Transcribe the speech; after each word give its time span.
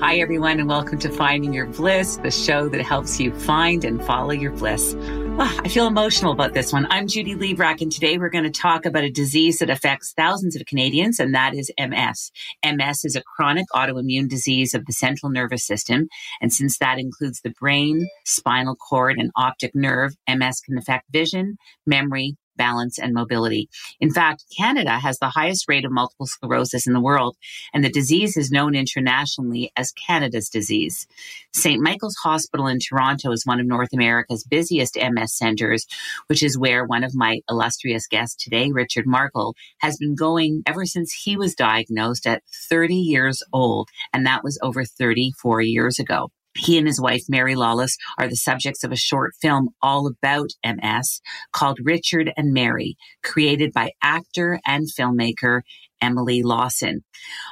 Hi, 0.00 0.16
everyone, 0.16 0.58
and 0.58 0.66
welcome 0.66 0.98
to 1.00 1.10
Finding 1.10 1.52
Your 1.52 1.66
Bliss, 1.66 2.16
the 2.16 2.30
show 2.30 2.70
that 2.70 2.80
helps 2.80 3.20
you 3.20 3.34
find 3.34 3.84
and 3.84 4.02
follow 4.02 4.30
your 4.30 4.50
bliss. 4.50 4.94
Oh, 4.98 5.60
I 5.62 5.68
feel 5.68 5.86
emotional 5.86 6.32
about 6.32 6.54
this 6.54 6.72
one. 6.72 6.86
I'm 6.88 7.06
Judy 7.06 7.34
Librach, 7.34 7.82
and 7.82 7.92
today 7.92 8.16
we're 8.16 8.30
going 8.30 8.44
to 8.44 8.50
talk 8.50 8.86
about 8.86 9.04
a 9.04 9.10
disease 9.10 9.58
that 9.58 9.68
affects 9.68 10.14
thousands 10.16 10.56
of 10.56 10.64
Canadians, 10.64 11.20
and 11.20 11.34
that 11.34 11.54
is 11.54 11.70
MS. 11.78 12.32
MS 12.64 13.04
is 13.04 13.14
a 13.14 13.22
chronic 13.22 13.66
autoimmune 13.74 14.26
disease 14.26 14.72
of 14.72 14.86
the 14.86 14.94
central 14.94 15.30
nervous 15.30 15.66
system, 15.66 16.08
and 16.40 16.50
since 16.50 16.78
that 16.78 16.98
includes 16.98 17.42
the 17.42 17.52
brain, 17.60 18.08
spinal 18.24 18.76
cord, 18.76 19.18
and 19.18 19.30
optic 19.36 19.74
nerve, 19.74 20.14
MS 20.26 20.62
can 20.62 20.78
affect 20.78 21.12
vision, 21.12 21.58
memory, 21.86 22.36
balance, 22.60 22.98
and 22.98 23.14
mobility. 23.14 23.70
In 24.00 24.12
fact, 24.12 24.44
Canada 24.54 24.98
has 24.98 25.18
the 25.18 25.30
highest 25.30 25.64
rate 25.66 25.86
of 25.86 25.92
multiple 25.92 26.26
sclerosis 26.26 26.86
in 26.86 26.92
the 26.92 27.00
world, 27.00 27.38
and 27.72 27.82
the 27.82 27.88
disease 27.90 28.36
is 28.36 28.50
known 28.50 28.74
internationally 28.74 29.72
as 29.78 29.92
Canada's 29.92 30.50
disease. 30.50 31.06
St. 31.54 31.80
Michael's 31.80 32.16
Hospital 32.22 32.66
in 32.66 32.78
Toronto 32.78 33.32
is 33.32 33.46
one 33.46 33.60
of 33.60 33.66
North 33.66 33.94
America's 33.94 34.44
busiest 34.44 34.98
MS 35.00 35.32
centers, 35.34 35.86
which 36.26 36.42
is 36.42 36.58
where 36.58 36.84
one 36.84 37.02
of 37.02 37.14
my 37.14 37.40
illustrious 37.48 38.06
guests 38.06 38.44
today, 38.44 38.70
Richard 38.70 39.06
Markle, 39.06 39.54
has 39.78 39.96
been 39.96 40.14
going 40.14 40.62
ever 40.66 40.84
since 40.84 41.14
he 41.14 41.38
was 41.38 41.54
diagnosed 41.54 42.26
at 42.26 42.42
30 42.68 42.94
years 42.94 43.42
old, 43.54 43.88
and 44.12 44.26
that 44.26 44.44
was 44.44 44.58
over 44.62 44.84
34 44.84 45.62
years 45.62 45.98
ago. 45.98 46.30
He 46.56 46.78
and 46.78 46.86
his 46.86 47.00
wife, 47.00 47.22
Mary 47.28 47.54
Lawless, 47.54 47.96
are 48.18 48.28
the 48.28 48.36
subjects 48.36 48.82
of 48.82 48.92
a 48.92 48.96
short 48.96 49.32
film 49.40 49.68
all 49.82 50.06
about 50.06 50.50
MS 50.64 51.20
called 51.52 51.78
Richard 51.82 52.32
and 52.36 52.52
Mary, 52.52 52.96
created 53.22 53.72
by 53.72 53.92
actor 54.02 54.60
and 54.66 54.86
filmmaker 54.98 55.60
Emily 56.02 56.42
Lawson. 56.42 57.04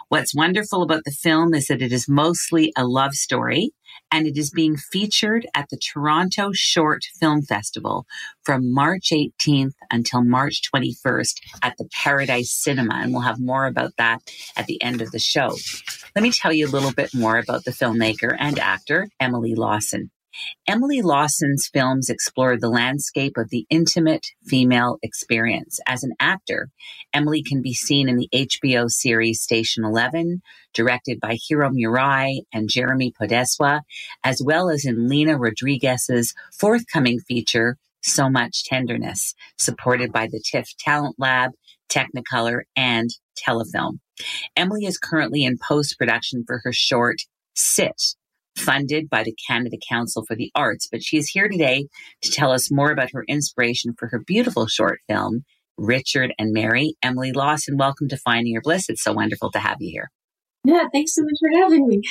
What's 0.09 0.35
wonderful 0.35 0.83
about 0.83 1.03
the 1.05 1.13
film 1.13 1.55
is 1.55 1.67
that 1.67 1.83
it 1.83 1.93
is 1.93 2.09
mostly 2.09 2.73
a 2.77 2.87
love 2.87 3.15
story 3.15 3.71
and 4.11 4.27
it 4.27 4.37
is 4.37 4.51
being 4.51 4.77
featured 4.77 5.47
at 5.55 5.69
the 5.71 5.77
Toronto 5.77 6.51
Short 6.53 7.05
Film 7.19 7.43
Festival 7.43 8.07
from 8.45 8.73
March 8.73 9.11
18th 9.13 9.75
until 9.91 10.25
March 10.25 10.63
21st 10.75 11.41
at 11.63 11.77
the 11.79 11.89
Paradise 11.93 12.51
Cinema. 12.51 12.95
And 12.95 13.13
we'll 13.13 13.23
have 13.23 13.41
more 13.41 13.67
about 13.67 13.93
that 13.99 14.21
at 14.57 14.67
the 14.67 14.83
end 14.83 15.01
of 15.01 15.11
the 15.11 15.19
show. 15.19 15.57
Let 16.15 16.23
me 16.23 16.33
tell 16.33 16.53
you 16.53 16.67
a 16.67 16.71
little 16.71 16.93
bit 16.93 17.15
more 17.15 17.39
about 17.39 17.65
the 17.65 17.71
filmmaker 17.71 18.35
and 18.39 18.59
actor, 18.59 19.09
Emily 19.21 19.55
Lawson. 19.55 20.11
Emily 20.67 21.03
Lawson's 21.03 21.69
films 21.73 22.09
explore 22.09 22.57
the 22.57 22.69
landscape 22.69 23.37
of 23.37 23.51
the 23.51 23.67
intimate 23.71 24.27
female 24.45 24.99
experience. 25.03 25.81
As 25.87 26.03
an 26.03 26.13
actor, 26.21 26.71
Emily 27.13 27.43
can 27.43 27.63
be 27.63 27.75
seen 27.75 28.09
in 28.09 28.17
the 28.17 28.29
HBO 28.33 28.89
series 28.89 29.41
Station 29.41 29.85
11, 29.85 30.43
directed 30.75 31.21
by 31.21 31.39
Hiro 31.41 31.71
Murai 31.71 32.41
and 32.53 32.69
Jeremy 32.69 33.13
Podeswa, 33.21 33.81
as 34.25 34.43
well 34.45 34.71
as 34.71 34.85
in 34.85 35.09
Lina 35.09 35.39
Rodriguez's 35.39 36.35
forthcoming 36.59 37.21
feature, 37.21 37.77
So 38.03 38.29
Much 38.29 38.65
Tenderness, 38.65 39.35
supported 39.57 40.13
by 40.13 40.27
the 40.27 40.43
TIFF 40.45 40.77
Talent 40.79 41.17
Lab, 41.19 41.53
Technicolor, 41.89 42.63
and 42.77 43.11
Telefilm. 43.37 44.01
Emily 44.57 44.85
is 44.85 44.99
currently 44.99 45.45
in 45.45 45.59
post 45.59 45.99
production 45.99 46.45
for 46.47 46.61
her 46.65 46.73
short, 46.73 47.23
Sit, 47.55 48.15
funded 48.59 49.09
by 49.09 49.23
the 49.23 49.35
Canada 49.49 49.77
Council 49.89 50.25
for 50.27 50.35
the 50.35 50.51
Arts, 50.55 50.89
but 50.91 51.03
she 51.03 51.17
is 51.17 51.29
here 51.29 51.49
today 51.49 51.87
to 52.23 52.31
tell 52.31 52.53
us 52.53 52.71
more 52.71 52.91
about 52.91 53.13
her 53.13 53.25
inspiration 53.29 53.95
for 53.97 54.09
her 54.09 54.21
beautiful 54.27 54.67
short 54.67 55.01
film, 55.09 55.45
Richard 55.77 56.35
and 56.39 56.53
Mary. 56.53 56.95
Emily 57.03 57.33
Lawson, 57.33 57.77
welcome 57.77 58.09
to 58.09 58.17
Finding 58.17 58.53
Your 58.53 58.63
Bliss. 58.63 58.89
It's 58.89 59.03
so 59.03 59.13
wonderful 59.13 59.51
to 59.53 59.59
have 59.59 59.77
you 59.81 59.91
here. 59.91 60.11
Yeah, 60.65 60.85
thanks 60.93 61.15
so 61.15 61.23
much 61.23 61.39
for 61.41 61.63
having 61.63 61.87
me. 61.87 62.03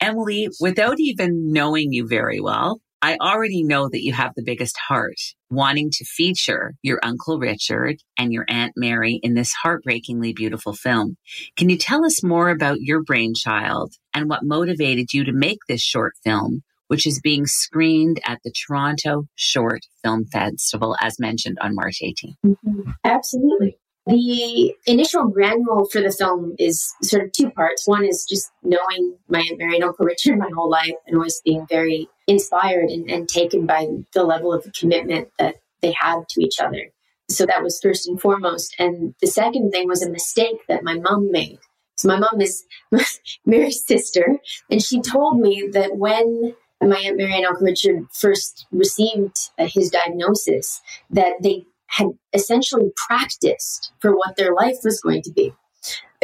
Emily, 0.00 0.48
without 0.60 0.96
even 0.98 1.52
knowing 1.52 1.92
you 1.92 2.06
very 2.06 2.40
well, 2.40 2.80
I 3.04 3.18
already 3.20 3.62
know 3.62 3.90
that 3.90 4.02
you 4.02 4.14
have 4.14 4.32
the 4.34 4.42
biggest 4.42 4.78
heart 4.78 5.20
wanting 5.50 5.90
to 5.92 6.06
feature 6.06 6.72
your 6.80 7.00
Uncle 7.02 7.38
Richard 7.38 7.98
and 8.18 8.32
your 8.32 8.46
Aunt 8.48 8.72
Mary 8.76 9.20
in 9.22 9.34
this 9.34 9.52
heartbreakingly 9.52 10.32
beautiful 10.32 10.72
film. 10.72 11.18
Can 11.54 11.68
you 11.68 11.76
tell 11.76 12.06
us 12.06 12.24
more 12.24 12.48
about 12.48 12.80
your 12.80 13.02
brainchild 13.02 13.92
and 14.14 14.30
what 14.30 14.42
motivated 14.42 15.12
you 15.12 15.22
to 15.24 15.34
make 15.34 15.58
this 15.68 15.82
short 15.82 16.14
film, 16.24 16.62
which 16.88 17.06
is 17.06 17.20
being 17.20 17.44
screened 17.44 18.22
at 18.24 18.38
the 18.42 18.50
Toronto 18.50 19.26
Short 19.34 19.82
Film 20.02 20.24
Festival, 20.24 20.96
as 20.98 21.20
mentioned 21.20 21.58
on 21.60 21.74
March 21.74 21.98
18th? 22.02 22.36
Mm-hmm. 22.46 22.90
Absolutely. 23.04 23.76
The 24.06 24.74
initial 24.86 25.28
grand 25.28 25.64
granule 25.64 25.86
for 25.90 26.00
the 26.00 26.10
film 26.10 26.54
is 26.58 26.90
sort 27.02 27.24
of 27.24 27.32
two 27.32 27.50
parts. 27.50 27.86
One 27.86 28.06
is 28.06 28.26
just 28.26 28.50
knowing 28.62 29.18
my 29.28 29.40
Aunt 29.40 29.58
Mary 29.58 29.74
and 29.74 29.84
Uncle 29.84 30.06
Richard 30.06 30.38
my 30.38 30.50
whole 30.54 30.70
life 30.70 30.94
and 31.06 31.16
always 31.16 31.40
being 31.44 31.66
very 31.68 32.08
inspired 32.26 32.90
and, 32.90 33.10
and 33.10 33.28
taken 33.28 33.66
by 33.66 33.86
the 34.12 34.24
level 34.24 34.52
of 34.52 34.66
commitment 34.78 35.28
that 35.38 35.56
they 35.82 35.94
had 35.98 36.28
to 36.30 36.42
each 36.42 36.60
other. 36.60 36.90
So 37.30 37.46
that 37.46 37.62
was 37.62 37.80
first 37.82 38.06
and 38.06 38.20
foremost. 38.20 38.74
And 38.78 39.14
the 39.20 39.26
second 39.26 39.70
thing 39.70 39.88
was 39.88 40.02
a 40.02 40.10
mistake 40.10 40.60
that 40.68 40.84
my 40.84 40.98
mom 40.98 41.30
made. 41.30 41.58
So 41.96 42.08
my 42.08 42.18
mom 42.18 42.40
is 42.40 42.64
Mary's 43.46 43.84
sister, 43.86 44.38
and 44.70 44.82
she 44.82 45.00
told 45.00 45.40
me 45.40 45.68
that 45.72 45.96
when 45.96 46.54
my 46.82 46.96
Aunt 46.96 47.16
Mary 47.16 47.36
and 47.36 47.46
Uncle 47.46 47.66
Richard 47.66 48.06
first 48.12 48.66
received 48.72 49.36
uh, 49.58 49.66
his 49.66 49.90
diagnosis, 49.90 50.82
that 51.10 51.34
they 51.42 51.64
had 51.86 52.08
essentially 52.32 52.90
practiced 53.06 53.92
for 54.00 54.16
what 54.16 54.36
their 54.36 54.52
life 54.52 54.78
was 54.82 55.00
going 55.00 55.22
to 55.22 55.30
be 55.30 55.54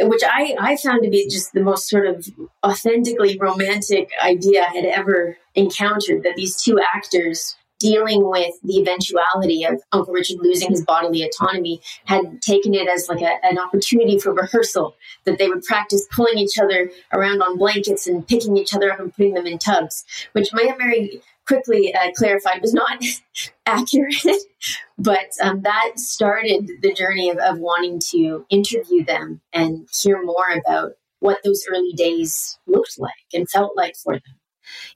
which 0.03 0.21
I, 0.25 0.55
I 0.59 0.77
found 0.77 1.03
to 1.03 1.09
be 1.09 1.27
just 1.29 1.53
the 1.53 1.61
most 1.61 1.89
sort 1.89 2.05
of 2.05 2.27
authentically 2.65 3.37
romantic 3.37 4.09
idea 4.23 4.63
I 4.63 4.75
had 4.75 4.85
ever 4.85 5.37
encountered 5.55 6.23
that 6.23 6.35
these 6.35 6.61
two 6.61 6.79
actors 6.93 7.55
dealing 7.81 8.23
with 8.23 8.53
the 8.63 8.77
eventuality 8.79 9.63
of 9.63 9.81
Uncle 9.91 10.13
Richard 10.13 10.37
losing 10.39 10.69
his 10.69 10.85
bodily 10.85 11.23
autonomy 11.23 11.81
had 12.05 12.39
taken 12.41 12.75
it 12.75 12.87
as 12.87 13.09
like 13.09 13.21
a, 13.21 13.43
an 13.43 13.57
opportunity 13.57 14.19
for 14.19 14.33
rehearsal 14.33 14.95
that 15.25 15.39
they 15.39 15.49
would 15.49 15.63
practice 15.63 16.07
pulling 16.11 16.37
each 16.37 16.59
other 16.61 16.91
around 17.11 17.41
on 17.41 17.57
blankets 17.57 18.05
and 18.05 18.27
picking 18.27 18.55
each 18.55 18.75
other 18.75 18.91
up 18.91 18.99
and 18.99 19.13
putting 19.15 19.33
them 19.33 19.47
in 19.47 19.57
tubs, 19.57 20.05
which 20.33 20.49
Aunt 20.53 20.77
Mary 20.77 21.23
quickly 21.47 21.93
uh, 21.93 22.11
clarified 22.15 22.61
was 22.61 22.73
not 22.73 23.03
accurate. 23.65 24.15
but 24.97 25.31
um, 25.41 25.61
that 25.61 25.93
started 25.95 26.69
the 26.81 26.93
journey 26.93 27.29
of, 27.29 27.37
of 27.37 27.59
wanting 27.59 27.99
to 28.11 28.45
interview 28.49 29.03
them 29.03 29.41
and 29.53 29.87
hear 30.01 30.23
more 30.23 30.49
about 30.65 30.93
what 31.19 31.39
those 31.43 31.65
early 31.69 31.93
days 31.93 32.57
looked 32.67 32.97
like 32.97 33.11
and 33.33 33.49
felt 33.49 33.75
like 33.75 33.95
for 33.95 34.13
them. 34.13 34.40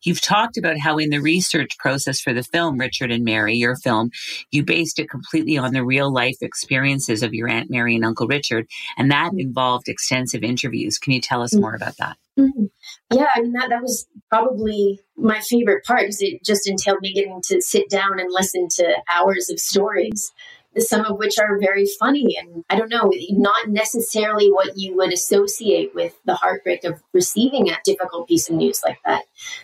You've 0.04 0.22
talked 0.22 0.58
about 0.58 0.78
how 0.78 0.98
in 0.98 1.10
the 1.10 1.20
research 1.20 1.78
process 1.78 2.20
for 2.20 2.34
the 2.34 2.44
film, 2.44 2.78
Richard 2.78 3.12
and 3.12 3.24
Mary, 3.24 3.56
your 3.56 3.76
film, 3.76 4.12
you 4.52 4.64
based 4.64 5.00
it 5.00 5.10
completely 5.10 5.58
on 5.58 5.74
the 5.74 5.84
real 5.84 6.12
life 6.12 6.38
experiences 6.42 7.24
of 7.24 7.34
your 7.34 7.50
Aunt 7.50 7.70
Mary 7.70 7.96
and 7.96 8.06
Uncle 8.06 8.28
Richard, 8.28 8.68
and 8.98 9.12
that 9.12 9.32
mm-hmm. 9.32 9.40
involved 9.40 9.88
extensive 9.88 10.44
interviews. 10.44 10.98
Can 10.98 11.14
you 11.14 11.22
tell 11.22 11.42
us 11.42 11.54
more 11.54 11.76
about 11.76 11.98
that? 11.98 12.18
Mm-hmm. 12.38 12.66
Yeah, 13.14 13.28
I 13.34 13.42
mean, 13.42 13.54
that, 13.54 13.70
that 13.70 13.82
was 13.82 14.08
probably 14.30 15.00
my 15.16 15.40
favorite 15.40 15.86
part 15.86 16.02
because 16.02 16.22
it 16.22 16.44
just 16.44 16.68
entailed 16.68 17.00
me 17.02 17.14
getting 17.14 17.42
to 17.46 17.62
sit 17.62 17.90
down 17.90 18.20
and 18.20 18.30
listen 18.32 18.68
to 18.76 18.96
hours 19.10 19.50
of 19.50 19.60
stories 19.60 20.34
some 20.80 21.06
of 21.06 21.18
which 21.18 21.40
are 21.40 21.60
very 21.60 21.86
funny 22.00 22.36
and 22.38 22.64
I 22.70 22.76
don't 22.78 22.90
know, 22.90 23.12
not 23.32 23.70
necessarily 23.70 24.52
what 24.52 24.78
you 24.78 24.96
would 24.98 25.14
associate 25.14 25.96
with 25.96 26.14
the 26.26 26.36
heartbreak 26.36 26.84
of 26.84 27.02
receiving 27.14 27.70
a 27.70 27.78
difficult 27.84 28.28
piece 28.28 28.50
of 28.50 28.56
news 28.56 28.82
like 28.86 29.00
that. 29.06 29.24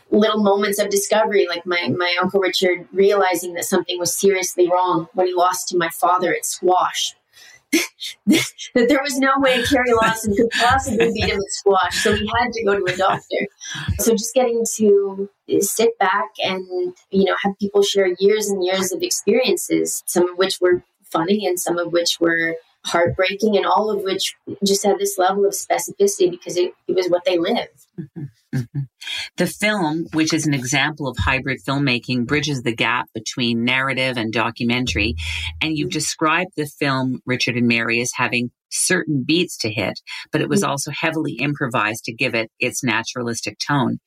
Little 0.09 0.41
moments 0.41 0.79
of 0.79 0.89
discovery, 0.89 1.47
like 1.47 1.65
my, 1.65 1.89
my 1.89 2.15
Uncle 2.21 2.39
Richard 2.39 2.87
realizing 2.91 3.53
that 3.55 3.65
something 3.65 3.99
was 3.99 4.17
seriously 4.17 4.69
wrong 4.69 5.07
when 5.13 5.27
he 5.27 5.33
lost 5.33 5.69
to 5.69 5.77
my 5.77 5.89
father 5.89 6.33
at 6.33 6.45
squash. 6.45 7.15
that 8.25 8.89
there 8.89 9.01
was 9.01 9.17
no 9.17 9.31
way 9.37 9.63
Carrie 9.63 9.93
Lawson 9.93 10.35
could 10.35 10.49
possibly 10.49 11.09
beat 11.13 11.29
him 11.29 11.37
at 11.37 11.51
squash, 11.51 12.03
so 12.03 12.13
he 12.13 12.29
had 12.37 12.51
to 12.51 12.65
go 12.65 12.77
to 12.77 12.93
a 12.93 12.97
doctor. 12.97 13.47
So 13.99 14.11
just 14.11 14.33
getting 14.33 14.65
to 14.75 15.29
sit 15.59 15.97
back 15.97 16.31
and 16.43 16.93
you 17.11 17.23
know 17.23 17.35
have 17.43 17.57
people 17.59 17.81
share 17.81 18.13
years 18.19 18.49
and 18.49 18.63
years 18.63 18.91
of 18.91 19.01
experiences, 19.01 20.03
some 20.05 20.29
of 20.29 20.37
which 20.37 20.59
were 20.59 20.83
funny 21.11 21.45
and 21.45 21.59
some 21.59 21.77
of 21.77 21.91
which 21.91 22.19
were 22.19 22.55
heartbreaking 22.85 23.57
and 23.57 23.65
all 23.65 23.91
of 23.91 24.03
which 24.03 24.35
just 24.65 24.83
had 24.85 24.97
this 24.97 25.17
level 25.17 25.45
of 25.45 25.53
specificity 25.53 26.31
because 26.31 26.57
it, 26.57 26.73
it 26.87 26.95
was 26.95 27.07
what 27.07 27.25
they 27.25 27.37
lived. 27.37 27.85
Mm-hmm. 27.99 28.23
Mm-hmm. 28.53 28.81
The 29.37 29.47
film, 29.47 30.07
which 30.11 30.33
is 30.33 30.45
an 30.45 30.53
example 30.53 31.07
of 31.07 31.15
hybrid 31.17 31.59
filmmaking, 31.65 32.27
bridges 32.27 32.63
the 32.63 32.75
gap 32.75 33.07
between 33.13 33.63
narrative 33.63 34.17
and 34.17 34.33
documentary. 34.33 35.15
And 35.61 35.77
you've 35.77 35.91
described 35.91 36.51
the 36.57 36.65
film 36.65 37.21
Richard 37.25 37.55
and 37.55 37.65
Mary 37.65 38.01
as 38.01 38.11
having 38.13 38.51
certain 38.69 39.23
beats 39.25 39.57
to 39.59 39.71
hit, 39.71 40.01
but 40.33 40.41
it 40.41 40.49
was 40.49 40.63
mm-hmm. 40.63 40.71
also 40.71 40.91
heavily 40.91 41.35
improvised 41.35 42.03
to 42.05 42.13
give 42.13 42.35
it 42.35 42.51
its 42.59 42.83
naturalistic 42.83 43.57
tone. 43.57 43.99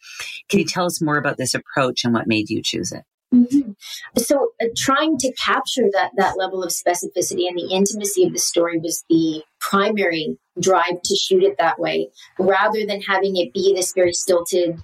Can 0.50 0.58
you 0.58 0.66
tell 0.66 0.84
us 0.84 1.00
more 1.00 1.16
about 1.16 1.38
this 1.38 1.54
approach 1.54 2.04
and 2.04 2.12
what 2.12 2.26
made 2.26 2.50
you 2.50 2.60
choose 2.62 2.92
it? 2.92 3.04
Mm-hmm. 3.34 3.72
So, 4.16 4.52
uh, 4.62 4.66
trying 4.76 5.18
to 5.18 5.32
capture 5.32 5.88
that 5.92 6.12
that 6.16 6.36
level 6.38 6.62
of 6.62 6.70
specificity 6.70 7.48
and 7.48 7.58
the 7.58 7.68
intimacy 7.70 8.24
of 8.24 8.32
the 8.32 8.38
story 8.38 8.78
was 8.78 9.04
the 9.08 9.42
primary 9.60 10.38
drive 10.60 11.02
to 11.02 11.16
shoot 11.16 11.42
it 11.42 11.56
that 11.58 11.78
way, 11.78 12.10
rather 12.38 12.86
than 12.86 13.00
having 13.02 13.36
it 13.36 13.52
be 13.52 13.74
this 13.74 13.92
very 13.92 14.12
stilted, 14.12 14.78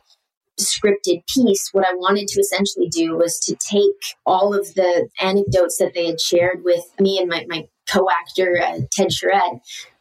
scripted 0.59 1.23
piece. 1.33 1.71
What 1.73 1.87
I 1.89 1.95
wanted 1.95 2.29
to 2.29 2.41
essentially 2.41 2.89
do 2.89 3.17
was 3.17 3.39
to 3.41 3.55
take 3.55 4.17
all 4.27 4.53
of 4.53 4.75
the 4.75 5.09
anecdotes 5.21 5.79
that 5.79 5.95
they 5.95 6.07
had 6.07 6.21
shared 6.21 6.65
with 6.65 6.85
me 6.99 7.19
and 7.19 7.29
my, 7.29 7.47
my 7.49 7.69
co-actor 7.89 8.61
uh, 8.63 8.81
Ted 8.93 9.13
Charette 9.13 9.61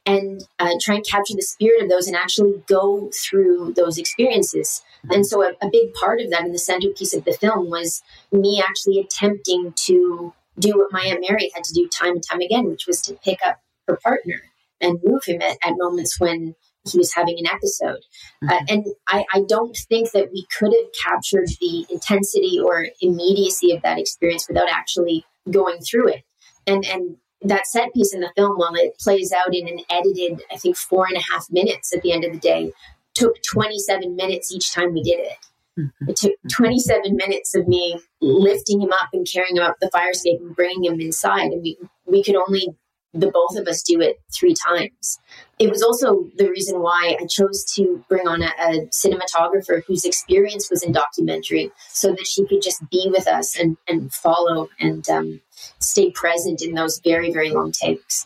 and 0.09 0.43
uh, 0.57 0.73
try 0.81 0.95
and 0.95 1.05
capture 1.05 1.35
the 1.35 1.43
spirit 1.43 1.83
of 1.83 1.89
those 1.89 2.07
and 2.07 2.15
actually 2.15 2.63
go 2.67 3.11
through 3.13 3.73
those 3.75 3.99
experiences. 3.99 4.81
And 5.11 5.25
so, 5.25 5.43
a, 5.43 5.51
a, 5.61 5.69
big 5.71 5.93
part 5.93 6.19
of 6.19 6.31
that 6.31 6.43
in 6.43 6.51
the 6.51 6.59
centerpiece 6.59 7.13
of 7.13 7.25
the 7.25 7.33
film 7.33 7.69
was 7.69 8.01
me 8.31 8.61
actually 8.65 8.99
attempting 8.99 9.73
to 9.85 10.33
do 10.57 10.77
what 10.77 10.91
my 10.91 11.01
Aunt 11.01 11.23
Mary 11.27 11.51
had 11.53 11.63
to 11.63 11.73
do 11.73 11.87
time 11.87 12.13
and 12.13 12.23
time 12.23 12.41
again, 12.41 12.67
which 12.67 12.87
was 12.87 13.01
to 13.03 13.13
pick 13.23 13.39
up 13.45 13.59
her 13.87 13.97
partner 14.03 14.41
and 14.81 14.99
move 15.03 15.23
him 15.25 15.41
at, 15.41 15.57
at 15.63 15.73
moments 15.77 16.19
when 16.19 16.55
he 16.91 16.97
was 16.97 17.13
having 17.13 17.37
an 17.37 17.45
episode. 17.45 18.03
Uh, 18.43 18.47
mm-hmm. 18.47 18.49
Uh, 18.49 18.59
and 18.69 18.85
I, 19.07 19.25
I 19.33 19.43
don't 19.47 19.77
think 19.77 20.11
that 20.11 20.31
we 20.33 20.47
could 20.57 20.73
have 20.73 20.91
captured 21.03 21.49
the 21.61 21.85
intensity 21.89 22.59
or 22.59 22.87
immediacy 22.99 23.73
of 23.73 23.83
that 23.83 23.99
experience 23.99 24.47
without 24.47 24.69
actually 24.69 25.25
going 25.49 25.79
through 25.79 26.09
it. 26.09 26.23
And, 26.65 26.85
and 26.85 27.17
that 27.41 27.67
set 27.67 27.93
piece 27.93 28.13
in 28.13 28.21
the 28.21 28.31
film, 28.35 28.57
while 28.57 28.75
it 28.75 28.97
plays 28.99 29.31
out 29.31 29.55
in 29.55 29.67
an 29.67 29.79
edited, 29.89 30.41
I 30.51 30.57
think, 30.57 30.75
four 30.75 31.05
and 31.05 31.17
a 31.17 31.31
half 31.31 31.47
minutes 31.49 31.93
at 31.93 32.01
the 32.01 32.11
end 32.11 32.25
of 32.25 32.33
the 32.33 32.39
day, 32.39 32.73
took 33.13 33.35
27 33.51 34.15
minutes 34.15 34.51
each 34.51 34.73
time 34.73 34.93
we 34.93 35.03
did 35.03 35.19
it. 35.19 35.37
Mm-hmm. 35.79 36.09
It 36.09 36.15
took 36.17 36.33
27 36.51 37.15
minutes 37.15 37.55
of 37.55 37.67
me 37.67 37.99
lifting 38.21 38.81
him 38.81 38.91
up 38.91 39.09
and 39.13 39.27
carrying 39.31 39.57
him 39.57 39.63
up 39.63 39.77
the 39.79 39.89
fire 39.91 40.11
escape 40.11 40.39
and 40.41 40.55
bringing 40.55 40.85
him 40.85 40.99
inside. 40.99 41.51
And 41.51 41.61
we, 41.61 41.77
we 42.05 42.23
could 42.23 42.35
only, 42.35 42.67
the 43.13 43.31
both 43.31 43.57
of 43.57 43.67
us, 43.67 43.83
do 43.83 44.01
it 44.01 44.19
three 44.37 44.53
times. 44.53 45.19
It 45.59 45.69
was 45.69 45.83
also 45.83 46.29
the 46.37 46.49
reason 46.49 46.79
why 46.79 47.17
I 47.19 47.25
chose 47.25 47.65
to 47.75 48.03
bring 48.07 48.27
on 48.27 48.41
a, 48.41 48.47
a 48.59 48.87
cinematographer 48.87 49.83
whose 49.85 50.05
experience 50.05 50.69
was 50.69 50.83
in 50.83 50.93
documentary 50.93 51.71
so 51.89 52.11
that 52.11 52.25
she 52.25 52.47
could 52.47 52.61
just 52.61 52.81
be 52.89 53.09
with 53.11 53.27
us 53.27 53.59
and, 53.59 53.75
and 53.85 54.13
follow 54.13 54.69
and 54.79 55.07
um, 55.09 55.41
stay 55.79 56.11
present 56.11 56.61
in 56.61 56.75
those 56.75 57.01
very, 57.03 57.33
very 57.33 57.49
long 57.51 57.73
takes. 57.73 58.25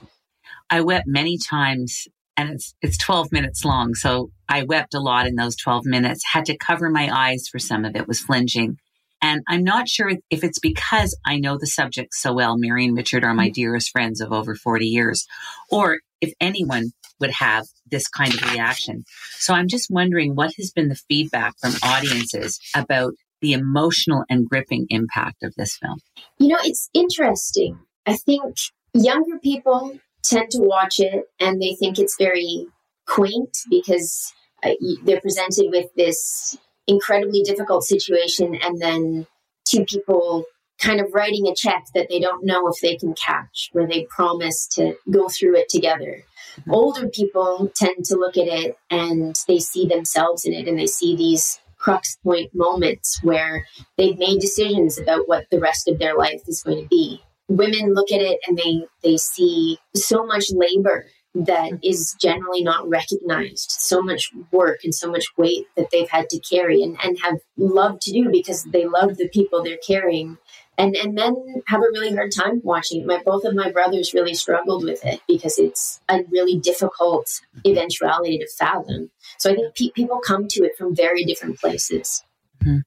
I 0.70 0.82
wept 0.82 1.08
many 1.08 1.40
times 1.40 2.08
and 2.38 2.50
it's 2.50 2.74
it's 2.82 2.98
12 2.98 3.32
minutes 3.32 3.64
long 3.64 3.94
so 3.94 4.32
i 4.50 4.64
wept 4.64 4.94
a 4.94 5.00
lot 5.00 5.28
in 5.28 5.36
those 5.36 5.56
12 5.56 5.86
minutes 5.86 6.24
had 6.34 6.46
to 6.46 6.58
cover 6.58 6.90
my 6.90 7.10
eyes 7.14 7.48
for 7.48 7.60
some 7.60 7.86
of 7.86 7.96
it 7.96 8.08
was 8.08 8.20
flinching 8.20 8.78
and 9.22 9.42
i'm 9.48 9.64
not 9.64 9.88
sure 9.88 10.10
if 10.30 10.44
it's 10.44 10.60
because 10.60 11.18
i 11.26 11.38
know 11.38 11.58
the 11.58 11.68
subject 11.68 12.14
so 12.14 12.34
well 12.34 12.58
mary 12.58 12.86
and 12.86 12.98
richard 12.98 13.24
are 13.24 13.34
my 13.34 13.48
mm-hmm. 13.48 13.54
dearest 13.54 13.92
friends 13.92 14.20
of 14.20 14.32
over 14.32 14.56
40 14.56 14.86
years 14.86 15.28
or 15.70 16.00
if 16.22 16.34
anyone 16.40 16.92
would 17.24 17.32
have 17.32 17.66
this 17.90 18.08
kind 18.10 18.34
of 18.34 18.54
reaction. 18.54 19.04
So 19.38 19.54
i'm 19.54 19.70
just 19.70 19.88
wondering 19.90 20.36
what 20.36 20.52
has 20.58 20.72
been 20.72 20.90
the 20.90 21.02
feedback 21.10 21.54
from 21.62 21.74
audiences 21.82 22.60
about 22.76 23.14
the 23.42 23.54
emotional 23.54 24.24
and 24.30 24.48
gripping 24.48 24.86
impact 24.90 25.44
of 25.44 25.54
this 25.56 25.78
film? 25.78 26.00
You 26.38 26.50
know 26.50 26.60
it's 26.64 26.90
interesting. 26.94 27.80
I 28.06 28.16
think 28.18 28.56
younger 28.94 29.40
people 29.42 30.00
tend 30.24 30.52
to 30.52 30.60
watch 30.60 31.00
it 31.00 31.26
and 31.40 31.62
they 31.62 31.76
think 31.76 31.98
it's 31.98 32.18
very 32.18 32.68
quaint 33.08 33.58
because 33.70 34.34
uh, 34.64 34.72
they're 35.04 35.22
presented 35.22 35.68
with 35.72 35.88
this 35.96 36.58
incredibly 36.88 37.42
difficult 37.42 37.84
situation 37.84 38.56
and 38.62 38.82
then 38.82 39.28
two 39.66 39.86
people 39.86 40.46
kind 40.80 41.00
of 41.00 41.14
writing 41.14 41.48
a 41.48 41.56
check 41.56 41.86
that 41.94 42.08
they 42.10 42.20
don't 42.20 42.46
know 42.46 42.68
if 42.68 42.80
they 42.82 42.98
can 42.98 43.14
catch, 43.14 43.70
where 43.74 43.88
they 43.88 44.06
promise 44.10 44.68
to 44.68 44.96
go 45.10 45.30
through 45.30 45.58
it 45.58 45.70
together. 45.70 46.24
Mm-hmm. 46.60 46.74
Older 46.74 47.08
people 47.08 47.72
tend 47.76 48.06
to 48.06 48.16
look 48.16 48.38
at 48.38 48.48
it 48.48 48.78
and 48.90 49.36
they 49.48 49.60
see 49.60 49.88
themselves 49.88 50.46
in 50.46 50.54
it 50.54 50.68
and 50.68 50.78
they 50.78 50.88
see 50.88 51.16
these 51.16 51.60
crux 51.78 52.18
point 52.24 52.52
moments 52.54 53.20
where 53.24 53.68
they've 53.98 54.18
made 54.18 54.40
decisions 54.40 54.98
about 54.98 55.28
what 55.28 55.46
the 55.52 55.60
rest 55.60 55.88
of 55.88 56.00
their 56.00 56.16
life 56.16 56.42
is 56.48 56.64
going 56.64 56.82
to 56.82 56.88
be 56.88 57.22
women 57.48 57.94
look 57.94 58.12
at 58.12 58.22
it 58.22 58.40
and 58.48 58.58
they 58.58 58.86
they 59.04 59.18
see 59.18 59.78
so 59.96 60.26
much 60.26 60.46
labor 60.52 61.06
that 61.36 61.72
is 61.84 62.16
generally 62.22 62.64
not 62.64 62.88
recognized 62.88 63.72
so 63.72 64.02
much 64.02 64.32
work 64.52 64.80
and 64.84 64.94
so 64.94 65.10
much 65.10 65.26
weight 65.36 65.66
that 65.76 65.90
they've 65.92 66.10
had 66.10 66.30
to 66.30 66.40
carry 66.40 66.84
and, 66.84 66.96
and 67.04 67.18
have 67.20 67.40
loved 67.58 68.02
to 68.02 68.12
do 68.12 68.30
because 68.30 68.64
they 68.66 68.86
love 68.86 69.18
the 69.18 69.28
people 69.30 69.64
they're 69.64 69.78
carrying 69.86 70.38
and 70.78 70.96
and 70.96 71.14
men 71.14 71.62
have 71.68 71.82
a 71.82 71.92
really 71.94 72.14
hard 72.14 72.32
time 72.32 72.62
watching 72.64 73.02
it. 73.02 73.08
My 73.08 73.22
both 73.24 73.46
of 73.46 73.56
my 73.56 73.72
brothers 73.72 74.14
really 74.14 74.34
struggled 74.34 74.84
with 74.84 75.06
it 75.06 75.22
because 75.28 75.58
it's 75.58 76.02
a 76.10 76.24
really 76.32 76.58
difficult 76.58 77.42
eventuality 77.66 78.38
to 78.40 78.48
fathom. 78.48 79.12
So 79.38 79.52
I 79.52 79.56
think 79.56 79.76
pe- 79.76 79.92
people 79.92 80.20
come 80.20 80.48
to 80.50 80.64
it 80.64 80.78
from 80.78 80.96
very 80.96 81.24
different 81.24 81.60
places. 81.60 82.24
Mm-hmm. 82.64 82.80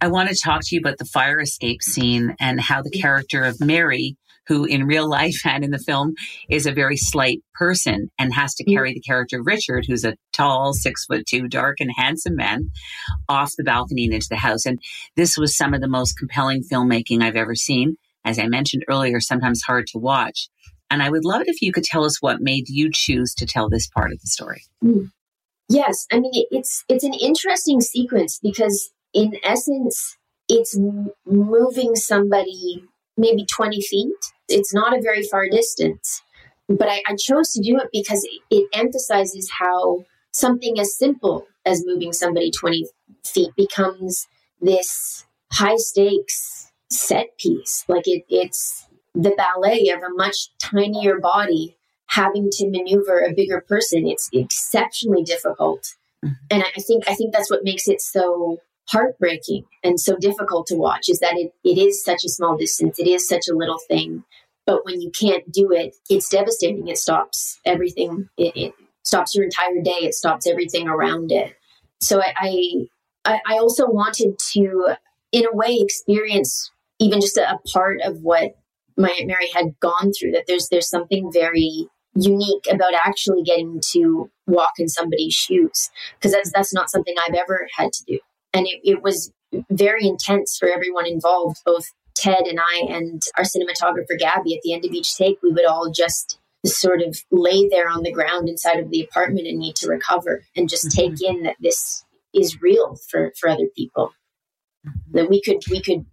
I 0.00 0.08
want 0.08 0.28
to 0.28 0.36
talk 0.36 0.60
to 0.64 0.74
you 0.74 0.80
about 0.80 0.98
the 0.98 1.04
fire 1.04 1.40
escape 1.40 1.82
scene 1.82 2.36
and 2.38 2.60
how 2.60 2.82
the 2.82 2.90
character 2.90 3.44
of 3.44 3.60
Mary, 3.60 4.16
who 4.46 4.64
in 4.64 4.86
real 4.86 5.08
life 5.08 5.40
and 5.44 5.64
in 5.64 5.70
the 5.70 5.78
film 5.78 6.14
is 6.50 6.66
a 6.66 6.72
very 6.72 6.96
slight 6.96 7.40
person 7.54 8.10
and 8.18 8.34
has 8.34 8.54
to 8.54 8.64
carry 8.64 8.92
the 8.92 9.00
character 9.00 9.40
of 9.40 9.46
Richard, 9.46 9.84
who's 9.86 10.04
a 10.04 10.16
tall, 10.32 10.72
six 10.72 11.04
foot 11.06 11.26
two, 11.26 11.48
dark 11.48 11.76
and 11.80 11.90
handsome 11.96 12.36
man, 12.36 12.70
off 13.28 13.52
the 13.56 13.64
balcony 13.64 14.04
and 14.04 14.14
into 14.14 14.26
the 14.28 14.36
house. 14.36 14.66
And 14.66 14.80
this 15.16 15.36
was 15.36 15.56
some 15.56 15.74
of 15.74 15.80
the 15.80 15.88
most 15.88 16.18
compelling 16.18 16.62
filmmaking 16.62 17.22
I've 17.22 17.36
ever 17.36 17.54
seen. 17.54 17.96
As 18.24 18.38
I 18.38 18.46
mentioned 18.46 18.84
earlier, 18.88 19.20
sometimes 19.20 19.62
hard 19.62 19.86
to 19.88 19.98
watch. 19.98 20.48
And 20.90 21.02
I 21.02 21.10
would 21.10 21.24
love 21.24 21.40
it 21.42 21.48
if 21.48 21.62
you 21.62 21.72
could 21.72 21.84
tell 21.84 22.04
us 22.04 22.20
what 22.20 22.40
made 22.40 22.68
you 22.68 22.90
choose 22.92 23.34
to 23.34 23.46
tell 23.46 23.68
this 23.68 23.88
part 23.88 24.12
of 24.12 24.20
the 24.20 24.26
story. 24.26 24.62
Mm. 24.84 25.10
Yes, 25.68 26.06
I 26.12 26.20
mean 26.20 26.44
it's 26.50 26.84
it's 26.88 27.04
an 27.04 27.14
interesting 27.14 27.80
sequence 27.80 28.38
because 28.42 28.92
in 29.14 29.36
essence, 29.42 30.16
it's 30.48 30.78
moving 31.26 31.94
somebody 31.94 32.84
maybe 33.16 33.44
20 33.44 33.80
feet. 33.80 34.16
It's 34.48 34.74
not 34.74 34.96
a 34.96 35.02
very 35.02 35.22
far 35.22 35.48
distance. 35.48 36.22
But 36.68 36.88
I, 36.88 37.02
I 37.06 37.16
chose 37.18 37.52
to 37.52 37.62
do 37.62 37.78
it 37.78 37.88
because 37.92 38.26
it, 38.50 38.68
emphasizes 38.72 39.50
how 39.58 40.04
something 40.32 40.78
as 40.80 40.96
simple 40.96 41.46
as 41.66 41.84
moving 41.84 42.12
somebody 42.12 42.50
20 42.50 42.86
feet 43.24 43.50
becomes 43.56 44.26
this 44.60 45.26
high 45.52 45.76
stakes 45.76 46.72
set 46.90 47.36
piece. 47.38 47.84
Like 47.88 48.06
it, 48.06 48.24
it's 48.28 48.86
the 49.14 49.34
ballet 49.36 49.90
of 49.90 50.02
a 50.02 50.14
much 50.14 50.48
tinier 50.58 51.18
body 51.18 51.76
having 52.08 52.48
to 52.52 52.70
maneuver 52.70 53.20
a 53.20 53.34
bigger 53.34 53.60
person. 53.60 54.06
It's 54.06 54.28
exceptionally 54.32 55.22
difficult. 55.22 55.94
Mm-hmm. 56.24 56.34
And 56.50 56.62
I 56.62 56.80
think 56.80 57.08
I 57.08 57.14
think 57.14 57.32
that's 57.32 57.50
what 57.50 57.64
makes 57.64 57.88
it 57.88 58.00
so 58.00 58.58
heartbreaking 58.88 59.64
and 59.82 59.98
so 59.98 60.16
difficult 60.16 60.66
to 60.66 60.76
watch 60.76 61.08
is 61.08 61.20
that 61.20 61.34
it, 61.36 61.52
it 61.64 61.78
is 61.78 62.04
such 62.04 62.24
a 62.24 62.28
small 62.28 62.56
distance. 62.56 62.98
It 62.98 63.06
is 63.06 63.28
such 63.28 63.48
a 63.50 63.54
little 63.54 63.78
thing. 63.88 64.24
But 64.66 64.84
when 64.84 65.00
you 65.00 65.10
can't 65.10 65.50
do 65.52 65.72
it, 65.72 65.96
it's 66.08 66.28
devastating. 66.28 66.86
It 66.88 66.98
stops 66.98 67.58
everything. 67.64 68.28
It, 68.36 68.56
it 68.56 68.74
stops 69.02 69.34
your 69.34 69.44
entire 69.44 69.82
day. 69.82 70.02
It 70.02 70.14
stops 70.14 70.46
everything 70.46 70.88
around 70.88 71.32
it. 71.32 71.56
So 72.00 72.20
I, 72.22 72.86
I, 73.24 73.40
I 73.46 73.58
also 73.58 73.86
wanted 73.88 74.38
to, 74.52 74.94
in 75.32 75.46
a 75.46 75.56
way, 75.56 75.78
experience 75.80 76.70
even 76.98 77.20
just 77.20 77.36
a, 77.36 77.50
a 77.50 77.58
part 77.72 78.00
of 78.02 78.22
what 78.22 78.56
my 78.96 79.10
Aunt 79.18 79.26
Mary 79.26 79.48
had 79.54 79.78
gone 79.80 80.12
through. 80.12 80.32
That 80.32 80.44
there's 80.46 80.68
there's 80.70 80.88
something 80.88 81.30
very 81.32 81.88
unique 82.14 82.66
about 82.70 82.94
actually 82.94 83.42
getting 83.42 83.80
to 83.92 84.30
walk 84.46 84.72
in 84.78 84.88
somebody's 84.88 85.34
shoes 85.34 85.90
because 86.18 86.32
that's 86.32 86.52
that's 86.52 86.74
not 86.74 86.90
something 86.90 87.14
I've 87.18 87.34
ever 87.34 87.68
had 87.76 87.92
to 87.92 88.04
do 88.06 88.18
and 88.54 88.66
it, 88.66 88.80
it 88.84 89.02
was 89.02 89.32
very 89.70 90.06
intense 90.06 90.56
for 90.58 90.68
everyone 90.68 91.06
involved, 91.06 91.58
both 91.64 91.86
Ted 92.14 92.46
and 92.46 92.58
I 92.60 92.86
and 92.88 93.22
our 93.36 93.44
cinematographer 93.44 94.18
Gabby. 94.18 94.54
At 94.54 94.62
the 94.62 94.72
end 94.72 94.84
of 94.84 94.92
each 94.92 95.16
take, 95.16 95.42
we 95.42 95.52
would 95.52 95.66
all 95.66 95.90
just 95.90 96.38
sort 96.64 97.02
of 97.02 97.18
lay 97.30 97.68
there 97.68 97.88
on 97.88 98.02
the 98.02 98.12
ground 98.12 98.48
inside 98.48 98.78
of 98.78 98.90
the 98.90 99.02
apartment 99.02 99.48
and 99.48 99.58
need 99.58 99.76
to 99.76 99.88
recover 99.88 100.44
and 100.54 100.68
just 100.68 100.88
mm-hmm. 100.88 101.14
take 101.14 101.22
in 101.22 101.42
that 101.42 101.56
this 101.60 102.04
is 102.34 102.62
real 102.62 102.96
for, 103.08 103.32
for 103.38 103.48
other 103.48 103.66
people. 103.76 104.12
Mm-hmm. 104.86 105.16
That 105.16 105.30
we 105.30 105.42
could 105.42 105.62
we 105.70 105.80
could 105.80 106.06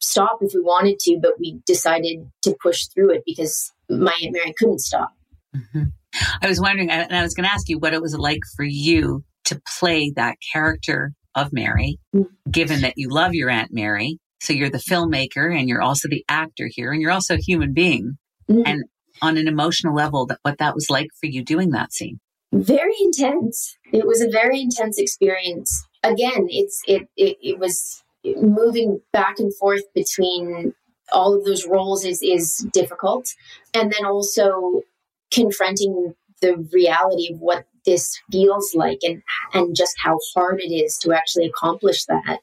stop 0.00 0.38
if 0.40 0.52
we 0.54 0.60
wanted 0.60 0.98
to, 1.00 1.18
but 1.20 1.38
we 1.38 1.60
decided 1.66 2.30
to 2.42 2.56
push 2.60 2.86
through 2.86 3.12
it 3.12 3.22
because 3.24 3.72
my 3.88 4.12
Aunt 4.22 4.32
Mary 4.32 4.54
couldn't 4.58 4.80
stop. 4.80 5.12
Mm-hmm. 5.54 5.84
I 6.42 6.48
was 6.48 6.60
wondering, 6.60 6.90
and 6.90 7.14
I 7.16 7.22
was 7.22 7.34
going 7.34 7.44
to 7.44 7.52
ask 7.52 7.68
you 7.68 7.78
what 7.78 7.94
it 7.94 8.02
was 8.02 8.14
like 8.14 8.40
for 8.54 8.64
you 8.64 9.24
to 9.44 9.60
play 9.78 10.12
that 10.14 10.36
character 10.52 11.14
of 11.34 11.52
Mary, 11.52 11.98
given 12.50 12.80
that 12.82 12.94
you 12.96 13.08
love 13.08 13.34
your 13.34 13.50
Aunt 13.50 13.72
Mary. 13.72 14.18
So 14.40 14.52
you're 14.52 14.70
the 14.70 14.78
filmmaker 14.78 15.56
and 15.56 15.68
you're 15.68 15.82
also 15.82 16.08
the 16.08 16.24
actor 16.28 16.68
here 16.68 16.92
and 16.92 17.00
you're 17.00 17.12
also 17.12 17.34
a 17.34 17.40
human 17.40 17.72
being. 17.72 18.18
Mm. 18.50 18.62
And 18.66 18.84
on 19.20 19.36
an 19.36 19.46
emotional 19.46 19.94
level, 19.94 20.26
that 20.26 20.38
what 20.42 20.58
that 20.58 20.74
was 20.74 20.90
like 20.90 21.06
for 21.20 21.26
you 21.26 21.44
doing 21.44 21.70
that 21.70 21.92
scene. 21.92 22.18
Very 22.52 22.94
intense. 23.00 23.76
It 23.92 24.06
was 24.06 24.20
a 24.20 24.28
very 24.28 24.60
intense 24.60 24.98
experience. 24.98 25.86
Again, 26.02 26.48
it's 26.50 26.82
it 26.86 27.08
it, 27.16 27.36
it 27.40 27.58
was 27.58 28.02
moving 28.24 29.00
back 29.12 29.38
and 29.38 29.54
forth 29.56 29.82
between 29.94 30.74
all 31.12 31.34
of 31.34 31.44
those 31.44 31.66
roles 31.66 32.04
is 32.04 32.22
is 32.22 32.66
difficult 32.72 33.34
and 33.74 33.92
then 33.92 34.04
also 34.04 34.82
confronting 35.30 36.14
the 36.40 36.56
reality 36.72 37.32
of 37.32 37.40
what 37.40 37.64
this 37.84 38.20
feels 38.30 38.74
like 38.74 38.98
and 39.02 39.22
and 39.54 39.74
just 39.76 39.94
how 40.02 40.18
hard 40.34 40.60
it 40.60 40.72
is 40.72 40.98
to 40.98 41.12
actually 41.12 41.46
accomplish 41.46 42.04
that 42.04 42.38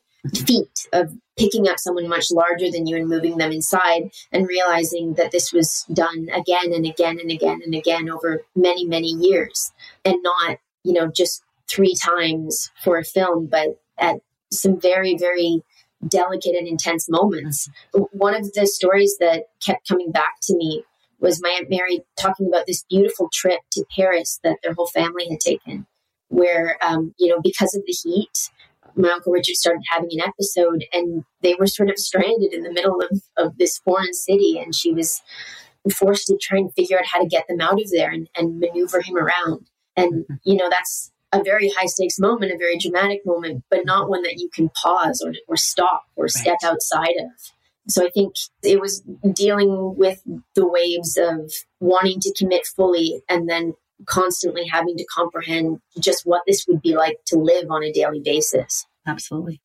feat 0.45 0.87
of 0.91 1.13
picking 1.37 1.67
up 1.69 1.79
someone 1.79 2.07
much 2.07 2.29
larger 2.31 2.69
than 2.69 2.85
you 2.85 2.97
and 2.97 3.07
moving 3.07 3.37
them 3.37 3.51
inside 3.51 4.11
and 4.31 4.47
realizing 4.47 5.13
that 5.13 5.31
this 5.31 5.53
was 5.53 5.85
done 5.93 6.27
again 6.33 6.73
and 6.73 6.85
again 6.85 7.17
and 7.19 7.31
again 7.31 7.61
and 7.63 7.73
again 7.73 8.09
over 8.09 8.41
many 8.55 8.85
many 8.85 9.07
years. 9.07 9.71
And 10.03 10.17
not 10.21 10.57
you 10.83 10.93
know 10.93 11.07
just 11.07 11.43
three 11.67 11.95
times 11.95 12.71
for 12.83 12.97
a 12.97 13.03
film 13.03 13.45
but 13.45 13.79
at 13.97 14.17
some 14.51 14.79
very 14.79 15.17
very 15.17 15.63
delicate 16.07 16.55
and 16.55 16.67
intense 16.67 17.09
moments. 17.09 17.69
One 17.93 18.35
of 18.35 18.53
the 18.53 18.67
stories 18.67 19.17
that 19.19 19.45
kept 19.65 19.87
coming 19.87 20.11
back 20.11 20.35
to 20.43 20.55
me 20.55 20.83
was 21.19 21.41
my 21.41 21.49
Aunt 21.59 21.69
Mary 21.69 22.01
talking 22.19 22.47
about 22.47 22.65
this 22.65 22.85
beautiful 22.89 23.29
trip 23.33 23.59
to 23.73 23.85
Paris 23.95 24.39
that 24.43 24.57
their 24.63 24.73
whole 24.73 24.87
family 24.87 25.27
had 25.29 25.39
taken, 25.39 25.85
where, 26.29 26.77
um, 26.81 27.13
you 27.17 27.27
know, 27.27 27.39
because 27.41 27.75
of 27.75 27.83
the 27.85 27.93
heat, 28.03 28.49
my 28.95 29.11
Uncle 29.11 29.33
Richard 29.33 29.55
started 29.55 29.83
having 29.89 30.09
an 30.13 30.27
episode 30.27 30.85
and 30.93 31.23
they 31.41 31.55
were 31.59 31.67
sort 31.67 31.89
of 31.89 31.97
stranded 31.97 32.53
in 32.53 32.63
the 32.63 32.71
middle 32.71 33.01
of, 33.01 33.21
of 33.37 33.57
this 33.57 33.77
foreign 33.79 34.13
city. 34.13 34.59
And 34.59 34.73
she 34.73 34.91
was 34.91 35.21
forced 35.93 36.27
to 36.27 36.37
try 36.41 36.57
and 36.57 36.73
figure 36.73 36.97
out 36.97 37.05
how 37.05 37.21
to 37.21 37.27
get 37.27 37.45
them 37.47 37.61
out 37.61 37.81
of 37.81 37.89
there 37.91 38.11
and, 38.11 38.29
and 38.35 38.59
maneuver 38.59 39.01
him 39.01 39.17
around. 39.17 39.69
And, 39.95 40.25
you 40.43 40.55
know, 40.55 40.69
that's 40.69 41.11
a 41.31 41.43
very 41.43 41.69
high 41.69 41.85
stakes 41.85 42.19
moment, 42.19 42.51
a 42.51 42.57
very 42.57 42.77
dramatic 42.77 43.21
moment, 43.25 43.63
but 43.69 43.85
not 43.85 44.09
one 44.09 44.23
that 44.23 44.39
you 44.39 44.49
can 44.53 44.69
pause 44.69 45.21
or, 45.23 45.33
or 45.47 45.57
stop 45.57 46.03
or 46.15 46.23
right. 46.23 46.31
step 46.31 46.57
outside 46.63 47.15
of. 47.19 47.51
So 47.89 48.05
I 48.05 48.09
think 48.09 48.35
it 48.63 48.79
was 48.79 49.01
dealing 49.33 49.95
with 49.97 50.21
the 50.55 50.67
waves 50.67 51.17
of 51.17 51.51
wanting 51.79 52.19
to 52.21 52.33
commit 52.37 52.65
fully 52.65 53.21
and 53.27 53.49
then 53.49 53.73
constantly 54.05 54.65
having 54.67 54.95
to 54.97 55.05
comprehend 55.05 55.79
just 55.99 56.25
what 56.25 56.43
this 56.47 56.65
would 56.67 56.81
be 56.81 56.95
like 56.95 57.17
to 57.27 57.37
live 57.37 57.69
on 57.69 57.83
a 57.83 57.91
daily 57.91 58.21
basis. 58.23 58.85
Absolutely. 59.09 59.59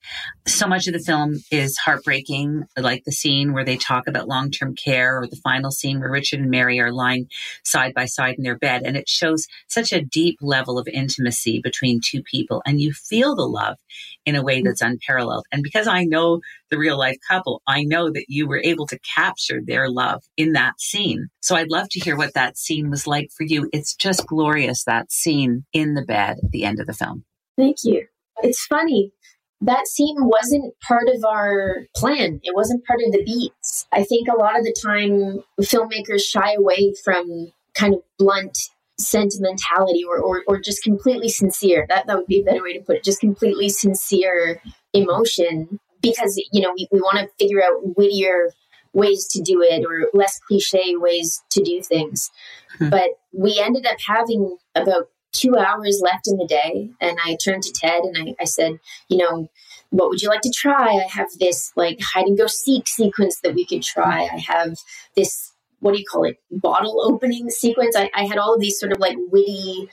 So 0.47 0.67
much 0.67 0.87
of 0.87 0.95
the 0.95 0.99
film 0.99 1.35
is 1.51 1.77
heartbreaking, 1.77 2.65
like 2.79 3.05
the 3.05 3.13
scene 3.13 3.53
where 3.53 3.65
they 3.65 3.77
talk 3.77 4.09
about 4.09 4.27
long 4.27 4.51
term 4.51 4.75
care 4.75 5.21
or 5.21 5.27
the 5.27 5.37
final 5.37 5.71
scene 5.71 6.01
where 6.01 6.11
Richard 6.11 6.41
and 6.41 6.51
Mary 6.51 6.81
are 6.81 6.93
lying 6.93 7.29
side 7.63 7.93
by 7.93 8.07
side 8.07 8.37
in 8.39 8.43
their 8.43 8.57
bed. 8.57 8.83
And 8.87 8.97
it 8.97 9.07
shows 9.07 9.47
such 9.69 9.93
a 9.93 10.01
deep 10.01 10.39
level 10.41 10.79
of 10.79 10.89
intimacy 10.89 11.61
between 11.63 12.01
two 12.03 12.23
people. 12.23 12.63
And 12.65 12.81
you 12.81 12.95
feel 12.95 13.37
the 13.37 13.47
love 13.47 13.77
in 14.25 14.35
a 14.35 14.43
way 14.43 14.63
mm. 14.63 14.65
that's 14.65 14.81
unparalleled. 14.81 15.45
And 15.53 15.63
because 15.63 15.87
I 15.87 16.05
know 16.05 16.41
the 16.71 16.79
real 16.79 16.99
life 16.99 17.19
couple, 17.29 17.61
I 17.67 17.85
know 17.85 18.11
that 18.11 18.25
you 18.29 18.49
were 18.49 18.63
able 18.65 18.87
to 18.87 18.99
capture 19.15 19.61
their 19.63 19.91
love 19.91 20.23
in 20.39 20.55
that 20.55 20.81
scene. 20.81 21.29
So 21.43 21.55
I'd 21.55 21.71
love 21.71 21.91
to 21.91 22.01
hear 22.01 22.17
what 22.17 22.33
that 22.33 22.57
scene 22.57 22.89
was 22.89 23.07
like 23.07 23.29
for 23.37 23.45
you. 23.45 23.69
It's 23.75 23.95
just 23.95 24.27
glorious, 24.27 24.85
that 24.85 25.13
scene 25.13 25.67
in 25.75 25.93
the 25.93 26.03
bed 26.03 26.39
at 26.43 26.51
the 26.51 26.65
end 26.65 26.81
of 26.81 26.87
the 26.87 26.95
film. 26.95 27.27
Thank 27.59 27.85
you. 27.85 28.07
It's 28.43 28.67
funny 28.67 29.13
that 29.65 29.89
scene 29.89 30.17
wasn't 30.19 30.75
part 30.87 31.09
of 31.09 31.25
our 31.25 31.87
plan. 31.97 32.41
It 32.43 32.55
wasn't 32.55 32.85
part 32.85 33.01
of 33.05 33.13
the 33.13 33.23
beats. 33.25 33.87
I 33.93 34.05
think 34.05 34.29
a 34.29 34.39
lot 34.39 34.59
of 34.59 34.65
the 34.65 34.75
time 34.85 35.43
filmmakers 35.61 36.23
shy 36.23 36.55
away 36.55 36.95
from 37.03 37.53
kind 37.75 37.95
of 37.95 38.01
blunt 38.19 38.57
sentimentality 38.99 40.05
or, 40.05 40.19
or, 40.19 40.43
or 40.47 40.61
just 40.61 40.83
completely 40.83 41.29
sincere. 41.29 41.87
That, 41.89 42.07
that 42.07 42.17
would 42.17 42.27
be 42.27 42.41
a 42.41 42.45
better 42.45 42.63
way 42.63 42.75
to 42.75 42.85
put 42.85 42.97
it. 42.97 43.05
Just 43.05 43.21
completely 43.21 43.69
sincere 43.69 44.61
emotion 44.93 45.81
because, 46.03 46.41
you 46.53 46.61
know, 46.61 46.73
we, 46.77 46.87
we 46.93 47.01
want 47.01 47.19
to 47.19 47.29
figure 47.39 47.63
out 47.63 47.97
wittier 47.97 48.51
ways 48.93 49.27
to 49.29 49.43
do 49.43 49.63
it 49.63 49.85
or 49.85 50.11
less 50.13 50.39
cliche 50.47 50.95
ways 50.97 51.43
to 51.51 51.63
do 51.63 51.83
things. 51.83 52.31
Hmm. 52.79 52.91
But 52.91 53.11
we 53.33 53.61
ended 53.61 53.87
up 53.87 53.97
having 54.07 54.57
about 54.75 55.09
two 55.35 55.57
hours 55.57 56.01
left 56.03 56.27
in 56.27 56.39
the 56.39 56.47
day. 56.47 56.91
And 57.01 57.19
I 57.25 57.37
turned 57.43 57.65
to 57.65 57.73
Ted 57.73 58.05
and 58.05 58.17
I, 58.17 58.35
I 58.41 58.45
said, 58.45 58.79
you 59.09 59.19
know, 59.19 59.49
what 59.91 60.09
would 60.09 60.23
you 60.23 60.29
like 60.29 60.41
to 60.43 60.53
try? 60.55 60.95
I 60.95 61.07
have 61.11 61.29
this 61.39 61.73
like 61.77 62.01
hide 62.01 62.27
and 62.27 62.39
go 62.39 62.47
seek 62.47 62.89
sequence 62.89 63.41
that 63.41 63.55
we 63.55 63.67
could 63.67 63.83
try. 63.83 64.29
I 64.33 64.39
have 64.49 64.79
this, 65.15 65.53
what 65.81 65.93
do 65.93 65.99
you 65.99 66.05
call 66.11 66.25
it, 66.25 66.39
bottle 66.51 67.03
opening 67.05 67.51
sequence. 67.51 67.95
I, 67.95 68.11
I 68.15 68.25
had 68.25 68.39
all 68.39 68.55
of 68.55 68.61
these 68.61 68.79
sort 68.79 68.93
of 68.93 68.99
like 68.99 69.17
witty, 69.31 69.89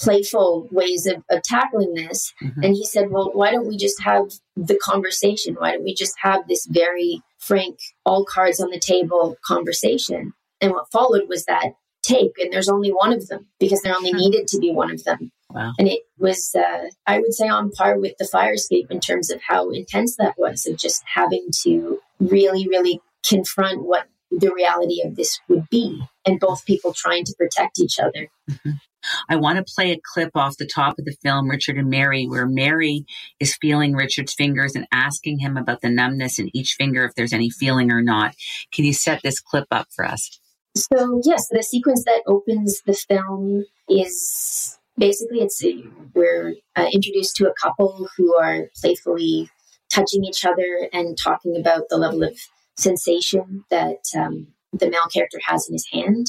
playful 0.00 0.68
ways 0.70 1.06
of, 1.06 1.24
of 1.30 1.42
tackling 1.42 1.94
this. 1.94 2.32
Mm-hmm. 2.42 2.62
And 2.62 2.74
he 2.74 2.84
said, 2.84 3.10
well, 3.10 3.30
why 3.32 3.50
don't 3.50 3.66
we 3.66 3.76
just 3.76 4.02
have 4.02 4.32
the 4.56 4.78
conversation? 4.78 5.54
Why 5.54 5.72
don't 5.72 5.84
we 5.84 5.94
just 5.94 6.14
have 6.22 6.46
this 6.46 6.66
very 6.66 7.22
frank, 7.38 7.78
all 8.04 8.24
cards 8.24 8.60
on 8.60 8.70
the 8.70 8.78
table 8.78 9.36
conversation? 9.44 10.34
And 10.60 10.72
what 10.72 10.90
followed 10.90 11.28
was 11.28 11.44
that 11.46 11.74
take 12.08 12.32
and 12.38 12.52
there's 12.52 12.68
only 12.68 12.90
one 12.90 13.12
of 13.12 13.28
them 13.28 13.46
because 13.60 13.80
there 13.82 13.94
only 13.94 14.12
needed 14.12 14.46
to 14.48 14.58
be 14.58 14.72
one 14.72 14.90
of 14.90 15.04
them 15.04 15.30
wow. 15.50 15.72
and 15.78 15.88
it 15.88 16.02
was 16.18 16.54
uh, 16.56 16.86
i 17.06 17.18
would 17.18 17.34
say 17.34 17.48
on 17.48 17.70
par 17.70 17.98
with 17.98 18.14
the 18.18 18.26
fire 18.26 18.54
escape 18.54 18.90
in 18.90 19.00
terms 19.00 19.30
of 19.30 19.40
how 19.46 19.70
intense 19.70 20.16
that 20.16 20.34
was 20.38 20.66
of 20.66 20.76
just 20.76 21.02
having 21.14 21.46
to 21.62 22.00
really 22.18 22.66
really 22.68 23.00
confront 23.28 23.82
what 23.82 24.06
the 24.30 24.52
reality 24.52 25.02
of 25.04 25.16
this 25.16 25.38
would 25.48 25.68
be 25.70 26.02
and 26.26 26.40
both 26.40 26.64
people 26.64 26.92
trying 26.94 27.24
to 27.24 27.34
protect 27.38 27.78
each 27.78 27.98
other 27.98 28.28
mm-hmm. 28.50 28.70
I 29.28 29.36
want 29.36 29.58
to 29.58 29.72
play 29.74 29.92
a 29.92 30.00
clip 30.12 30.30
off 30.34 30.56
the 30.56 30.66
top 30.66 30.98
of 30.98 31.04
the 31.04 31.16
film, 31.22 31.48
Richard 31.48 31.78
and 31.78 31.88
Mary, 31.88 32.26
where 32.26 32.46
Mary 32.46 33.06
is 33.38 33.56
feeling 33.60 33.94
Richard's 33.94 34.34
fingers 34.34 34.74
and 34.74 34.88
asking 34.92 35.38
him 35.38 35.56
about 35.56 35.80
the 35.80 35.88
numbness 35.88 36.38
in 36.38 36.54
each 36.54 36.74
finger, 36.76 37.04
if 37.04 37.14
there's 37.14 37.32
any 37.32 37.48
feeling 37.48 37.92
or 37.92 38.02
not. 38.02 38.34
Can 38.72 38.84
you 38.84 38.92
set 38.92 39.22
this 39.22 39.40
clip 39.40 39.66
up 39.70 39.86
for 39.94 40.04
us? 40.04 40.40
So 40.78 41.20
yes, 41.24 41.48
the 41.50 41.62
sequence 41.62 42.04
that 42.04 42.22
opens 42.26 42.82
the 42.82 42.94
film 42.94 43.64
is 43.88 44.78
basically 44.96 45.40
it's 45.40 45.62
we're 46.14 46.54
uh, 46.76 46.86
introduced 46.92 47.36
to 47.36 47.48
a 47.48 47.54
couple 47.54 48.08
who 48.16 48.36
are 48.36 48.68
playfully 48.80 49.50
touching 49.90 50.24
each 50.24 50.44
other 50.44 50.88
and 50.92 51.16
talking 51.16 51.56
about 51.56 51.88
the 51.88 51.96
level 51.96 52.22
of 52.22 52.38
sensation 52.76 53.64
that 53.70 54.02
um, 54.16 54.48
the 54.72 54.90
male 54.90 55.08
character 55.12 55.38
has 55.46 55.68
in 55.68 55.74
his 55.74 55.88
hand. 55.90 56.26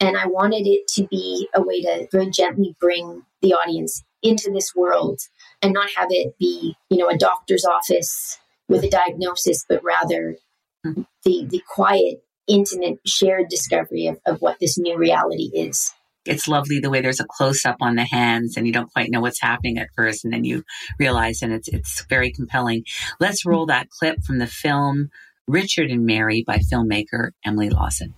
And 0.00 0.16
I 0.16 0.26
wanted 0.26 0.66
it 0.66 0.88
to 0.94 1.06
be 1.06 1.48
a 1.54 1.62
way 1.62 1.82
to 1.82 2.08
very 2.10 2.30
gently 2.30 2.74
bring 2.80 3.22
the 3.42 3.54
audience 3.54 4.02
into 4.22 4.50
this 4.50 4.74
world 4.74 5.20
and 5.62 5.72
not 5.72 5.90
have 5.96 6.08
it 6.10 6.36
be, 6.38 6.74
you 6.90 6.98
know, 6.98 7.08
a 7.08 7.16
doctor's 7.16 7.64
office 7.64 8.38
with 8.68 8.82
a 8.82 8.90
diagnosis, 8.90 9.64
but 9.68 9.84
rather 9.84 10.36
mm-hmm. 10.84 11.02
the 11.24 11.46
the 11.48 11.62
quiet 11.68 12.23
intimate 12.46 12.98
shared 13.06 13.48
discovery 13.48 14.06
of, 14.06 14.18
of 14.26 14.40
what 14.40 14.58
this 14.60 14.78
new 14.78 14.96
reality 14.96 15.50
is 15.54 15.94
it's 16.26 16.48
lovely 16.48 16.80
the 16.80 16.90
way 16.90 17.00
there's 17.00 17.20
a 17.20 17.26
close 17.28 17.64
up 17.64 17.76
on 17.80 17.96
the 17.96 18.04
hands 18.04 18.56
and 18.56 18.66
you 18.66 18.72
don't 18.72 18.92
quite 18.92 19.10
know 19.10 19.20
what's 19.20 19.40
happening 19.40 19.78
at 19.78 19.88
first 19.94 20.24
and 20.24 20.32
then 20.32 20.44
you 20.44 20.64
realize 20.98 21.42
and 21.42 21.52
it's 21.52 21.68
it's 21.68 22.04
very 22.06 22.30
compelling. 22.30 22.84
Let's 23.20 23.44
roll 23.44 23.66
that 23.66 23.90
clip 23.90 24.22
from 24.24 24.38
the 24.38 24.46
film 24.46 25.10
Richard 25.46 25.90
and 25.90 26.06
Mary 26.06 26.42
by 26.46 26.58
filmmaker 26.58 27.30
Emily 27.44 27.70
Lawson. 27.70 28.14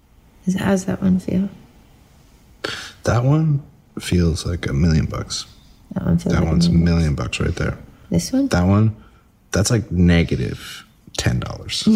How's 0.59 0.85
that 0.85 1.03
one 1.03 1.19
feel? 1.19 1.49
That 3.03 3.25
one 3.25 3.63
feels 3.99 4.47
like 4.47 4.69
a 4.69 4.73
million 4.73 5.07
bucks. 5.07 5.47
That, 5.93 6.05
one 6.05 6.19
feels 6.19 6.35
that 6.35 6.43
like 6.43 6.51
one's 6.51 6.67
a 6.67 6.71
million, 6.71 6.89
a 6.89 6.91
million 6.91 7.15
bucks 7.17 7.41
right 7.41 7.55
there. 7.57 7.79
This 8.11 8.33
one? 8.33 8.47
That 8.49 8.65
one, 8.65 8.95
that's 9.51 9.71
like 9.71 9.91
negative 9.91 10.86
ten 11.17 11.41
dollars. 11.41 11.87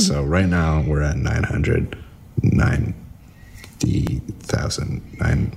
So 0.00 0.22
right 0.22 0.46
now 0.46 0.82
we're 0.86 1.02
at 1.02 1.16
nine 1.16 1.42
hundred 1.42 1.96
ninety 2.42 4.20
thousand 4.40 5.02
nine. 5.18 5.56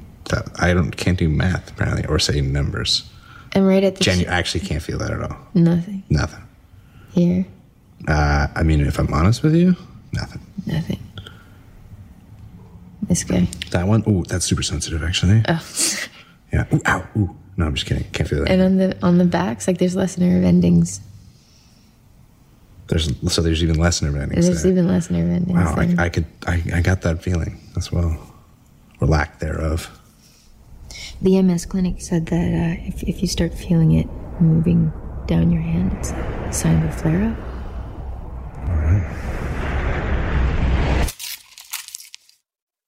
I 0.60 0.74
don't 0.74 0.96
can't 0.96 1.18
do 1.18 1.30
math 1.30 1.72
apparently 1.72 2.06
or 2.08 2.20
say 2.20 2.42
numbers. 2.42 3.10
I'm 3.56 3.68
right 3.68 3.84
at 3.84 3.96
the. 3.96 4.04
Jen, 4.04 4.20
you 4.20 4.26
actually 4.26 4.62
can't 4.62 4.82
feel 4.82 4.98
that 4.98 5.12
at 5.12 5.22
all. 5.22 5.38
Nothing. 5.54 6.04
Nothing. 6.10 6.42
Here. 7.12 7.46
Uh, 8.08 8.48
I 8.56 8.64
mean, 8.64 8.82
if 8.82 8.98
I'm 9.00 9.14
honest 9.14 9.44
with 9.44 9.56
you, 9.56 9.76
nothing. 10.12 10.42
Nothing. 10.66 11.00
This 13.04 13.24
guy. 13.24 13.48
That 13.72 13.88
one. 13.88 14.04
Ooh, 14.08 14.24
that's 14.24 14.46
super 14.46 14.64
sensitive 14.64 15.04
actually. 15.04 15.44
Oh. 15.48 15.64
yeah. 16.54 16.66
Ooh, 16.74 16.82
ow. 16.88 17.08
Ooh. 17.18 17.36
No, 17.58 17.66
I'm 17.66 17.76
just 17.76 17.86
kidding. 17.86 18.06
Can't 18.12 18.28
feel 18.28 18.40
that. 18.40 18.50
And 18.50 18.62
on 18.62 18.78
the 18.78 18.98
on 19.04 19.18
the 19.20 19.26
backs, 19.26 19.68
like 19.68 19.78
there's 19.78 19.96
less 19.96 20.18
nerve 20.18 20.44
endings. 20.44 21.02
There's 22.88 23.10
so 23.34 23.42
there's 23.42 23.64
even 23.64 23.78
less 23.78 24.02
nerve 24.02 24.16
endings. 24.16 24.46
There's 24.46 24.64
there. 24.64 24.72
even 24.72 24.88
less 24.88 25.10
nerve 25.10 25.30
endings. 25.30 25.58
Wow, 25.58 25.76
I, 25.78 25.96
I, 26.06 26.10
could 26.10 26.26
I, 26.46 26.62
I 26.76 26.82
got 26.82 27.02
that 27.02 27.24
feeling 27.24 27.60
as 27.78 27.92
well, 27.92 28.34
or 29.00 29.08
lack 29.08 29.40
thereof. 29.40 29.90
The 31.22 31.42
MS 31.42 31.66
clinic 31.66 32.02
said 32.02 32.26
that 32.28 32.36
uh, 32.36 32.84
if 32.86 33.04
if 33.04 33.22
you 33.22 33.28
start 33.28 33.54
feeling 33.54 33.94
it 33.94 34.08
moving 34.42 34.92
down 35.28 35.52
your 35.52 35.62
hand. 35.62 35.94
It's 35.94 36.12
a 36.12 36.50
sign 36.52 36.84
of 36.84 36.90
a 36.90 36.92
flare 36.92 37.32
up. 37.32 37.38
All 38.68 38.76
right. 38.76 39.24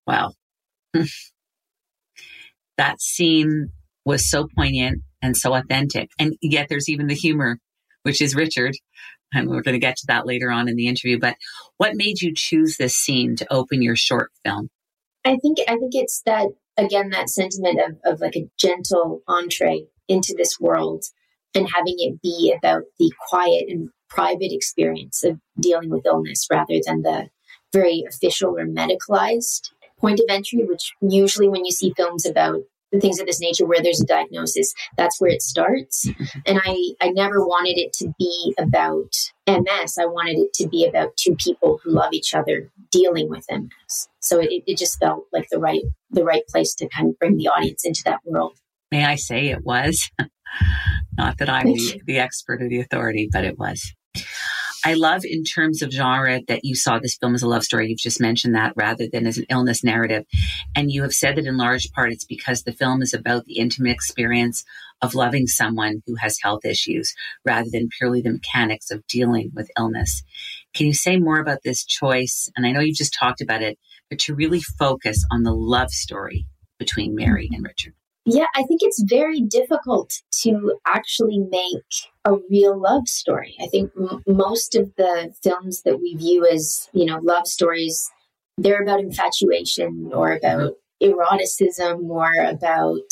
Wow. 0.08 0.34
that 2.78 3.02
scene 3.02 3.70
was 4.06 4.30
so 4.30 4.48
poignant 4.58 5.02
and 5.22 5.36
so 5.36 5.54
authentic. 5.56 6.10
And 6.20 6.36
yet 6.42 6.68
there's 6.70 6.90
even 6.90 7.08
the 7.08 7.16
humor, 7.16 7.60
which 8.04 8.22
is 8.22 8.36
Richard. 8.36 8.76
And 9.36 9.50
we're 9.50 9.62
going 9.62 9.74
to 9.74 9.80
get 9.80 9.98
to 9.98 10.08
that 10.08 10.26
later 10.26 10.50
on 10.52 10.68
in 10.68 10.76
the 10.76 10.88
interview. 10.88 11.20
But 11.20 11.36
what 11.78 11.96
made 11.96 12.22
you 12.22 12.34
choose 12.36 12.78
this 12.78 12.96
scene 12.96 13.36
to 13.38 13.54
open 13.54 13.82
your 13.82 13.96
short 13.96 14.32
film? 14.44 14.70
I 15.26 15.38
think 15.38 15.58
I 15.68 15.76
think 15.76 15.94
it's 15.94 16.22
that 16.26 16.48
again 16.78 17.10
that 17.10 17.30
sentiment 17.30 17.80
of, 17.80 18.14
of 18.14 18.22
like 18.22 18.36
a 18.36 18.50
gentle 18.58 19.22
entree 19.28 19.88
into 20.08 20.36
this 20.38 20.60
world 20.60 21.06
and 21.56 21.70
having 21.74 21.96
it 21.98 22.22
be 22.22 22.54
about 22.56 22.84
the 23.00 23.12
quiet 23.30 23.66
and 23.70 23.90
private 24.10 24.52
experience 24.52 25.24
of 25.24 25.40
dealing 25.60 25.90
with 25.90 26.06
illness 26.06 26.46
rather 26.52 26.76
than 26.86 27.02
the 27.02 27.30
very 27.74 28.04
official 28.08 28.58
or 28.58 28.66
medicalized 28.66 29.72
point 30.00 30.20
of 30.20 30.26
entry, 30.30 30.64
which 30.64 30.94
usually 31.02 31.48
when 31.48 31.66
you 31.66 31.72
see 31.72 31.94
films 31.96 32.26
about 32.26 32.60
things 33.00 33.20
of 33.20 33.28
this 33.28 33.42
nature 33.42 33.66
where 33.66 33.82
there's 33.82 34.02
a 34.02 34.06
diagnosis, 34.06 34.74
that's 34.98 35.20
where 35.20 35.32
it 35.32 35.42
starts. 35.42 36.08
Mm-hmm. 36.08 36.40
And 36.46 36.62
I, 36.64 36.78
I 37.02 37.10
never 37.10 37.46
wanted 37.46 37.78
it 37.78 37.94
to 37.94 38.14
be 38.18 38.54
about 38.58 39.14
MS. 39.48 39.98
I 40.00 40.06
wanted 40.06 40.38
it 40.38 40.54
to 40.56 40.68
be 40.68 40.86
about 40.86 41.18
two 41.18 41.36
people 41.36 41.80
who 41.84 41.92
love 41.92 42.14
each 42.14 42.34
other 42.34 42.72
dealing 42.92 43.30
with 43.30 43.46
MS. 43.52 44.08
So 44.20 44.40
it, 44.40 44.50
it 44.66 44.78
just 44.78 45.00
felt 45.00 45.26
like 45.34 45.48
the 45.52 45.60
right 45.60 45.84
the 46.12 46.24
right 46.24 46.48
place 46.48 46.74
to 46.76 46.88
kind 46.88 47.10
of 47.10 47.20
bring 47.20 47.38
the 47.38 47.48
audience 47.48 47.86
into 47.86 48.02
that 48.06 48.22
world. 48.26 48.58
May 48.92 49.04
I 49.04 49.16
say 49.16 49.48
it 49.48 49.64
was? 49.64 50.10
Not 51.18 51.38
that 51.40 51.50
I'm 51.50 51.68
the, 51.68 52.02
the 52.06 52.20
expert 52.20 52.62
or 52.62 52.70
the 52.70 52.80
authority, 52.80 53.30
but 53.32 53.44
it 53.44 53.58
was. 53.58 53.94
I 54.88 54.94
love 54.94 55.24
in 55.26 55.44
terms 55.44 55.82
of 55.82 55.92
genre 55.92 56.42
that 56.48 56.64
you 56.64 56.76
saw 56.76 57.00
this 57.00 57.18
film 57.18 57.34
as 57.34 57.42
a 57.42 57.48
love 57.48 57.64
story. 57.64 57.90
You've 57.90 57.98
just 57.98 58.22
mentioned 58.22 58.54
that 58.54 58.74
rather 58.76 59.08
than 59.12 59.26
as 59.26 59.40
an 59.40 59.48
illness 59.50 59.84
narrative. 59.84 60.26
And 60.76 60.92
you 60.92 61.02
have 61.02 61.14
said 61.14 61.38
that 61.38 61.48
in 61.48 61.58
large 61.58 61.92
part 61.92 62.12
it's 62.12 62.24
because 62.24 62.62
the 62.62 62.72
film 62.72 63.02
is 63.02 63.12
about 63.12 63.46
the 63.46 63.58
intimate 63.58 63.90
experience 63.90 64.64
of 65.02 65.16
loving 65.16 65.48
someone 65.48 66.04
who 66.06 66.14
has 66.18 66.38
health 66.40 66.66
issues 66.66 67.16
rather 67.44 67.68
than 67.72 67.90
purely 67.98 68.22
the 68.22 68.34
mechanics 68.34 68.92
of 68.92 69.06
dealing 69.08 69.50
with 69.56 69.72
illness. 69.76 70.22
Can 70.76 70.86
you 70.86 70.94
say 70.94 71.18
more 71.18 71.40
about 71.40 71.64
this 71.64 71.84
choice? 71.84 72.48
And 72.56 72.68
I 72.68 72.72
know 72.72 72.80
you've 72.80 72.96
just 72.96 73.18
talked 73.20 73.42
about 73.42 73.64
it, 73.64 73.80
but 74.12 74.20
to 74.20 74.36
really 74.36 74.62
focus 74.62 75.26
on 75.32 75.42
the 75.42 75.54
love 75.54 75.90
story 75.90 76.46
between 76.78 77.16
Mary 77.16 77.50
and 77.52 77.64
Richard. 77.64 77.96
Yeah, 78.26 78.48
I 78.56 78.64
think 78.64 78.82
it's 78.82 79.04
very 79.08 79.40
difficult 79.40 80.12
to 80.42 80.80
actually 80.88 81.38
make 81.38 81.84
a 82.26 82.34
real 82.50 82.80
love 82.80 83.08
story. 83.08 83.56
I 83.62 83.68
think 83.68 83.92
m- 83.96 84.24
most 84.28 84.76
of 84.76 84.92
the 84.98 85.32
films 85.44 85.84
that 85.84 86.00
we 86.00 86.16
view 86.16 86.46
as, 86.46 86.90
you 86.92 87.06
know, 87.06 87.20
love 87.22 87.46
stories, 87.46 88.10
they're 88.58 88.82
about 88.82 89.00
infatuation 89.00 90.10
or 90.12 90.32
about 90.32 90.74
mm-hmm. 91.02 91.12
eroticism 91.12 92.10
or 92.10 92.32
about, 92.42 93.12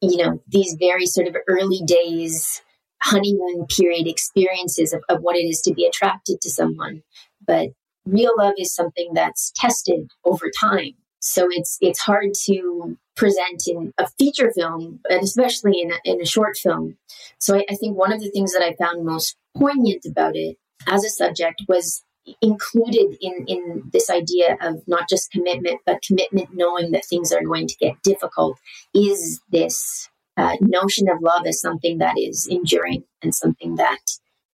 you 0.00 0.16
know, 0.16 0.42
these 0.48 0.76
very 0.80 1.06
sort 1.06 1.28
of 1.28 1.36
early 1.46 1.82
days 1.86 2.60
honeymoon 3.02 3.66
period 3.66 4.06
experiences 4.06 4.92
of, 4.92 5.02
of 5.08 5.20
what 5.22 5.36
it 5.36 5.44
is 5.44 5.60
to 5.62 5.72
be 5.72 5.86
attracted 5.86 6.40
to 6.40 6.50
someone. 6.50 7.02
But 7.46 7.68
real 8.04 8.32
love 8.36 8.54
is 8.58 8.74
something 8.74 9.12
that's 9.14 9.52
tested 9.54 10.10
over 10.24 10.50
time. 10.60 10.94
So 11.20 11.48
it's 11.50 11.76
it's 11.80 12.00
hard 12.00 12.30
to 12.46 12.98
present 13.20 13.62
in 13.66 13.92
a 13.98 14.06
feature 14.18 14.50
film, 14.50 14.98
and 15.10 15.22
especially 15.22 15.80
in 15.82 15.92
a, 15.92 15.98
in 16.04 16.20
a 16.22 16.26
short 16.34 16.56
film. 16.56 16.96
So 17.38 17.56
I, 17.56 17.64
I 17.70 17.74
think 17.74 17.98
one 17.98 18.12
of 18.12 18.20
the 18.20 18.30
things 18.30 18.52
that 18.54 18.62
I 18.62 18.74
found 18.82 19.04
most 19.04 19.36
poignant 19.54 20.06
about 20.06 20.36
it 20.36 20.56
as 20.86 21.04
a 21.04 21.10
subject 21.10 21.62
was 21.68 22.02
included 22.40 23.08
in 23.20 23.44
in 23.46 23.82
this 23.92 24.08
idea 24.08 24.56
of 24.62 24.82
not 24.86 25.08
just 25.08 25.30
commitment, 25.30 25.80
but 25.84 26.02
commitment 26.06 26.48
knowing 26.54 26.92
that 26.92 27.04
things 27.04 27.30
are 27.32 27.44
going 27.44 27.66
to 27.68 27.76
get 27.76 28.02
difficult. 28.02 28.58
Is 28.94 29.40
this 29.50 30.08
uh, 30.38 30.56
notion 30.62 31.06
of 31.10 31.18
love 31.20 31.46
as 31.46 31.60
something 31.60 31.98
that 31.98 32.16
is 32.16 32.48
enduring 32.50 33.04
and 33.22 33.34
something 33.34 33.76
that 33.76 34.04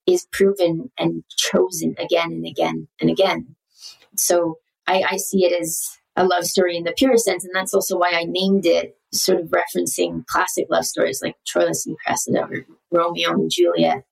is 0.07 0.26
proven 0.33 0.90
and 0.98 1.22
chosen 1.37 1.94
again 1.98 2.33
and 2.33 2.46
again 2.46 2.88
and 3.00 3.11
again. 3.11 3.55
So 4.16 4.59
I, 4.87 5.05
I 5.11 5.16
see 5.16 5.44
it 5.44 5.52
as 5.61 5.98
a 6.16 6.24
love 6.24 6.44
story 6.44 6.76
in 6.76 6.85
the 6.85 6.94
purest 6.96 7.24
sense. 7.24 7.44
And 7.44 7.55
that's 7.55 7.74
also 7.74 7.96
why 7.96 8.12
I 8.14 8.24
named 8.24 8.66
it 8.66 8.96
sort 9.12 9.40
of 9.40 9.50
referencing 9.50 10.26
classic 10.26 10.66
love 10.70 10.85
stories 10.85 11.20
like 11.22 11.37
Troilus 11.46 11.87
and 11.87 11.96
Cressida 12.05 12.42
or 12.42 12.66
Romeo 12.90 13.31
and 13.33 13.50
Juliet, 13.50 14.05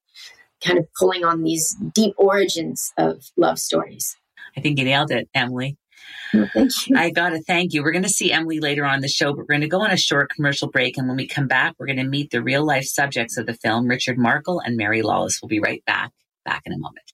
kind 0.62 0.78
of 0.78 0.86
pulling 0.98 1.24
on 1.24 1.42
these 1.42 1.76
deep 1.94 2.14
origins 2.16 2.92
of 2.98 3.24
love 3.36 3.58
stories. 3.58 4.16
I 4.56 4.60
think 4.60 4.78
you 4.78 4.84
nailed 4.84 5.10
it, 5.10 5.28
Emily. 5.34 5.76
Well, 6.32 6.48
thank 6.52 6.70
you. 6.86 6.96
I 6.96 7.10
got 7.10 7.30
to 7.30 7.42
thank 7.42 7.72
you. 7.72 7.82
We're 7.82 7.92
going 7.92 8.02
to 8.02 8.08
see 8.08 8.32
Emily 8.32 8.60
later 8.60 8.84
on 8.84 9.00
the 9.00 9.08
show, 9.08 9.32
but 9.32 9.38
we're 9.38 9.54
going 9.54 9.60
to 9.62 9.68
go 9.68 9.80
on 9.80 9.90
a 9.90 9.96
short 9.96 10.30
commercial 10.30 10.68
break. 10.68 10.96
And 10.96 11.08
when 11.08 11.16
we 11.16 11.26
come 11.26 11.48
back, 11.48 11.74
we're 11.78 11.86
going 11.86 11.96
to 11.96 12.04
meet 12.04 12.30
the 12.30 12.42
real 12.42 12.64
life 12.64 12.84
subjects 12.84 13.36
of 13.36 13.46
the 13.46 13.54
film, 13.54 13.86
Richard 13.86 14.18
Markle 14.18 14.60
and 14.60 14.76
Mary 14.76 15.02
Lawless. 15.02 15.40
We'll 15.42 15.48
be 15.48 15.60
right 15.60 15.84
back. 15.86 16.12
Back 16.44 16.62
in 16.66 16.74
a 16.74 16.78
moment. 16.78 17.13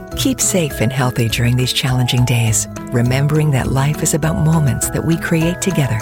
Keep 0.17 0.41
safe 0.41 0.81
and 0.81 0.91
healthy 0.91 1.29
during 1.29 1.55
these 1.57 1.73
challenging 1.73 2.25
days, 2.25 2.67
remembering 2.91 3.51
that 3.51 3.67
life 3.67 4.03
is 4.03 4.13
about 4.13 4.43
moments 4.45 4.89
that 4.91 5.03
we 5.03 5.17
create 5.17 5.61
together. 5.61 5.99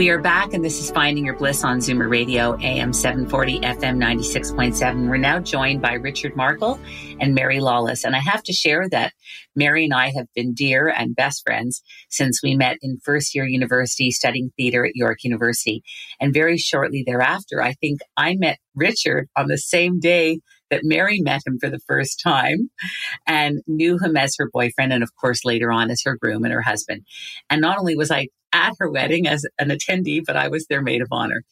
We 0.00 0.08
are 0.08 0.18
back, 0.18 0.54
and 0.54 0.64
this 0.64 0.80
is 0.80 0.90
Finding 0.90 1.26
Your 1.26 1.36
Bliss 1.36 1.62
on 1.62 1.80
Zoomer 1.80 2.08
Radio, 2.08 2.58
AM 2.62 2.94
740, 2.94 3.60
FM 3.60 3.98
96.7. 3.98 5.10
We're 5.10 5.18
now 5.18 5.40
joined 5.40 5.82
by 5.82 5.92
Richard 5.92 6.34
Markle 6.34 6.80
and 7.20 7.34
Mary 7.34 7.60
Lawless. 7.60 8.02
And 8.02 8.16
I 8.16 8.20
have 8.20 8.42
to 8.44 8.52
share 8.54 8.88
that 8.88 9.12
Mary 9.54 9.84
and 9.84 9.92
I 9.92 10.10
have 10.16 10.26
been 10.34 10.54
dear 10.54 10.88
and 10.88 11.14
best 11.14 11.42
friends 11.44 11.82
since 12.08 12.42
we 12.42 12.56
met 12.56 12.78
in 12.80 12.96
first 13.04 13.34
year 13.34 13.44
university 13.44 14.10
studying 14.10 14.50
theater 14.56 14.86
at 14.86 14.96
York 14.96 15.18
University. 15.22 15.82
And 16.18 16.32
very 16.32 16.56
shortly 16.56 17.04
thereafter, 17.06 17.60
I 17.60 17.74
think 17.74 18.00
I 18.16 18.36
met 18.36 18.56
Richard 18.74 19.28
on 19.36 19.48
the 19.48 19.58
same 19.58 20.00
day 20.00 20.40
that 20.70 20.80
Mary 20.82 21.20
met 21.20 21.42
him 21.46 21.58
for 21.60 21.68
the 21.68 21.80
first 21.86 22.22
time 22.24 22.70
and 23.26 23.60
knew 23.66 23.98
him 23.98 24.16
as 24.16 24.34
her 24.38 24.48
boyfriend 24.50 24.94
and 24.94 25.02
of 25.02 25.10
course 25.20 25.44
later 25.44 25.70
on 25.70 25.90
as 25.90 26.00
her 26.04 26.16
groom 26.16 26.44
and 26.44 26.54
her 26.54 26.62
husband. 26.62 27.02
And 27.50 27.60
not 27.60 27.78
only 27.78 27.96
was 27.96 28.10
I 28.10 28.28
at 28.52 28.74
her 28.78 28.90
wedding 28.90 29.26
as 29.26 29.46
an 29.58 29.68
attendee, 29.68 30.22
but 30.26 30.36
I 30.36 30.48
was 30.48 30.66
their 30.66 30.82
maid 30.82 31.02
of 31.02 31.08
honor. 31.10 31.44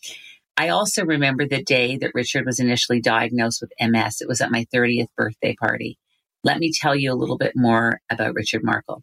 I 0.57 0.71
also 0.71 1.05
remember 1.05 1.47
the 1.47 1.63
day 1.63 1.97
that 1.99 2.11
Richard 2.15 2.45
was 2.45 2.59
initially 2.59 3.01
diagnosed 3.01 3.63
with 3.63 3.73
MS. 3.81 4.21
It 4.21 4.29
was 4.29 4.41
at 4.41 4.51
my 4.51 4.67
30th 4.75 5.07
birthday 5.17 5.55
party. 5.55 5.99
Let 6.43 6.59
me 6.59 6.73
tell 6.73 6.97
you 6.97 7.13
a 7.13 7.15
little 7.15 7.39
bit 7.39 7.53
more 7.55 8.01
about 8.11 8.35
Richard 8.35 8.65
Markle. 8.65 9.03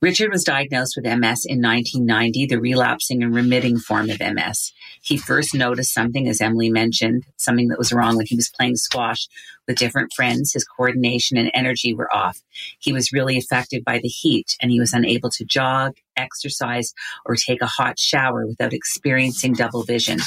Richard 0.00 0.30
was 0.30 0.44
diagnosed 0.44 0.94
with 0.96 1.04
MS 1.04 1.44
in 1.44 1.60
1990, 1.60 2.46
the 2.46 2.60
relapsing 2.60 3.22
and 3.22 3.34
remitting 3.34 3.78
form 3.78 4.10
of 4.10 4.20
MS. 4.20 4.72
He 5.02 5.16
first 5.16 5.54
noticed 5.54 5.94
something, 5.94 6.28
as 6.28 6.40
Emily 6.40 6.70
mentioned, 6.70 7.24
something 7.36 7.68
that 7.68 7.78
was 7.78 7.92
wrong 7.92 8.16
when 8.16 8.26
he 8.26 8.36
was 8.36 8.50
playing 8.50 8.76
squash 8.76 9.28
with 9.66 9.76
different 9.76 10.12
friends. 10.12 10.52
His 10.52 10.64
coordination 10.64 11.36
and 11.36 11.50
energy 11.54 11.94
were 11.94 12.12
off. 12.14 12.40
He 12.78 12.92
was 12.92 13.12
really 13.12 13.38
affected 13.38 13.84
by 13.84 13.98
the 13.98 14.08
heat 14.08 14.56
and 14.60 14.70
he 14.70 14.80
was 14.80 14.92
unable 14.92 15.30
to 15.30 15.44
jog, 15.44 15.96
exercise, 16.16 16.92
or 17.24 17.36
take 17.36 17.62
a 17.62 17.66
hot 17.66 17.98
shower 17.98 18.46
without 18.46 18.72
experiencing 18.72 19.52
double 19.52 19.84
vision. 19.84 20.18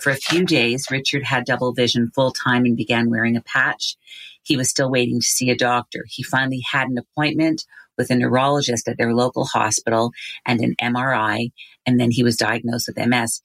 For 0.00 0.10
a 0.10 0.16
few 0.16 0.44
days, 0.44 0.86
Richard 0.90 1.24
had 1.24 1.44
double 1.44 1.72
vision 1.72 2.10
full 2.14 2.32
time 2.32 2.64
and 2.64 2.76
began 2.76 3.10
wearing 3.10 3.36
a 3.36 3.42
patch. 3.42 3.96
He 4.42 4.56
was 4.56 4.70
still 4.70 4.90
waiting 4.90 5.20
to 5.20 5.26
see 5.26 5.50
a 5.50 5.56
doctor. 5.56 6.04
He 6.08 6.22
finally 6.22 6.62
had 6.70 6.88
an 6.88 6.98
appointment 6.98 7.64
with 7.96 8.10
a 8.10 8.16
neurologist 8.16 8.88
at 8.88 8.98
their 8.98 9.14
local 9.14 9.44
hospital 9.44 10.12
and 10.46 10.60
an 10.60 10.74
MRI, 10.80 11.50
and 11.86 12.00
then 12.00 12.10
he 12.10 12.22
was 12.22 12.36
diagnosed 12.36 12.88
with 12.88 13.06
MS. 13.06 13.40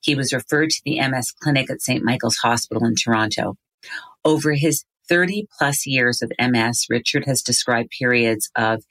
He 0.00 0.14
was 0.14 0.32
referred 0.32 0.70
to 0.70 0.82
the 0.84 1.00
MS 1.06 1.32
clinic 1.32 1.70
at 1.70 1.82
St. 1.82 2.02
Michael's 2.02 2.38
Hospital 2.38 2.84
in 2.84 2.94
Toronto. 2.96 3.56
Over 4.24 4.52
his 4.52 4.84
30 5.08 5.46
plus 5.58 5.86
years 5.86 6.22
of 6.22 6.32
MS, 6.40 6.86
Richard 6.88 7.24
has 7.26 7.42
described 7.42 7.90
periods 7.90 8.50
of 8.56 8.84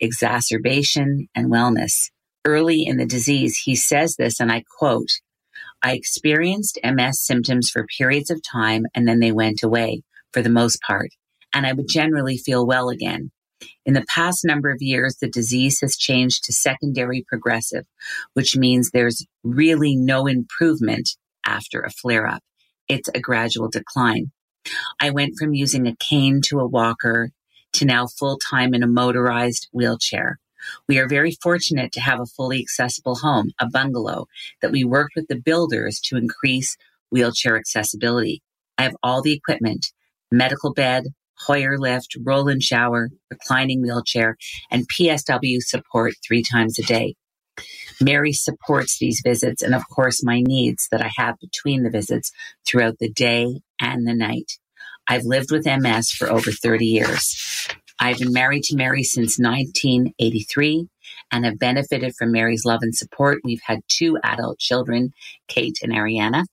exacerbation 0.00 1.28
and 1.34 1.50
wellness. 1.50 2.10
Early 2.44 2.84
in 2.86 2.98
the 2.98 3.06
disease, 3.06 3.58
he 3.64 3.74
says 3.74 4.16
this, 4.16 4.38
and 4.40 4.52
I 4.52 4.64
quote, 4.78 5.08
I 5.82 5.92
experienced 5.92 6.78
MS 6.84 7.20
symptoms 7.20 7.70
for 7.70 7.86
periods 7.98 8.30
of 8.30 8.42
time 8.42 8.86
and 8.94 9.06
then 9.06 9.20
they 9.20 9.32
went 9.32 9.62
away 9.62 10.02
for 10.32 10.42
the 10.42 10.50
most 10.50 10.80
part, 10.86 11.10
and 11.54 11.66
I 11.66 11.72
would 11.72 11.88
generally 11.88 12.38
feel 12.38 12.66
well 12.66 12.88
again. 12.88 13.30
In 13.86 13.94
the 13.94 14.04
past 14.08 14.44
number 14.44 14.70
of 14.70 14.82
years, 14.82 15.16
the 15.16 15.28
disease 15.28 15.80
has 15.80 15.96
changed 15.96 16.44
to 16.44 16.52
secondary 16.52 17.24
progressive, 17.26 17.86
which 18.32 18.56
means 18.56 18.90
there's 18.90 19.26
really 19.42 19.94
no 19.96 20.26
improvement 20.26 21.10
after 21.46 21.80
a 21.80 21.90
flare 21.90 22.26
up. 22.26 22.42
It's 22.88 23.08
a 23.14 23.20
gradual 23.20 23.68
decline. 23.68 24.32
I 25.00 25.10
went 25.10 25.34
from 25.38 25.54
using 25.54 25.86
a 25.86 25.96
cane 25.96 26.40
to 26.46 26.60
a 26.60 26.66
walker 26.66 27.30
to 27.74 27.84
now 27.84 28.06
full 28.06 28.38
time 28.38 28.74
in 28.74 28.82
a 28.82 28.88
motorized 28.88 29.68
wheelchair. 29.72 30.38
We 30.88 30.98
are 30.98 31.08
very 31.08 31.36
fortunate 31.42 31.92
to 31.92 32.00
have 32.00 32.20
a 32.20 32.26
fully 32.26 32.60
accessible 32.60 33.16
home, 33.16 33.52
a 33.60 33.68
bungalow, 33.68 34.26
that 34.62 34.72
we 34.72 34.84
worked 34.84 35.14
with 35.14 35.28
the 35.28 35.38
builders 35.38 36.00
to 36.04 36.16
increase 36.16 36.76
wheelchair 37.10 37.56
accessibility. 37.56 38.42
I 38.78 38.84
have 38.84 38.96
all 39.02 39.20
the 39.20 39.34
equipment, 39.34 39.92
medical 40.30 40.72
bed, 40.72 41.08
Hoyer 41.46 41.78
lift, 41.78 42.16
roll 42.22 42.48
in 42.48 42.60
shower, 42.60 43.10
reclining 43.30 43.82
wheelchair, 43.82 44.36
and 44.70 44.88
PSW 44.88 45.60
support 45.60 46.14
three 46.26 46.42
times 46.42 46.78
a 46.78 46.82
day. 46.82 47.14
Mary 48.00 48.32
supports 48.32 48.98
these 48.98 49.22
visits 49.24 49.62
and, 49.62 49.74
of 49.74 49.88
course, 49.88 50.24
my 50.24 50.40
needs 50.40 50.88
that 50.90 51.02
I 51.02 51.10
have 51.16 51.38
between 51.40 51.82
the 51.82 51.90
visits 51.90 52.32
throughout 52.66 52.98
the 52.98 53.10
day 53.10 53.60
and 53.80 54.06
the 54.06 54.14
night. 54.14 54.52
I've 55.08 55.24
lived 55.24 55.50
with 55.50 55.66
MS 55.66 56.10
for 56.10 56.30
over 56.30 56.50
30 56.50 56.86
years. 56.86 57.68
I've 58.00 58.18
been 58.18 58.32
married 58.32 58.64
to 58.64 58.76
Mary 58.76 59.04
since 59.04 59.38
1983 59.38 60.88
and 61.30 61.44
have 61.44 61.58
benefited 61.58 62.14
from 62.16 62.32
Mary's 62.32 62.64
love 62.64 62.80
and 62.82 62.94
support. 62.94 63.38
We've 63.44 63.62
had 63.64 63.80
two 63.88 64.18
adult 64.24 64.58
children, 64.58 65.12
Kate 65.46 65.78
and 65.82 65.92
Ariana. 65.92 66.44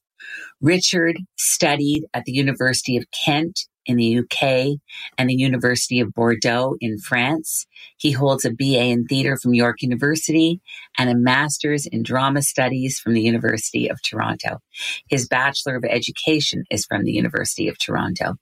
Richard 0.62 1.17
studied 1.38 2.06
at 2.13 2.26
the 2.26 2.32
University 2.32 2.98
of 2.98 3.06
Kent 3.26 3.67
in 3.86 3.98
the 3.98 4.20
UK 4.20 4.80
and 5.17 5.30
the 5.30 5.36
University 5.36 6.00
of 6.00 6.13
Bordeaux 6.13 6.76
in 6.80 6.98
France. 7.00 7.65
He 7.98 8.12
holds 8.12 8.46
a 8.46 8.52
BA 8.52 8.86
in 8.86 9.06
theater 9.06 9.38
from 9.38 9.54
York 9.54 9.82
University 9.82 10.62
and 10.98 11.10
a 11.10 11.15
master's 11.15 11.86
in 11.86 12.04
drama 12.04 12.41
studies 12.41 13.00
from 13.00 13.13
the 13.13 13.22
University 13.22 13.89
of 13.89 14.00
Toronto. 14.04 14.60
His 15.08 15.28
Bachelor 15.28 15.78
of 15.78 15.86
Education 15.86 16.63
is 16.70 16.86
from 16.86 17.04
the 17.04 17.12
University 17.12 17.67
of 17.67 17.78
Toronto. 17.80 18.36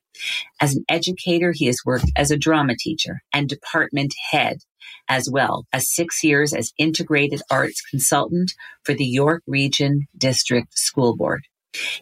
As 0.61 0.75
an 0.75 0.83
educator, 0.89 1.53
he 1.53 1.67
has 1.67 1.81
worked 1.85 2.11
as 2.15 2.31
a 2.31 2.37
drama 2.37 2.75
teacher 2.77 3.21
and 3.33 3.47
department 3.47 4.13
head 4.31 4.59
as 5.07 5.29
well 5.29 5.65
as 5.73 5.93
six 5.93 6.23
years 6.23 6.53
as 6.53 6.73
integrated 6.77 7.41
arts 7.49 7.81
consultant 7.89 8.53
for 8.83 8.93
the 8.93 9.05
York 9.05 9.43
Region 9.47 10.07
District 10.17 10.77
School 10.77 11.15
Board. 11.15 11.43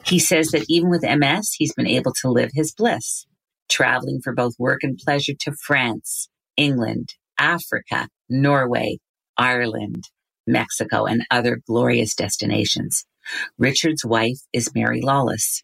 He 0.05 0.19
says 0.19 0.49
that 0.49 0.65
even 0.69 0.89
with 0.89 1.03
MS, 1.03 1.53
he's 1.57 1.73
been 1.73 1.87
able 1.87 2.13
to 2.21 2.29
live 2.29 2.51
his 2.53 2.73
bliss, 2.73 3.25
traveling 3.69 4.21
for 4.21 4.33
both 4.33 4.53
work 4.57 4.83
and 4.83 4.97
pleasure 4.97 5.33
to 5.41 5.51
France, 5.53 6.29
England, 6.55 7.13
Africa, 7.37 8.07
Norway, 8.29 8.99
Ireland, 9.37 10.09
Mexico, 10.45 11.05
and 11.05 11.25
other 11.29 11.61
glorious 11.67 12.15
destinations. 12.15 13.05
Richard's 13.57 14.05
wife 14.05 14.39
is 14.53 14.73
Mary 14.73 15.01
Lawless. 15.01 15.63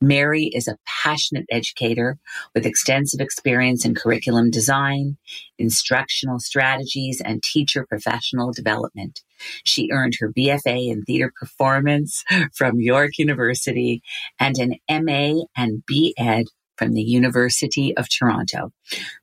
Mary 0.00 0.44
is 0.54 0.68
a 0.68 0.76
passionate 0.86 1.46
educator 1.50 2.16
with 2.54 2.66
extensive 2.66 3.20
experience 3.20 3.84
in 3.84 3.94
curriculum 3.94 4.50
design, 4.50 5.16
instructional 5.58 6.38
strategies, 6.38 7.20
and 7.20 7.42
teacher 7.42 7.84
professional 7.84 8.52
development. 8.52 9.22
She 9.64 9.90
earned 9.92 10.14
her 10.20 10.32
BFA 10.32 10.90
in 10.90 11.02
theater 11.02 11.32
performance 11.34 12.24
from 12.54 12.80
York 12.80 13.18
University 13.18 14.02
and 14.38 14.56
an 14.58 14.74
MA 15.04 15.42
and 15.56 15.84
B.Ed 15.86 16.46
from 16.76 16.92
the 16.92 17.02
University 17.02 17.96
of 17.96 18.08
Toronto. 18.08 18.72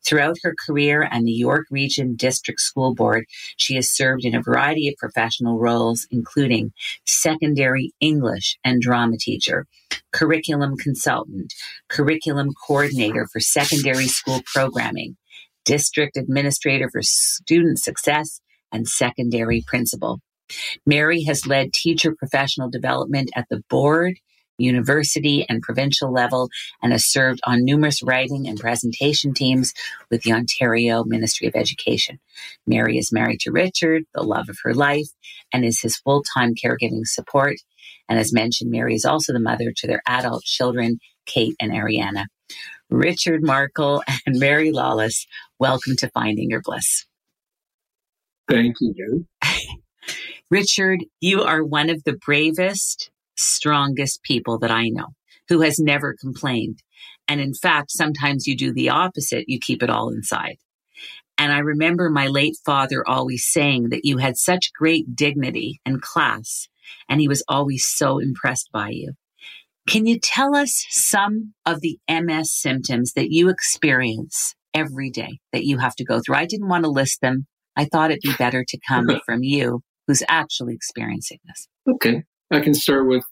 Throughout 0.05 0.37
her 0.43 0.55
career 0.65 1.07
and 1.11 1.27
the 1.27 1.31
York 1.31 1.67
Region 1.69 2.15
District 2.15 2.59
School 2.59 2.93
Board, 2.93 3.25
she 3.57 3.75
has 3.75 3.91
served 3.91 4.25
in 4.25 4.35
a 4.35 4.41
variety 4.41 4.87
of 4.87 4.95
professional 4.97 5.59
roles, 5.59 6.07
including 6.11 6.71
secondary 7.05 7.93
English 7.99 8.57
and 8.63 8.81
drama 8.81 9.17
teacher, 9.17 9.65
curriculum 10.11 10.77
consultant, 10.77 11.53
curriculum 11.89 12.49
coordinator 12.67 13.27
for 13.31 13.39
secondary 13.39 14.07
school 14.07 14.41
programming, 14.45 15.17
district 15.65 16.17
administrator 16.17 16.89
for 16.91 17.01
student 17.01 17.79
success, 17.79 18.41
and 18.71 18.87
secondary 18.87 19.63
principal. 19.67 20.19
Mary 20.85 21.23
has 21.23 21.47
led 21.47 21.73
teacher 21.73 22.13
professional 22.17 22.69
development 22.69 23.29
at 23.35 23.45
the 23.49 23.61
board 23.69 24.17
university, 24.61 25.45
and 25.49 25.61
provincial 25.61 26.11
level, 26.11 26.49
and 26.81 26.91
has 26.91 27.05
served 27.05 27.41
on 27.45 27.65
numerous 27.65 28.01
writing 28.01 28.47
and 28.47 28.59
presentation 28.59 29.33
teams 29.33 29.73
with 30.09 30.21
the 30.23 30.31
Ontario 30.31 31.03
Ministry 31.03 31.47
of 31.47 31.55
Education. 31.55 32.19
Mary 32.65 32.97
is 32.97 33.11
married 33.11 33.39
to 33.41 33.51
Richard, 33.51 34.03
the 34.13 34.23
love 34.23 34.49
of 34.49 34.57
her 34.63 34.73
life, 34.73 35.07
and 35.53 35.65
is 35.65 35.81
his 35.81 35.97
full 35.97 36.23
time 36.35 36.53
caregiving 36.55 37.05
support. 37.05 37.57
And 38.07 38.19
as 38.19 38.33
mentioned, 38.33 38.71
Mary 38.71 38.95
is 38.95 39.05
also 39.05 39.33
the 39.33 39.39
mother 39.39 39.71
to 39.75 39.87
their 39.87 40.01
adult 40.07 40.43
children, 40.43 40.99
Kate 41.25 41.55
and 41.59 41.71
Ariana. 41.71 42.25
Richard 42.89 43.41
Markle 43.41 44.03
and 44.25 44.39
Mary 44.39 44.71
Lawless, 44.71 45.25
welcome 45.59 45.95
to 45.97 46.09
Finding 46.09 46.49
Your 46.49 46.61
Bliss. 46.61 47.05
Thank 48.49 48.75
you. 48.81 49.25
Richard, 50.51 51.05
you 51.21 51.43
are 51.43 51.63
one 51.63 51.89
of 51.89 52.03
the 52.03 52.13
bravest 52.13 53.09
strongest 53.37 54.23
people 54.23 54.59
that 54.59 54.71
I 54.71 54.89
know 54.89 55.07
who 55.49 55.61
has 55.61 55.79
never 55.79 56.15
complained. 56.19 56.81
And 57.27 57.41
in 57.41 57.53
fact, 57.53 57.91
sometimes 57.91 58.47
you 58.47 58.55
do 58.55 58.73
the 58.73 58.89
opposite. 58.89 59.45
You 59.47 59.59
keep 59.59 59.83
it 59.83 59.89
all 59.89 60.09
inside. 60.09 60.57
And 61.37 61.51
I 61.51 61.59
remember 61.59 62.09
my 62.09 62.27
late 62.27 62.57
father 62.65 63.03
always 63.07 63.45
saying 63.45 63.89
that 63.89 64.05
you 64.05 64.17
had 64.17 64.37
such 64.37 64.73
great 64.73 65.15
dignity 65.15 65.81
and 65.85 66.01
class, 66.01 66.67
and 67.09 67.19
he 67.19 67.27
was 67.27 67.43
always 67.47 67.85
so 67.85 68.19
impressed 68.19 68.69
by 68.71 68.89
you. 68.89 69.13
Can 69.89 70.05
you 70.05 70.19
tell 70.19 70.55
us 70.55 70.85
some 70.89 71.53
of 71.65 71.81
the 71.81 71.97
MS 72.09 72.53
symptoms 72.53 73.13
that 73.13 73.31
you 73.31 73.49
experience 73.49 74.53
every 74.73 75.09
day 75.09 75.39
that 75.51 75.65
you 75.65 75.79
have 75.79 75.95
to 75.95 76.05
go 76.05 76.19
through? 76.19 76.35
I 76.35 76.45
didn't 76.45 76.69
want 76.69 76.83
to 76.83 76.91
list 76.91 77.21
them. 77.21 77.47
I 77.75 77.85
thought 77.85 78.11
it'd 78.11 78.21
be 78.21 78.35
better 78.37 78.63
to 78.67 78.79
come 78.87 79.07
from 79.25 79.41
you 79.41 79.81
who's 80.07 80.23
actually 80.27 80.75
experiencing 80.75 81.39
this. 81.45 81.67
Okay. 81.89 82.23
I 82.51 82.59
can 82.59 82.73
start 82.73 83.07
with 83.07 83.23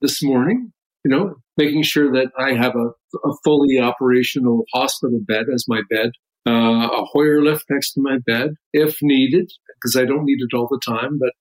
this 0.00 0.22
morning, 0.22 0.72
you 1.04 1.10
know, 1.10 1.36
making 1.56 1.82
sure 1.82 2.12
that 2.12 2.32
I 2.38 2.54
have 2.54 2.74
a, 2.74 2.88
a 3.28 3.32
fully 3.44 3.78
operational 3.78 4.64
hospital 4.74 5.20
bed 5.26 5.46
as 5.54 5.66
my 5.68 5.82
bed, 5.88 6.10
uh, 6.46 6.88
a 6.90 7.04
Hoyer 7.12 7.42
lift 7.42 7.64
next 7.70 7.92
to 7.92 8.02
my 8.02 8.18
bed 8.26 8.50
if 8.72 8.96
needed, 9.00 9.50
because 9.76 9.96
I 9.96 10.04
don't 10.04 10.24
need 10.24 10.38
it 10.40 10.56
all 10.56 10.68
the 10.68 10.80
time, 10.84 11.18
but 11.18 11.32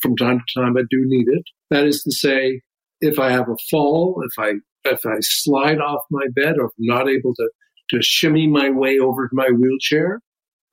from 0.00 0.16
time 0.16 0.38
to 0.38 0.60
time 0.60 0.76
I 0.76 0.82
do 0.90 1.02
need 1.06 1.26
it. 1.28 1.42
That 1.70 1.86
is 1.86 2.02
to 2.02 2.12
say, 2.12 2.60
if 3.00 3.18
I 3.18 3.30
have 3.30 3.48
a 3.48 3.56
fall, 3.70 4.22
if 4.24 4.38
I 4.38 4.52
if 4.84 5.00
I 5.06 5.16
slide 5.20 5.78
off 5.78 6.00
my 6.10 6.26
bed 6.34 6.56
or 6.58 6.70
not 6.78 7.08
able 7.08 7.34
to 7.34 7.50
to 7.90 7.98
shimmy 8.02 8.46
my 8.46 8.70
way 8.70 8.98
over 8.98 9.28
to 9.28 9.34
my 9.34 9.48
wheelchair 9.48 10.20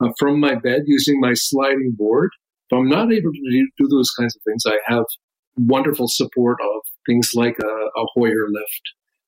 uh, 0.04 0.10
from 0.20 0.40
my 0.40 0.56
bed 0.56 0.84
using 0.86 1.20
my 1.20 1.34
sliding 1.34 1.94
board, 1.98 2.30
if 2.70 2.78
I'm 2.78 2.88
not 2.88 3.12
able 3.12 3.32
to 3.32 3.68
do 3.78 3.88
those 3.90 4.12
kinds 4.12 4.36
of 4.36 4.42
things, 4.44 4.64
I 4.68 4.78
have 4.86 5.06
wonderful 5.58 6.08
support 6.08 6.58
of 6.62 6.82
things 7.06 7.32
like 7.34 7.58
a, 7.60 7.68
a 7.68 8.06
Hoyer 8.14 8.48
lift. 8.50 8.82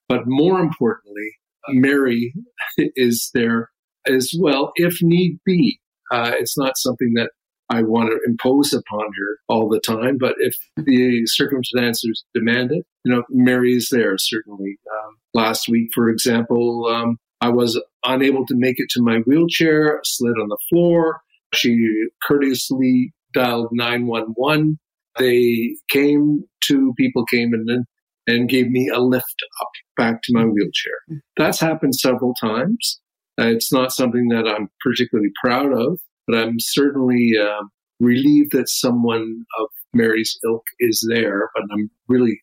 But 0.08 0.22
more 0.26 0.60
importantly, 0.60 1.32
Mary 1.70 2.34
is 2.78 3.30
there 3.34 3.70
as 4.08 4.34
well 4.38 4.72
if 4.76 5.00
need 5.02 5.40
be. 5.46 5.80
Uh, 6.12 6.34
it's 6.38 6.58
not 6.58 6.78
something 6.78 7.14
that 7.16 7.32
I 7.70 7.84
want 7.84 8.10
to 8.10 8.20
impose 8.28 8.74
upon 8.74 9.06
her 9.06 9.38
all 9.48 9.70
the 9.70 9.80
time, 9.80 10.18
but 10.20 10.36
if 10.40 10.54
the 10.76 11.26
circumstances 11.26 12.26
demand 12.34 12.72
it, 12.72 12.86
you 13.06 13.14
know, 13.14 13.24
Mary 13.30 13.74
is 13.74 13.88
there 13.90 14.16
certainly. 14.18 14.78
Um, 14.92 15.16
last 15.34 15.70
week, 15.70 15.90
for 15.94 16.10
example, 16.10 16.88
um, 16.88 17.18
I 17.40 17.50
was 17.50 17.82
unable 18.04 18.46
to 18.48 18.56
make 18.58 18.76
it 18.78 18.90
to 18.92 19.02
my 19.02 19.20
wheelchair, 19.20 20.02
slid 20.04 20.34
on 20.42 20.50
the 20.50 20.58
floor. 20.70 21.22
She 21.54 22.08
courteously 22.28 23.14
dialed 23.34 23.70
911 23.72 24.78
they 25.18 25.76
came, 25.90 26.44
two 26.62 26.94
people 26.98 27.26
came 27.26 27.54
in 27.54 27.66
and, 27.68 27.86
and 28.28 28.50
gave 28.50 28.70
me 28.70 28.90
a 28.94 29.00
lift 29.00 29.36
up 29.62 29.70
back 29.98 30.22
to 30.24 30.34
my 30.34 30.44
wheelchair. 30.44 31.22
That's 31.38 31.60
happened 31.60 31.96
several 31.96 32.34
times. 32.42 33.00
Uh, 33.40 33.48
it's 33.48 33.72
not 33.72 33.92
something 33.92 34.28
that 34.30 34.48
I'm 34.48 34.70
particularly 34.84 35.32
proud 35.44 35.74
of, 35.74 36.00
but 36.28 36.38
I'm 36.38 36.60
certainly 36.60 37.34
uh, 37.42 37.64
relieved 38.00 38.52
that 38.52 38.70
someone 38.70 39.44
of 39.60 39.68
Mary's 39.94 40.38
ilk 40.44 40.64
is 40.80 41.06
there. 41.10 41.50
But 41.56 41.64
I'm 41.72 41.90
really 42.08 42.40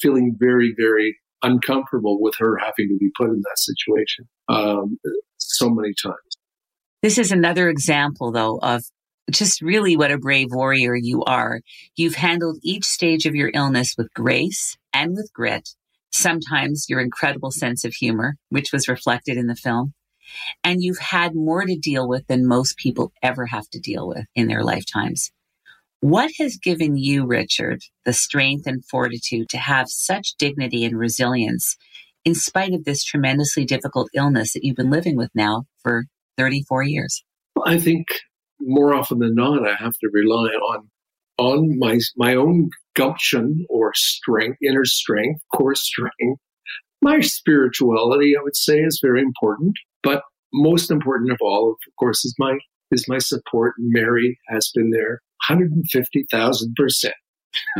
feeling 0.00 0.36
very, 0.38 0.74
very 0.78 1.16
uncomfortable 1.42 2.20
with 2.20 2.34
her 2.38 2.56
having 2.56 2.88
to 2.88 2.96
be 2.98 3.10
put 3.16 3.28
in 3.28 3.40
that 3.40 3.58
situation 3.58 4.26
um, 4.48 4.98
so 5.38 5.68
many 5.68 5.92
times. 6.02 6.16
This 7.02 7.18
is 7.18 7.30
another 7.30 7.68
example, 7.68 8.32
though, 8.32 8.58
of 8.62 8.84
just 9.30 9.60
really 9.60 9.96
what 9.96 10.12
a 10.12 10.18
brave 10.18 10.48
warrior 10.50 10.94
you 10.94 11.22
are. 11.24 11.60
You've 11.96 12.14
handled 12.14 12.58
each 12.62 12.84
stage 12.84 13.26
of 13.26 13.34
your 13.34 13.50
illness 13.54 13.94
with 13.96 14.12
grace 14.14 14.76
and 14.92 15.14
with 15.14 15.32
grit, 15.32 15.70
sometimes 16.12 16.86
your 16.88 17.00
incredible 17.00 17.50
sense 17.50 17.84
of 17.84 17.94
humor, 17.94 18.36
which 18.50 18.72
was 18.72 18.88
reflected 18.88 19.36
in 19.36 19.46
the 19.46 19.56
film. 19.56 19.94
And 20.64 20.82
you've 20.82 20.98
had 20.98 21.34
more 21.34 21.64
to 21.64 21.76
deal 21.76 22.08
with 22.08 22.26
than 22.26 22.46
most 22.46 22.76
people 22.76 23.12
ever 23.22 23.46
have 23.46 23.68
to 23.70 23.80
deal 23.80 24.08
with 24.08 24.26
in 24.34 24.48
their 24.48 24.64
lifetimes. 24.64 25.30
What 26.00 26.30
has 26.38 26.56
given 26.56 26.96
you, 26.96 27.26
Richard, 27.26 27.80
the 28.04 28.12
strength 28.12 28.66
and 28.66 28.84
fortitude 28.84 29.48
to 29.50 29.58
have 29.58 29.86
such 29.88 30.34
dignity 30.38 30.84
and 30.84 30.98
resilience 30.98 31.76
in 32.24 32.34
spite 32.34 32.74
of 32.74 32.84
this 32.84 33.02
tremendously 33.02 33.64
difficult 33.64 34.10
illness 34.14 34.52
that 34.52 34.64
you've 34.64 34.76
been 34.76 34.90
living 34.90 35.16
with 35.16 35.30
now 35.34 35.64
for 35.82 36.04
34 36.36 36.82
years? 36.82 37.24
I 37.64 37.78
think 37.78 38.06
more 38.60 38.94
often 38.94 39.18
than 39.18 39.34
not, 39.34 39.68
I 39.68 39.74
have 39.76 39.94
to 39.98 40.10
rely 40.12 40.48
on 40.48 40.88
on 41.38 41.78
my 41.78 41.98
my 42.16 42.34
own 42.34 42.70
gumption 42.94 43.66
or 43.68 43.92
strength, 43.94 44.58
inner 44.62 44.84
strength, 44.84 45.40
core 45.54 45.74
strength. 45.74 46.40
My 47.02 47.20
spirituality, 47.20 48.34
I 48.38 48.42
would 48.42 48.56
say, 48.56 48.78
is 48.78 49.00
very 49.02 49.20
important, 49.20 49.74
but 50.02 50.22
most 50.52 50.90
important 50.90 51.30
of 51.30 51.38
all, 51.42 51.72
of 51.72 51.94
course, 51.98 52.24
is 52.24 52.34
my 52.38 52.56
is 52.90 53.06
my 53.08 53.18
support. 53.18 53.74
Mary 53.78 54.38
has 54.48 54.70
been 54.74 54.90
there, 54.90 55.20
hundred 55.42 55.72
and 55.72 55.84
fifty 55.90 56.24
thousand 56.30 56.74
percent. 56.76 57.14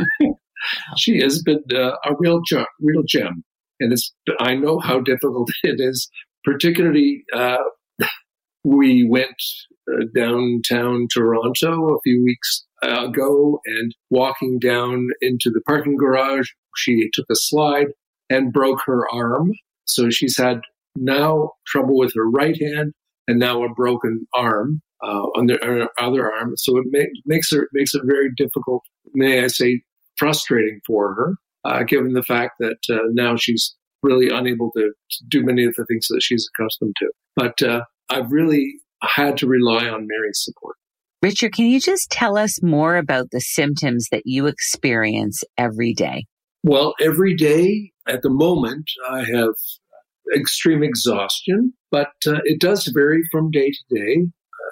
She 0.97 1.19
has 1.19 1.41
been 1.41 1.63
uh, 1.73 1.91
a 2.03 2.15
real 2.17 2.41
gem, 2.41 2.65
real 2.81 3.03
gem, 3.07 3.43
and 3.79 3.93
it's. 3.93 4.13
I 4.39 4.55
know 4.55 4.79
how 4.79 4.99
difficult 4.99 5.49
it 5.63 5.79
is, 5.79 6.09
particularly. 6.43 7.23
Uh, 7.33 7.57
we 8.67 9.07
went 9.09 9.41
uh, 9.89 10.03
downtown 10.13 11.07
Toronto 11.13 11.95
a 11.95 12.01
few 12.03 12.21
weeks 12.21 12.65
ago 12.83 13.59
and 13.65 13.95
walking 14.09 14.59
down 14.59 15.07
into 15.21 15.49
the 15.49 15.61
parking 15.65 15.95
garage, 15.95 16.49
she 16.75 17.09
took 17.13 17.25
a 17.31 17.35
slide 17.35 17.87
and 18.29 18.51
broke 18.51 18.81
her 18.85 19.07
arm. 19.09 19.51
So 19.85 20.09
she's 20.09 20.37
had 20.37 20.59
now 20.97 21.51
trouble 21.65 21.97
with 21.97 22.13
her 22.15 22.29
right 22.29 22.61
hand 22.61 22.91
and 23.27 23.39
now 23.39 23.63
a 23.63 23.73
broken 23.73 24.27
arm 24.35 24.81
uh, 25.01 25.27
on 25.37 25.45
the 25.45 25.87
other 25.97 26.31
arm. 26.31 26.53
So 26.57 26.77
it 26.77 26.85
make, 26.89 27.07
makes 27.25 27.49
her 27.51 27.69
makes 27.71 27.93
it 27.93 28.01
very 28.05 28.29
difficult, 28.35 28.83
may 29.13 29.45
I 29.45 29.47
say, 29.47 29.81
frustrating 30.17 30.81
for 30.85 31.13
her, 31.13 31.35
uh, 31.63 31.83
given 31.83 32.11
the 32.11 32.23
fact 32.23 32.55
that 32.59 32.79
uh, 32.91 33.07
now 33.13 33.37
she's 33.37 33.75
really 34.03 34.29
unable 34.29 34.71
to 34.75 34.91
do 35.29 35.45
many 35.45 35.63
of 35.63 35.73
the 35.75 35.85
things 35.85 36.07
that 36.09 36.21
she's 36.21 36.49
accustomed 36.53 36.95
to. 36.97 37.11
But 37.37 37.63
I've 38.09 38.31
really 38.31 38.75
had 39.01 39.37
to 39.37 39.47
rely 39.47 39.87
on 39.87 40.07
Mary's 40.07 40.41
support. 40.43 40.75
Richard, 41.21 41.53
can 41.53 41.65
you 41.65 41.79
just 41.79 42.09
tell 42.11 42.37
us 42.37 42.61
more 42.61 42.95
about 42.95 43.31
the 43.31 43.41
symptoms 43.41 44.07
that 44.11 44.23
you 44.25 44.45
experience 44.45 45.43
every 45.57 45.93
day? 45.93 46.25
Well, 46.63 46.93
every 47.01 47.35
day 47.35 47.91
at 48.07 48.21
the 48.21 48.29
moment, 48.29 48.89
I 49.09 49.23
have 49.23 49.53
extreme 50.35 50.83
exhaustion, 50.83 51.73
but 51.91 52.11
uh, 52.27 52.39
it 52.43 52.59
does 52.59 52.85
vary 52.87 53.21
from 53.31 53.51
day 53.51 53.71
to 53.71 53.95
day, 53.95 54.25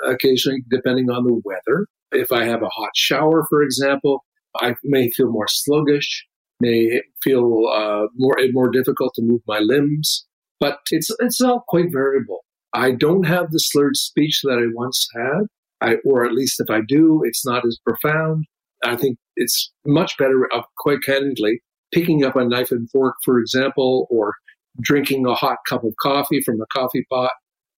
uh, 0.06 0.12
occasionally 0.12 0.64
depending 0.70 1.10
on 1.10 1.24
the 1.24 1.42
weather. 1.44 1.88
If 2.12 2.32
I 2.32 2.46
have 2.46 2.62
a 2.62 2.70
hot 2.70 2.92
shower, 2.96 3.46
for 3.50 3.62
example, 3.62 4.24
I 4.62 4.76
may 4.84 5.10
feel 5.12 5.32
more 5.32 5.48
sluggish, 5.48 6.26
may 6.60 7.02
feel 7.24 7.68
uh, 7.74 8.08
more 8.16 8.38
more 8.52 8.70
difficult 8.70 9.14
to 9.16 9.22
move 9.22 9.42
my 9.48 9.60
limbs, 9.60 10.26
but 10.60 10.80
it's 10.92 11.10
it's 11.20 11.42
all 11.42 11.64
quite 11.68 11.92
variable. 11.92 12.46
I 12.76 12.92
don't 12.92 13.26
have 13.26 13.52
the 13.52 13.60
slurred 13.60 13.96
speech 13.96 14.42
that 14.44 14.60
I 14.60 14.68
once 14.74 15.08
had, 15.16 15.44
I, 15.82 15.96
or 16.06 16.26
at 16.26 16.34
least 16.34 16.60
if 16.60 16.70
I 16.70 16.82
do, 16.86 17.22
it's 17.24 17.46
not 17.46 17.66
as 17.66 17.80
profound. 17.86 18.46
I 18.84 18.98
think 18.98 19.18
it's 19.38 19.72
much 19.86 20.18
better, 20.18 20.50
uh, 20.54 20.64
quite 20.78 21.02
candidly, 21.02 21.62
picking 21.94 22.26
up 22.26 22.36
a 22.36 22.44
knife 22.44 22.72
and 22.72 22.90
fork, 22.92 23.16
for 23.24 23.40
example, 23.40 24.08
or 24.10 24.34
drinking 24.82 25.26
a 25.26 25.34
hot 25.34 25.60
cup 25.68 25.86
of 25.86 25.94
coffee 26.02 26.42
from 26.42 26.60
a 26.60 26.66
coffee 26.78 27.06
pot 27.10 27.32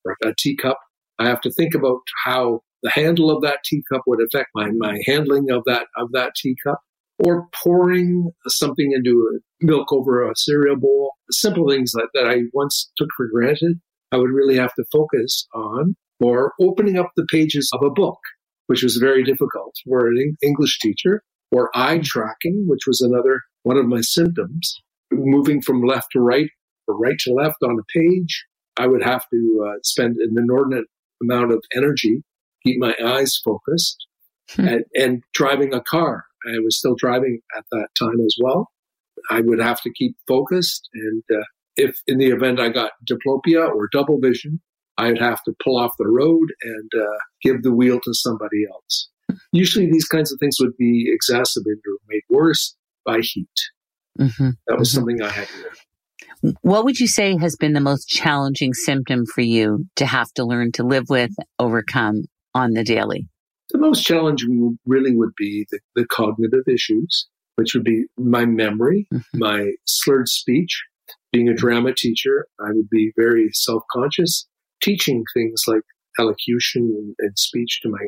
or 0.03 0.17
a 0.23 0.33
teacup. 0.35 0.79
I 1.19 1.27
have 1.27 1.41
to 1.41 1.51
think 1.51 1.75
about 1.75 1.99
how 2.25 2.61
the 2.81 2.89
handle 2.89 3.29
of 3.29 3.43
that 3.43 3.59
teacup 3.65 4.01
would 4.07 4.19
affect 4.21 4.49
my, 4.55 4.71
my 4.77 4.99
handling 5.05 5.51
of 5.51 5.63
that 5.65 5.87
of 5.95 6.11
that 6.13 6.33
teacup, 6.35 6.79
or 7.19 7.47
pouring 7.63 8.31
something 8.47 8.91
into 8.93 9.39
milk 9.61 9.93
over 9.93 10.27
a 10.27 10.35
cereal 10.35 10.75
bowl. 10.75 11.13
Simple 11.29 11.69
things 11.69 11.91
that, 11.91 12.09
that 12.15 12.27
I 12.27 12.41
once 12.53 12.89
took 12.97 13.09
for 13.15 13.27
granted 13.27 13.79
I 14.11 14.17
would 14.17 14.31
really 14.31 14.55
have 14.57 14.73
to 14.75 14.85
focus 14.91 15.47
on, 15.53 15.95
or 16.19 16.53
opening 16.59 16.97
up 16.97 17.11
the 17.15 17.27
pages 17.29 17.69
of 17.73 17.85
a 17.85 17.91
book, 17.91 18.19
which 18.67 18.83
was 18.83 18.97
very 18.97 19.23
difficult 19.23 19.75
for 19.85 20.07
an 20.07 20.37
English 20.41 20.79
teacher, 20.79 21.23
or 21.51 21.69
eye 21.75 21.99
tracking, 22.03 22.65
which 22.67 22.81
was 22.87 23.01
another 23.01 23.41
one 23.63 23.77
of 23.77 23.85
my 23.85 24.01
symptoms, 24.01 24.73
moving 25.11 25.61
from 25.61 25.81
left 25.81 26.07
to 26.13 26.19
right 26.19 26.49
or 26.87 26.97
right 26.97 27.17
to 27.19 27.33
left 27.33 27.57
on 27.63 27.77
a 27.79 27.99
page. 27.99 28.45
I 28.77 28.87
would 28.87 29.03
have 29.03 29.25
to 29.33 29.67
uh, 29.67 29.79
spend 29.83 30.17
an 30.17 30.35
inordinate 30.37 30.85
amount 31.21 31.51
of 31.51 31.63
energy, 31.75 32.23
keep 32.65 32.79
my 32.79 32.95
eyes 33.03 33.39
focused, 33.43 34.05
hmm. 34.51 34.67
and, 34.67 34.85
and 34.93 35.23
driving 35.33 35.73
a 35.73 35.81
car. 35.81 36.25
I 36.45 36.59
was 36.59 36.77
still 36.77 36.95
driving 36.95 37.39
at 37.57 37.65
that 37.71 37.87
time 37.97 38.21
as 38.25 38.35
well. 38.41 38.69
I 39.29 39.41
would 39.41 39.59
have 39.59 39.81
to 39.81 39.91
keep 39.91 40.15
focused 40.27 40.87
and 40.93 41.23
uh, 41.33 41.43
if 41.77 41.97
in 42.07 42.17
the 42.17 42.27
event 42.27 42.59
I 42.59 42.69
got 42.69 42.91
diplopia 43.09 43.67
or 43.67 43.87
double 43.91 44.19
vision, 44.19 44.59
I'd 44.97 45.19
have 45.19 45.43
to 45.43 45.53
pull 45.63 45.77
off 45.77 45.91
the 45.97 46.07
road 46.07 46.49
and 46.63 46.91
uh, 46.99 47.17
give 47.41 47.61
the 47.61 47.73
wheel 47.73 47.99
to 48.03 48.13
somebody 48.13 48.65
else. 48.69 49.09
Usually, 49.51 49.85
these 49.91 50.07
kinds 50.07 50.31
of 50.31 50.39
things 50.39 50.57
would 50.59 50.75
be 50.77 51.11
exacerbated 51.13 51.81
or 51.85 51.97
made 52.09 52.23
worse 52.29 52.75
by 53.05 53.19
heat. 53.21 53.47
Mm-hmm. 54.19 54.49
That 54.67 54.79
was 54.79 54.89
mm-hmm. 54.89 54.97
something 54.97 55.21
I 55.21 55.29
had 55.29 55.47
to 56.41 56.55
What 56.61 56.85
would 56.85 56.99
you 56.99 57.07
say 57.07 57.37
has 57.37 57.55
been 57.55 57.73
the 57.73 57.79
most 57.79 58.07
challenging 58.07 58.73
symptom 58.73 59.25
for 59.25 59.41
you 59.41 59.85
to 59.97 60.05
have 60.05 60.31
to 60.33 60.45
learn 60.45 60.71
to 60.73 60.83
live 60.83 61.05
with, 61.09 61.31
overcome 61.59 62.23
on 62.55 62.71
the 62.71 62.83
daily? 62.83 63.27
The 63.69 63.79
most 63.79 64.05
challenging 64.05 64.79
really 64.85 65.15
would 65.15 65.35
be 65.37 65.67
the, 65.71 65.79
the 65.95 66.05
cognitive 66.07 66.63
issues, 66.67 67.27
which 67.55 67.73
would 67.73 67.83
be 67.83 68.05
my 68.17 68.45
memory, 68.45 69.07
mm-hmm. 69.13 69.37
my 69.37 69.71
slurred 69.85 70.29
speech, 70.29 70.81
being 71.31 71.49
a 71.49 71.53
drama 71.53 71.93
teacher, 71.93 72.47
I 72.59 72.71
would 72.71 72.89
be 72.89 73.11
very 73.17 73.49
self 73.51 73.83
conscious 73.91 74.47
teaching 74.81 75.23
things 75.33 75.63
like 75.67 75.81
elocution 76.19 76.83
and, 76.83 77.15
and, 77.19 77.37
speech 77.37 77.79
to 77.83 77.89
my, 77.89 78.05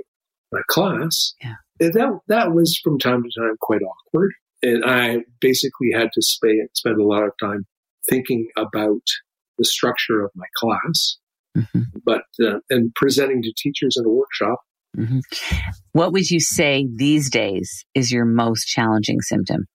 my 0.51 0.62
class. 0.67 1.34
Yeah. 1.41 1.55
And 1.79 1.93
that, 1.93 2.19
that 2.27 2.53
was 2.53 2.79
from 2.84 2.99
time 2.99 3.23
to 3.23 3.41
time 3.41 3.55
quite 3.60 3.82
awkward. 3.82 4.32
And 4.62 4.84
I 4.86 5.19
basically 5.39 5.91
had 5.93 6.10
to 6.13 6.21
spend, 6.21 6.69
spend 6.73 6.99
a 6.99 7.03
lot 7.03 7.23
of 7.23 7.32
time 7.41 7.65
thinking 8.10 8.47
about 8.58 9.01
the 9.58 9.65
structure 9.65 10.23
of 10.23 10.32
my 10.36 10.45
class, 10.58 11.17
mm-hmm. 11.58 11.82
but 12.05 12.23
uh, 12.43 12.60
and 12.69 12.93
presenting 12.95 13.41
to 13.43 13.53
teachers 13.58 13.95
in 13.97 14.05
a 14.05 14.10
workshop. 14.10 14.60
Mm-hmm. 14.97 15.19
What 15.91 16.13
would 16.13 16.29
you 16.29 16.39
say 16.39 16.88
these 16.93 17.29
days 17.29 17.86
is 17.93 18.12
your 18.12 18.25
most 18.25 18.65
challenging 18.65 19.21
symptom? 19.21 19.65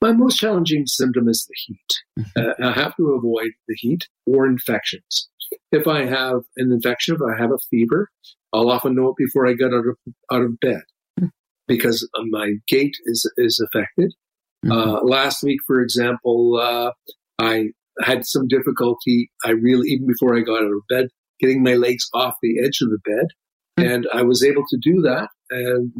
My 0.00 0.12
most 0.12 0.38
challenging 0.38 0.84
symptom 0.86 1.28
is 1.28 1.46
the 1.48 1.54
heat. 1.66 2.24
Mm-hmm. 2.24 2.62
Uh, 2.62 2.68
I 2.68 2.72
have 2.72 2.94
to 2.96 3.10
avoid 3.10 3.50
the 3.66 3.74
heat 3.76 4.06
or 4.26 4.46
infections. 4.46 5.28
If 5.72 5.88
I 5.88 6.04
have 6.04 6.42
an 6.56 6.72
infection, 6.72 7.16
if 7.16 7.20
I 7.22 7.40
have 7.40 7.50
a 7.50 7.58
fever, 7.70 8.10
I'll 8.52 8.70
often 8.70 8.94
know 8.94 9.08
it 9.08 9.16
before 9.16 9.46
I 9.46 9.54
get 9.54 9.72
out 9.72 9.86
of 9.86 9.96
out 10.30 10.42
of 10.42 10.60
bed 10.60 10.82
mm-hmm. 11.18 11.26
because 11.66 12.08
my 12.30 12.52
gait 12.68 12.96
is 13.06 13.30
is 13.36 13.60
affected. 13.60 14.14
Mm-hmm. 14.64 14.72
Uh, 14.72 15.00
last 15.02 15.42
week, 15.42 15.58
for 15.66 15.80
example, 15.80 16.60
uh, 16.60 16.92
I 17.38 17.70
had 18.00 18.24
some 18.24 18.46
difficulty. 18.46 19.30
I 19.44 19.50
really 19.50 19.88
even 19.88 20.06
before 20.06 20.36
I 20.36 20.40
got 20.40 20.62
out 20.62 20.70
of 20.70 20.82
bed, 20.88 21.08
getting 21.40 21.62
my 21.62 21.74
legs 21.74 22.08
off 22.14 22.34
the 22.42 22.60
edge 22.64 22.80
of 22.82 22.90
the 22.90 22.98
bed, 23.04 23.26
mm-hmm. 23.78 23.90
and 23.90 24.08
I 24.12 24.22
was 24.22 24.44
able 24.44 24.64
to 24.68 24.78
do 24.80 25.00
that 25.02 25.28
and 25.50 25.92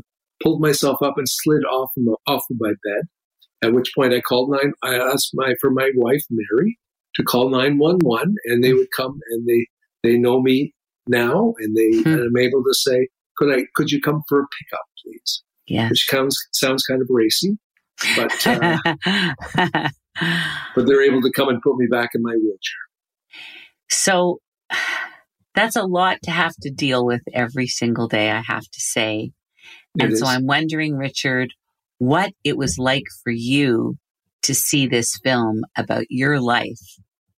pulled 0.42 0.60
myself 0.60 1.02
up 1.02 1.14
and 1.16 1.28
slid 1.28 1.64
off 1.64 1.90
off 2.26 2.44
of 2.48 2.56
my 2.60 2.70
bed 2.70 3.08
at 3.62 3.72
which 3.72 3.92
point 3.94 4.14
I 4.14 4.20
called 4.20 4.50
nine. 4.50 4.72
I 4.82 4.94
asked 4.96 5.30
my 5.34 5.54
for 5.60 5.70
my 5.70 5.90
wife 5.94 6.22
Mary 6.30 6.78
to 7.14 7.22
call 7.22 7.50
nine 7.50 7.78
one 7.78 7.98
one, 8.02 8.34
and 8.44 8.62
they 8.62 8.72
would 8.72 8.90
come 8.96 9.18
and 9.30 9.46
they 9.46 9.66
they 10.02 10.18
know 10.18 10.40
me 10.40 10.74
now, 11.06 11.54
and 11.58 11.76
they 11.76 12.02
hmm. 12.02 12.08
and 12.08 12.20
I'm 12.20 12.36
able 12.36 12.62
to 12.62 12.74
say, 12.74 13.08
could 13.36 13.54
I 13.54 13.64
could 13.74 13.90
you 13.90 14.00
come 14.00 14.22
for 14.28 14.40
a 14.40 14.46
pickup, 14.58 14.86
please? 15.04 15.42
Yeah, 15.66 15.88
which 15.88 16.06
sounds 16.08 16.38
sounds 16.52 16.84
kind 16.84 17.02
of 17.02 17.08
racy, 17.10 17.58
but 18.16 18.46
uh, 18.46 18.78
but 20.74 20.86
they're 20.86 21.02
able 21.02 21.22
to 21.22 21.32
come 21.32 21.48
and 21.48 21.60
put 21.62 21.76
me 21.76 21.86
back 21.90 22.10
in 22.14 22.22
my 22.22 22.32
wheelchair. 22.32 22.84
So 23.90 24.40
That's 25.58 25.74
a 25.74 25.82
lot 25.82 26.18
to 26.22 26.30
have 26.30 26.54
to 26.62 26.70
deal 26.70 27.04
with 27.04 27.22
every 27.34 27.66
single 27.66 28.06
day, 28.06 28.30
I 28.30 28.42
have 28.42 28.62
to 28.62 28.80
say. 28.80 29.32
It 29.96 30.04
and 30.04 30.12
is. 30.12 30.20
so 30.20 30.26
I'm 30.26 30.46
wondering, 30.46 30.96
Richard, 30.96 31.52
what 31.98 32.32
it 32.44 32.56
was 32.56 32.76
like 32.78 33.04
for 33.22 33.32
you 33.32 33.96
to 34.42 34.54
see 34.54 34.86
this 34.86 35.18
film 35.22 35.62
about 35.76 36.04
your 36.08 36.40
life, 36.40 36.80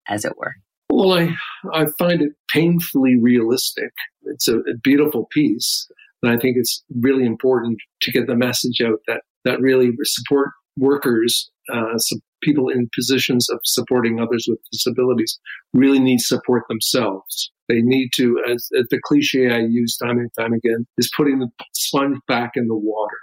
as 0.08 0.24
it 0.24 0.36
were. 0.36 0.54
Well, 0.90 1.12
I, 1.12 1.34
I 1.72 1.86
find 1.98 2.22
it 2.22 2.32
painfully 2.50 3.16
realistic. 3.20 3.90
It's 4.22 4.48
a, 4.48 4.58
a 4.58 4.76
beautiful 4.82 5.26
piece. 5.32 5.86
And 6.22 6.32
I 6.32 6.38
think 6.38 6.56
it's 6.58 6.82
really 7.00 7.24
important 7.24 7.78
to 8.02 8.12
get 8.12 8.26
the 8.26 8.34
message 8.34 8.80
out 8.84 8.98
that, 9.06 9.22
that 9.44 9.60
really 9.60 9.90
support 10.02 10.50
workers, 10.76 11.50
uh, 11.72 11.98
people 12.42 12.68
in 12.68 12.88
positions 12.94 13.48
of 13.50 13.60
supporting 13.64 14.20
others 14.20 14.46
with 14.48 14.58
disabilities 14.72 15.38
really 15.72 16.00
need 16.00 16.20
support 16.20 16.64
themselves. 16.68 17.52
They 17.68 17.82
need 17.82 18.10
to, 18.14 18.42
as, 18.48 18.68
as 18.78 18.86
the 18.90 19.00
cliche 19.04 19.50
I 19.50 19.60
use 19.60 19.96
time 19.96 20.18
and 20.18 20.30
time 20.38 20.52
again, 20.52 20.86
is 20.96 21.10
putting 21.16 21.38
the 21.38 21.48
sponge 21.74 22.18
back 22.26 22.52
in 22.54 22.66
the 22.66 22.76
water. 22.76 23.16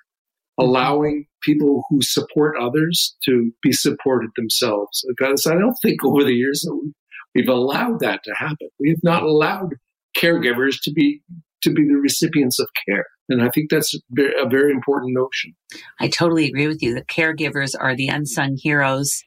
Mm-hmm. 0.59 0.69
allowing 0.69 1.25
people 1.43 1.83
who 1.89 2.01
support 2.01 2.55
others 2.59 3.15
to 3.25 3.51
be 3.61 3.73
supported 3.73 4.29
themselves. 4.37 5.03
Because 5.07 5.45
I 5.45 5.55
don't 5.55 5.75
think 5.81 6.03
over 6.03 6.23
the 6.23 6.33
years 6.33 6.61
that 6.61 6.91
we've 7.33 7.49
allowed 7.49 7.99
that 7.99 8.21
to 8.23 8.33
happen. 8.33 8.69
We 8.79 8.89
have 8.89 9.03
not 9.03 9.23
allowed 9.23 9.75
caregivers 10.17 10.77
to 10.83 10.91
be 10.91 11.21
to 11.63 11.71
be 11.71 11.83
the 11.83 11.95
recipients 11.95 12.59
of 12.59 12.69
care. 12.87 13.05
And 13.27 13.41
I 13.41 13.49
think 13.49 13.71
that's 13.71 13.95
a 13.95 14.47
very 14.47 14.71
important 14.71 15.13
notion. 15.15 15.55
I 15.99 16.09
totally 16.09 16.45
agree 16.45 16.67
with 16.67 16.83
you. 16.83 16.93
The 16.93 17.03
caregivers 17.03 17.73
are 17.77 17.95
the 17.95 18.07
unsung 18.07 18.55
heroes. 18.55 19.23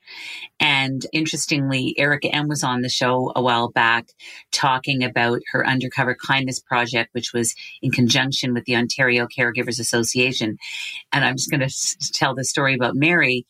And 0.60 1.04
interestingly, 1.12 1.98
Erica 1.98 2.28
M 2.28 2.46
was 2.46 2.62
on 2.62 2.82
the 2.82 2.88
show 2.88 3.32
a 3.34 3.42
while 3.42 3.70
back 3.70 4.06
talking 4.52 5.02
about 5.02 5.40
her 5.50 5.66
Undercover 5.66 6.14
Kindness 6.14 6.60
project, 6.60 7.10
which 7.12 7.32
was 7.32 7.56
in 7.82 7.90
conjunction 7.90 8.54
with 8.54 8.66
the 8.66 8.76
Ontario 8.76 9.26
Caregivers 9.26 9.80
Association. 9.80 10.58
And 11.12 11.24
I'm 11.24 11.36
just 11.36 11.50
going 11.50 11.68
to 11.68 12.12
tell 12.12 12.36
the 12.36 12.44
story 12.44 12.74
about 12.74 12.94
Mary. 12.94 13.46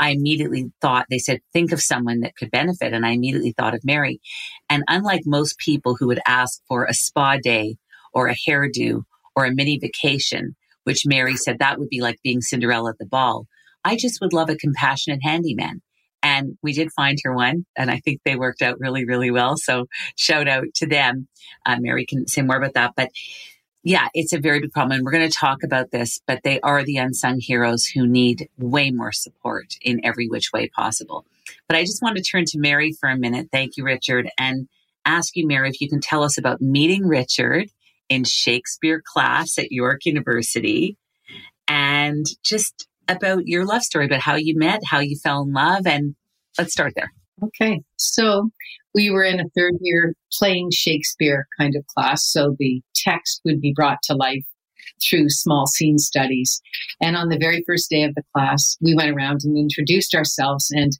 I 0.00 0.10
immediately 0.10 0.72
thought, 0.80 1.06
they 1.10 1.18
said, 1.18 1.42
think 1.52 1.70
of 1.70 1.80
someone 1.80 2.20
that 2.20 2.34
could 2.34 2.50
benefit. 2.50 2.92
And 2.92 3.06
I 3.06 3.10
immediately 3.10 3.52
thought 3.52 3.74
of 3.74 3.84
Mary. 3.84 4.20
And 4.68 4.82
unlike 4.88 5.22
most 5.26 5.58
people 5.58 5.94
who 5.94 6.08
would 6.08 6.20
ask 6.26 6.60
for 6.66 6.86
a 6.86 6.94
spa 6.94 7.36
day 7.40 7.76
or 8.12 8.26
a 8.26 8.34
hairdo 8.34 9.04
or 9.34 9.44
a 9.44 9.54
mini 9.54 9.78
vacation, 9.78 10.56
which 10.84 11.06
Mary 11.06 11.36
said 11.36 11.58
that 11.58 11.78
would 11.78 11.88
be 11.88 12.00
like 12.00 12.18
being 12.22 12.40
Cinderella 12.40 12.90
at 12.90 12.98
the 12.98 13.06
ball. 13.06 13.46
I 13.84 13.96
just 13.96 14.20
would 14.20 14.32
love 14.32 14.50
a 14.50 14.56
compassionate 14.56 15.20
handyman. 15.22 15.82
And 16.22 16.56
we 16.62 16.72
did 16.72 16.92
find 16.92 17.18
her 17.24 17.34
one, 17.34 17.66
and 17.76 17.90
I 17.90 17.98
think 17.98 18.20
they 18.24 18.36
worked 18.36 18.62
out 18.62 18.78
really, 18.78 19.04
really 19.04 19.32
well. 19.32 19.56
So 19.56 19.86
shout 20.14 20.46
out 20.46 20.66
to 20.76 20.86
them. 20.86 21.26
Uh, 21.66 21.78
Mary 21.80 22.06
can 22.06 22.28
say 22.28 22.42
more 22.42 22.56
about 22.56 22.74
that. 22.74 22.92
But 22.96 23.10
yeah, 23.82 24.08
it's 24.14 24.32
a 24.32 24.38
very 24.38 24.60
big 24.60 24.72
problem. 24.72 24.98
And 24.98 25.04
we're 25.04 25.10
going 25.10 25.28
to 25.28 25.36
talk 25.36 25.64
about 25.64 25.90
this, 25.90 26.20
but 26.26 26.40
they 26.44 26.60
are 26.60 26.84
the 26.84 26.98
unsung 26.98 27.40
heroes 27.40 27.86
who 27.86 28.06
need 28.06 28.48
way 28.56 28.92
more 28.92 29.10
support 29.10 29.74
in 29.82 30.00
every 30.04 30.28
which 30.28 30.52
way 30.52 30.68
possible. 30.68 31.26
But 31.66 31.76
I 31.76 31.82
just 31.82 32.02
want 32.02 32.16
to 32.16 32.22
turn 32.22 32.44
to 32.46 32.58
Mary 32.58 32.92
for 32.92 33.08
a 33.08 33.18
minute. 33.18 33.48
Thank 33.50 33.76
you, 33.76 33.84
Richard. 33.84 34.30
And 34.38 34.68
ask 35.04 35.34
you, 35.34 35.46
Mary, 35.46 35.68
if 35.68 35.80
you 35.80 35.88
can 35.88 36.00
tell 36.00 36.22
us 36.22 36.38
about 36.38 36.60
meeting 36.60 37.04
Richard 37.06 37.68
in 38.08 38.24
Shakespeare 38.24 39.02
class 39.04 39.58
at 39.58 39.70
York 39.72 40.04
University 40.04 40.96
and 41.68 42.26
just 42.44 42.86
about 43.08 43.46
your 43.46 43.64
love 43.64 43.82
story, 43.82 44.06
about 44.06 44.20
how 44.20 44.36
you 44.36 44.56
met, 44.56 44.80
how 44.88 45.00
you 45.00 45.16
fell 45.22 45.42
in 45.42 45.52
love. 45.52 45.86
And 45.86 46.14
let's 46.58 46.72
start 46.72 46.92
there. 46.96 47.12
Okay. 47.42 47.82
So 47.96 48.50
we 48.94 49.10
were 49.10 49.24
in 49.24 49.40
a 49.40 49.48
third 49.56 49.74
year 49.80 50.14
playing 50.38 50.70
Shakespeare 50.72 51.46
kind 51.58 51.74
of 51.76 51.86
class. 51.86 52.24
So 52.24 52.56
the 52.58 52.82
text 52.94 53.40
would 53.44 53.60
be 53.60 53.72
brought 53.74 53.98
to 54.04 54.14
life 54.14 54.44
through 55.02 55.28
small 55.30 55.66
scene 55.66 55.98
studies. 55.98 56.60
And 57.00 57.16
on 57.16 57.28
the 57.28 57.38
very 57.38 57.64
first 57.66 57.90
day 57.90 58.04
of 58.04 58.14
the 58.14 58.22
class, 58.34 58.76
we 58.80 58.94
went 58.94 59.10
around 59.10 59.40
and 59.44 59.56
introduced 59.56 60.14
ourselves. 60.14 60.70
And 60.70 60.92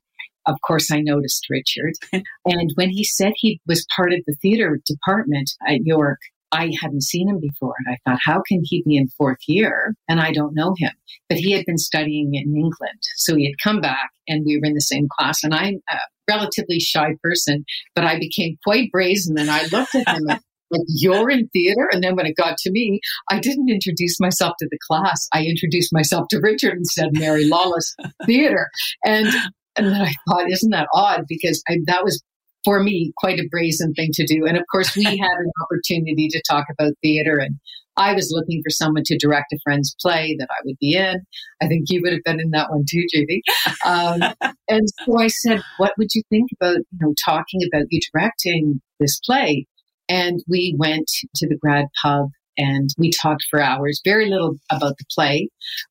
of 0.46 0.56
course, 0.66 0.90
I 0.90 1.00
noticed 1.00 1.46
Richard. 1.50 1.92
and 2.12 2.72
when 2.74 2.90
he 2.90 3.04
said 3.04 3.32
he 3.36 3.60
was 3.66 3.86
part 3.94 4.12
of 4.12 4.20
the 4.26 4.34
theater 4.42 4.80
department 4.84 5.52
at 5.68 5.84
York, 5.84 6.18
I 6.52 6.70
hadn't 6.80 7.02
seen 7.02 7.28
him 7.28 7.40
before. 7.40 7.74
And 7.84 7.94
I 7.94 8.10
thought, 8.10 8.20
how 8.22 8.42
can 8.46 8.60
he 8.62 8.82
be 8.86 8.96
in 8.96 9.08
fourth 9.16 9.38
year 9.48 9.94
and 10.08 10.20
I 10.20 10.32
don't 10.32 10.54
know 10.54 10.74
him? 10.76 10.92
But 11.28 11.38
he 11.38 11.52
had 11.52 11.64
been 11.64 11.78
studying 11.78 12.34
in 12.34 12.54
England. 12.54 13.00
So 13.16 13.34
he 13.34 13.46
had 13.46 13.58
come 13.62 13.80
back 13.80 14.10
and 14.28 14.44
we 14.44 14.58
were 14.58 14.66
in 14.66 14.74
the 14.74 14.80
same 14.80 15.08
class. 15.18 15.42
And 15.42 15.54
I'm 15.54 15.80
a 15.90 15.96
relatively 16.28 16.78
shy 16.78 17.16
person, 17.22 17.64
but 17.94 18.04
I 18.04 18.18
became 18.18 18.56
quite 18.64 18.90
brazen 18.92 19.38
and 19.38 19.50
I 19.50 19.62
looked 19.66 19.94
at 19.94 20.08
him. 20.08 20.24
like, 20.26 20.40
you're 20.88 21.30
in 21.30 21.48
theater? 21.48 21.88
And 21.90 22.02
then 22.02 22.16
when 22.16 22.26
it 22.26 22.36
got 22.36 22.56
to 22.58 22.70
me, 22.70 23.00
I 23.30 23.38
didn't 23.38 23.70
introduce 23.70 24.20
myself 24.20 24.54
to 24.58 24.68
the 24.70 24.78
class. 24.88 25.28
I 25.32 25.44
introduced 25.44 25.92
myself 25.92 26.28
to 26.30 26.40
Richard 26.40 26.72
and 26.72 26.86
said, 26.86 27.10
Mary 27.12 27.46
Lawless 27.46 27.94
Theater. 28.26 28.68
And 29.04 29.28
and 29.76 29.86
then 29.86 30.02
I 30.02 30.12
thought, 30.28 30.50
isn't 30.50 30.70
that 30.70 30.88
odd? 30.92 31.24
Because 31.26 31.62
I, 31.66 31.78
that 31.86 32.04
was 32.04 32.22
for 32.64 32.82
me, 32.82 33.12
quite 33.16 33.38
a 33.38 33.48
brazen 33.50 33.92
thing 33.94 34.10
to 34.14 34.26
do. 34.26 34.46
And 34.46 34.56
of 34.56 34.64
course, 34.70 34.96
we 34.96 35.04
had 35.04 35.16
an 35.16 35.52
opportunity 35.62 36.28
to 36.28 36.42
talk 36.48 36.66
about 36.70 36.92
theater 37.02 37.38
and 37.38 37.58
I 37.96 38.14
was 38.14 38.32
looking 38.32 38.62
for 38.64 38.70
someone 38.70 39.02
to 39.04 39.18
direct 39.18 39.52
a 39.52 39.58
friend's 39.62 39.94
play 40.00 40.36
that 40.38 40.48
I 40.50 40.62
would 40.64 40.78
be 40.80 40.94
in. 40.94 41.16
I 41.60 41.66
think 41.66 41.90
you 41.90 42.00
would 42.02 42.12
have 42.12 42.24
been 42.24 42.40
in 42.40 42.50
that 42.50 42.70
one 42.70 42.84
too, 42.88 43.04
Judy. 43.12 43.42
Um, 43.84 44.20
and 44.68 44.88
so 45.04 45.18
I 45.18 45.28
said, 45.28 45.62
"What 45.76 45.92
would 45.98 46.08
you 46.14 46.22
think 46.30 46.50
about 46.58 46.76
you 46.76 46.98
know 47.00 47.14
talking 47.24 47.60
about 47.72 47.86
you 47.90 48.00
directing 48.12 48.80
this 48.98 49.20
play?" 49.20 49.66
And 50.08 50.42
we 50.48 50.74
went 50.78 51.10
to 51.36 51.48
the 51.48 51.56
grad 51.56 51.86
pub 52.02 52.28
and 52.58 52.90
we 52.98 53.10
talked 53.10 53.44
for 53.50 53.60
hours. 53.60 54.00
Very 54.04 54.28
little 54.28 54.56
about 54.70 54.96
the 54.98 55.04
play, 55.14 55.48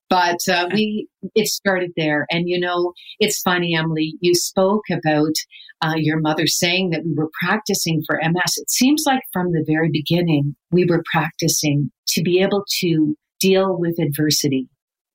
but 0.10 0.39
uh, 0.49 0.69
we 0.73 1.07
it 1.36 1.47
started 1.47 1.91
there. 1.95 2.25
And 2.31 2.49
you 2.49 2.60
know, 2.60 2.93
it's 3.19 3.41
funny, 3.41 3.75
Emily. 3.75 4.15
You 4.21 4.34
spoke 4.34 4.84
about 4.91 5.34
uh, 5.82 5.94
your 5.96 6.20
mother 6.20 6.48
saying 6.48 6.91
that 6.91 7.04
we 7.04 7.13
were 7.13 7.30
practicing 7.44 8.04
for 8.06 8.20
MS. 8.24 8.58
It 8.58 8.70
seems 8.70 9.04
like 9.06 9.22
from 9.34 9.52
the 9.52 9.63
very 9.67 9.89
beginning 9.91 10.56
we 10.72 10.86
were 10.86 11.04
practicing 11.12 11.91
to 12.10 12.22
be 12.22 12.41
able 12.41 12.63
to 12.82 13.15
deal 13.39 13.78
with 13.78 14.00
adversity. 14.00 14.67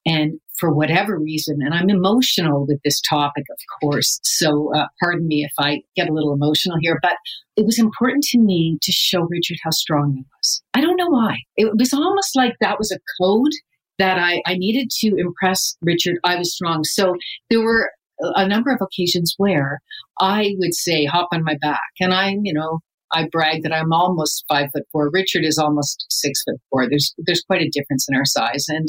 And 0.05 0.38
for 0.59 0.72
whatever 0.72 1.18
reason, 1.18 1.59
and 1.61 1.74
I'm 1.74 1.90
emotional 1.90 2.64
with 2.66 2.81
this 2.85 3.00
topic, 3.00 3.44
of 3.50 3.59
course. 3.81 4.20
So, 4.22 4.72
uh, 4.74 4.87
pardon 5.02 5.26
me 5.26 5.44
if 5.44 5.52
I 5.59 5.83
get 5.96 6.09
a 6.09 6.12
little 6.12 6.33
emotional 6.33 6.76
here, 6.81 6.98
but 7.02 7.16
it 7.57 7.66
was 7.66 7.79
important 7.79 8.22
to 8.31 8.38
me 8.38 8.79
to 8.83 8.92
show 8.92 9.22
Richard 9.22 9.59
how 9.64 9.70
strong 9.70 10.14
he 10.14 10.24
was. 10.37 10.62
I 10.74 10.81
don't 10.81 10.96
know 10.96 11.09
why. 11.09 11.38
It 11.57 11.76
was 11.76 11.92
almost 11.92 12.37
like 12.37 12.55
that 12.61 12.79
was 12.79 12.92
a 12.92 13.00
code 13.20 13.52
that 13.98 14.18
I, 14.18 14.42
I 14.46 14.55
needed 14.55 14.90
to 15.00 15.16
impress 15.16 15.76
Richard 15.81 16.18
I 16.24 16.37
was 16.37 16.55
strong. 16.55 16.85
So 16.85 17.14
there 17.50 17.61
were 17.61 17.90
a 18.20 18.46
number 18.46 18.70
of 18.70 18.81
occasions 18.81 19.35
where 19.37 19.81
I 20.20 20.55
would 20.59 20.74
say, 20.74 21.05
hop 21.05 21.29
on 21.33 21.44
my 21.44 21.57
back. 21.61 21.81
And 22.00 22.12
I'm, 22.12 22.40
you 22.44 22.52
know, 22.52 22.81
I 23.12 23.29
brag 23.31 23.62
that 23.62 23.72
I'm 23.72 23.92
almost 23.92 24.44
five 24.48 24.70
foot 24.72 24.85
four. 24.92 25.11
Richard 25.12 25.44
is 25.44 25.59
almost 25.59 26.07
six 26.11 26.42
foot 26.42 26.61
four. 26.70 26.88
There's, 26.88 27.14
there's 27.18 27.42
quite 27.42 27.62
a 27.62 27.70
difference 27.70 28.07
in 28.09 28.16
our 28.16 28.24
size. 28.24 28.66
And 28.68 28.88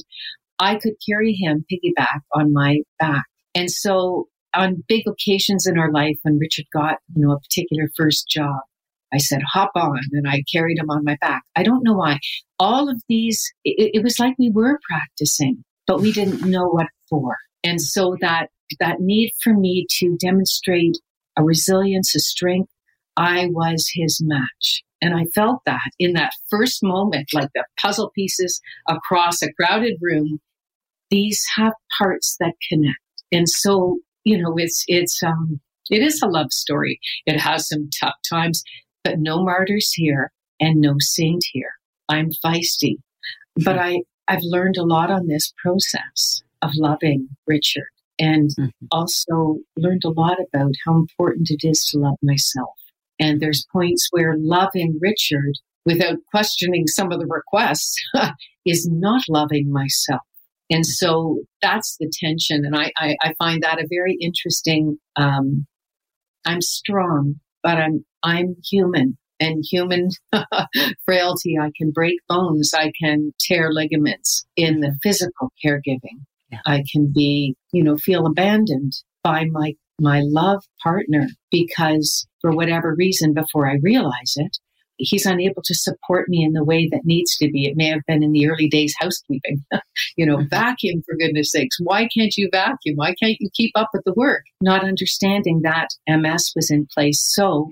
I 0.59 0.75
could 0.75 0.93
carry 1.07 1.33
him 1.33 1.65
piggyback 1.71 2.21
on 2.33 2.53
my 2.53 2.79
back. 2.99 3.25
And 3.53 3.69
so 3.69 4.27
on 4.53 4.83
big 4.87 5.03
occasions 5.07 5.67
in 5.67 5.77
our 5.77 5.91
life, 5.91 6.17
when 6.23 6.39
Richard 6.39 6.65
got, 6.73 6.97
you 7.13 7.25
know, 7.25 7.33
a 7.33 7.39
particular 7.39 7.89
first 7.95 8.27
job, 8.29 8.61
I 9.13 9.17
said, 9.17 9.41
hop 9.53 9.71
on. 9.75 9.99
And 10.13 10.27
I 10.27 10.43
carried 10.51 10.79
him 10.79 10.89
on 10.89 11.03
my 11.03 11.17
back. 11.21 11.43
I 11.55 11.63
don't 11.63 11.83
know 11.83 11.93
why. 11.93 12.19
All 12.59 12.89
of 12.89 13.01
these, 13.07 13.43
it, 13.63 13.91
it 13.95 14.03
was 14.03 14.19
like 14.19 14.35
we 14.39 14.49
were 14.49 14.79
practicing, 14.89 15.63
but 15.85 16.01
we 16.01 16.11
didn't 16.11 16.41
know 16.41 16.67
what 16.67 16.87
for. 17.09 17.35
And 17.63 17.79
so 17.79 18.17
that, 18.21 18.47
that 18.79 18.99
need 18.99 19.31
for 19.41 19.53
me 19.53 19.85
to 19.99 20.17
demonstrate 20.17 20.97
a 21.37 21.43
resilience, 21.43 22.15
a 22.15 22.19
strength, 22.19 22.71
I 23.15 23.47
was 23.51 23.89
his 23.93 24.21
match. 24.23 24.83
And 25.01 25.15
I 25.15 25.25
felt 25.35 25.61
that 25.65 25.91
in 25.99 26.13
that 26.13 26.33
first 26.49 26.79
moment, 26.81 27.29
like 27.33 27.49
the 27.53 27.65
puzzle 27.79 28.11
pieces 28.15 28.59
across 28.87 29.41
a 29.41 29.51
crowded 29.53 29.97
room, 30.01 30.39
these 31.09 31.45
have 31.55 31.73
parts 31.97 32.35
that 32.39 32.53
connect. 32.69 32.97
And 33.31 33.47
so, 33.47 33.97
you 34.23 34.41
know, 34.41 34.55
it's, 34.57 34.83
it's, 34.87 35.21
um, 35.23 35.59
it 35.89 36.01
is 36.01 36.21
a 36.21 36.27
love 36.27 36.51
story. 36.51 36.99
It 37.25 37.39
has 37.39 37.67
some 37.67 37.89
tough 37.99 38.15
times, 38.27 38.63
but 39.03 39.19
no 39.19 39.43
martyrs 39.43 39.91
here 39.93 40.31
and 40.59 40.81
no 40.81 40.95
saint 40.99 41.45
here. 41.51 41.71
I'm 42.09 42.29
feisty, 42.43 42.95
but 43.63 43.77
I, 43.77 44.01
I've 44.27 44.43
learned 44.43 44.77
a 44.77 44.83
lot 44.83 45.11
on 45.11 45.27
this 45.27 45.53
process 45.61 46.41
of 46.61 46.71
loving 46.75 47.29
Richard 47.45 47.87
and 48.19 48.49
mm-hmm. 48.49 48.85
also 48.91 49.59
learned 49.77 50.03
a 50.05 50.09
lot 50.09 50.37
about 50.53 50.71
how 50.85 50.95
important 50.95 51.49
it 51.49 51.67
is 51.67 51.85
to 51.91 51.99
love 51.99 52.17
myself. 52.21 52.69
And 53.19 53.39
there's 53.39 53.65
points 53.71 54.07
where 54.11 54.35
loving 54.37 54.99
Richard 55.01 55.53
without 55.85 56.17
questioning 56.31 56.85
some 56.87 57.11
of 57.11 57.19
the 57.19 57.27
requests 57.27 57.95
is 58.65 58.87
not 58.91 59.21
loving 59.29 59.71
myself. 59.71 60.21
And 60.69 60.85
so 60.85 61.39
that's 61.61 61.95
the 61.97 62.11
tension. 62.21 62.65
And 62.65 62.75
I, 62.75 62.91
I, 62.97 63.15
I 63.21 63.33
find 63.39 63.63
that 63.63 63.79
a 63.79 63.87
very 63.89 64.17
interesting, 64.19 64.97
um, 65.15 65.65
I'm 66.45 66.61
strong, 66.61 67.35
but 67.63 67.77
I'm, 67.77 68.05
I'm 68.23 68.55
human. 68.69 69.17
and 69.39 69.63
human 69.69 70.09
frailty. 71.05 71.57
I 71.61 71.71
can 71.77 71.91
break 71.91 72.15
bones. 72.27 72.73
I 72.73 72.91
can 72.99 73.33
tear 73.39 73.71
ligaments 73.71 74.45
in 74.55 74.81
the 74.81 74.97
physical 75.03 75.51
caregiving. 75.63 76.25
Yeah. 76.51 76.59
I 76.65 76.83
can 76.91 77.11
be, 77.13 77.55
you 77.71 77.83
know, 77.83 77.97
feel 77.97 78.25
abandoned 78.25 78.93
by 79.23 79.45
my, 79.51 79.73
my 79.99 80.21
love 80.23 80.63
partner 80.81 81.27
because 81.51 82.27
for 82.41 82.51
whatever 82.51 82.95
reason, 82.97 83.33
before 83.33 83.69
I 83.69 83.77
realize 83.83 84.33
it, 84.35 84.57
he's 84.97 85.25
unable 85.25 85.61
to 85.63 85.75
support 85.75 86.27
me 86.27 86.43
in 86.43 86.53
the 86.53 86.63
way 86.63 86.87
that 86.91 87.01
needs 87.05 87.35
to 87.37 87.49
be. 87.49 87.65
It 87.65 87.77
may 87.77 87.87
have 87.89 88.01
been 88.07 88.23
in 88.23 88.31
the 88.31 88.47
early 88.47 88.67
days 88.67 88.95
housekeeping, 88.99 89.63
you 90.17 90.25
know, 90.25 90.37
mm-hmm. 90.37 90.47
vacuum 90.47 91.03
for 91.05 91.15
goodness 91.17 91.51
sakes. 91.51 91.77
Why 91.79 92.07
can't 92.15 92.35
you 92.35 92.49
vacuum? 92.51 92.95
Why 92.95 93.13
can't 93.21 93.37
you 93.39 93.49
keep 93.53 93.71
up 93.75 93.89
with 93.93 94.03
the 94.05 94.13
work? 94.15 94.43
Not 94.61 94.83
understanding 94.83 95.61
that 95.63 95.89
MS 96.07 96.51
was 96.55 96.71
in 96.71 96.87
place. 96.93 97.21
So 97.21 97.69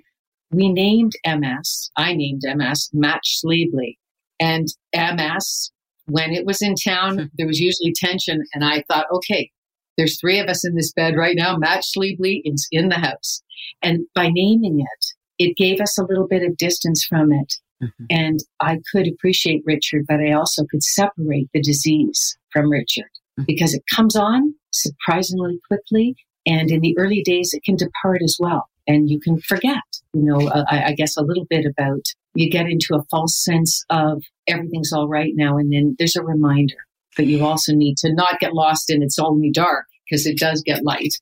we 0.51 0.69
named 0.69 1.13
MS, 1.25 1.89
I 1.97 2.13
named 2.13 2.43
MS 2.45 2.89
Match 2.93 3.41
Sleebly. 3.43 3.97
And 4.39 4.67
MS, 4.93 5.71
when 6.07 6.31
it 6.31 6.45
was 6.45 6.61
in 6.61 6.75
town, 6.75 7.31
there 7.37 7.47
was 7.47 7.59
usually 7.59 7.93
tension. 7.93 8.43
And 8.53 8.63
I 8.63 8.83
thought, 8.87 9.07
okay, 9.11 9.51
there's 9.97 10.19
three 10.19 10.39
of 10.39 10.47
us 10.47 10.65
in 10.65 10.75
this 10.75 10.91
bed 10.91 11.15
right 11.15 11.35
now. 11.35 11.57
Match 11.57 11.93
Sleebly 11.95 12.41
is 12.43 12.67
in 12.71 12.89
the 12.89 12.95
house. 12.95 13.41
And 13.81 14.05
by 14.13 14.29
naming 14.29 14.81
it, 14.81 15.05
it 15.37 15.57
gave 15.57 15.81
us 15.81 15.97
a 15.97 16.05
little 16.05 16.27
bit 16.27 16.43
of 16.43 16.57
distance 16.57 17.03
from 17.03 17.31
it. 17.31 17.55
Mm-hmm. 17.83 18.05
And 18.09 18.39
I 18.61 18.79
could 18.91 19.07
appreciate 19.07 19.63
Richard, 19.65 20.05
but 20.07 20.19
I 20.19 20.31
also 20.31 20.65
could 20.65 20.83
separate 20.83 21.49
the 21.53 21.61
disease 21.61 22.37
from 22.51 22.69
Richard 22.69 23.09
mm-hmm. 23.39 23.43
because 23.45 23.73
it 23.73 23.83
comes 23.93 24.15
on 24.15 24.55
surprisingly 24.71 25.59
quickly. 25.67 26.15
And 26.45 26.69
in 26.69 26.81
the 26.81 26.97
early 26.97 27.21
days, 27.21 27.53
it 27.53 27.63
can 27.63 27.75
depart 27.75 28.21
as 28.23 28.37
well. 28.39 28.69
And 28.87 29.09
you 29.09 29.19
can 29.19 29.39
forget, 29.39 29.81
you 30.13 30.21
know, 30.21 30.47
uh, 30.47 30.63
I, 30.69 30.83
I 30.85 30.91
guess 30.93 31.17
a 31.17 31.23
little 31.23 31.45
bit 31.49 31.65
about 31.65 32.03
you 32.35 32.49
get 32.49 32.67
into 32.69 32.95
a 32.95 33.03
false 33.09 33.41
sense 33.43 33.83
of 33.89 34.21
everything's 34.47 34.93
all 34.93 35.07
right 35.07 35.33
now. 35.35 35.57
And 35.57 35.71
then 35.71 35.95
there's 35.97 36.15
a 36.15 36.23
reminder, 36.23 36.75
but 37.15 37.25
you 37.25 37.43
also 37.45 37.73
need 37.73 37.97
to 37.97 38.13
not 38.13 38.39
get 38.39 38.53
lost 38.53 38.91
in 38.91 39.01
it's 39.01 39.19
only 39.19 39.51
dark 39.51 39.85
because 40.07 40.25
it 40.25 40.37
does 40.37 40.61
get 40.61 40.83
light. 40.83 41.15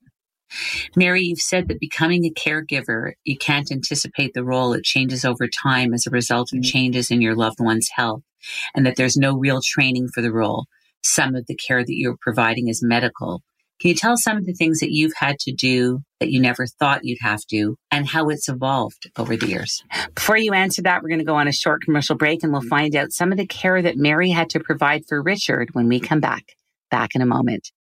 Mary, 0.96 1.24
you've 1.24 1.40
said 1.40 1.68
that 1.68 1.80
becoming 1.80 2.26
a 2.26 2.32
caregiver, 2.32 3.14
you 3.24 3.38
can't 3.38 3.72
anticipate 3.72 4.34
the 4.34 4.44
role. 4.44 4.74
It 4.74 4.84
changes 4.84 5.26
over 5.26 5.48
time 5.48 5.94
as 5.94 6.06
a 6.06 6.12
result 6.12 6.54
of 6.54 6.60
mm-hmm. 6.60 6.78
changes 6.78 7.10
in 7.10 7.22
your 7.22 7.36
loved 7.36 7.60
one's 7.60 7.90
health, 7.96 8.22
and 8.76 8.86
that 8.86 8.96
there's 8.96 9.18
no 9.18 9.36
real 9.36 9.62
training 9.64 10.10
for 10.14 10.22
the 10.22 10.32
role. 10.32 10.66
Some 11.04 11.36
of 11.36 11.48
the 11.48 11.56
care 11.56 11.84
that 11.84 11.96
you're 11.96 12.18
providing 12.22 12.68
is 12.68 12.84
medical. 12.84 13.42
Can 13.84 13.90
you 13.90 13.96
tell 13.96 14.14
us 14.14 14.24
some 14.24 14.38
of 14.38 14.46
the 14.46 14.54
things 14.54 14.80
that 14.80 14.94
you've 14.94 15.12
had 15.18 15.40
to 15.40 15.52
do 15.52 16.04
that 16.22 16.30
you 16.30 16.40
never 16.40 16.66
thought 16.66 17.04
you'd 17.04 17.20
have 17.22 17.42
to 17.50 17.76
and 17.92 18.08
how 18.08 18.30
it's 18.30 18.48
evolved 18.48 19.12
over 19.18 19.36
the 19.36 19.48
years? 19.48 19.84
Before 20.16 20.38
you 20.38 20.54
answer 20.54 20.82
that, 20.84 21.04
we're 21.04 21.10
going 21.10 21.20
to 21.20 21.26
go 21.26 21.36
on 21.36 21.50
a 21.50 21.52
short 21.52 21.82
commercial 21.82 22.16
break 22.16 22.44
and 22.44 22.54
we'll 22.54 22.62
mm-hmm. 22.62 22.70
find 22.70 22.96
out 22.96 23.12
some 23.12 23.34
of 23.34 23.38
the 23.38 23.46
care 23.46 23.82
that 23.82 23.98
Mary 23.98 24.30
had 24.30 24.50
to 24.52 24.62
provide 24.62 25.04
for 25.06 25.22
Richard 25.22 25.72
when 25.74 25.90
we 25.90 26.00
come 26.00 26.22
back. 26.22 26.54
Back 26.92 27.10
in 27.14 27.22
a 27.22 27.26
moment. 27.26 27.74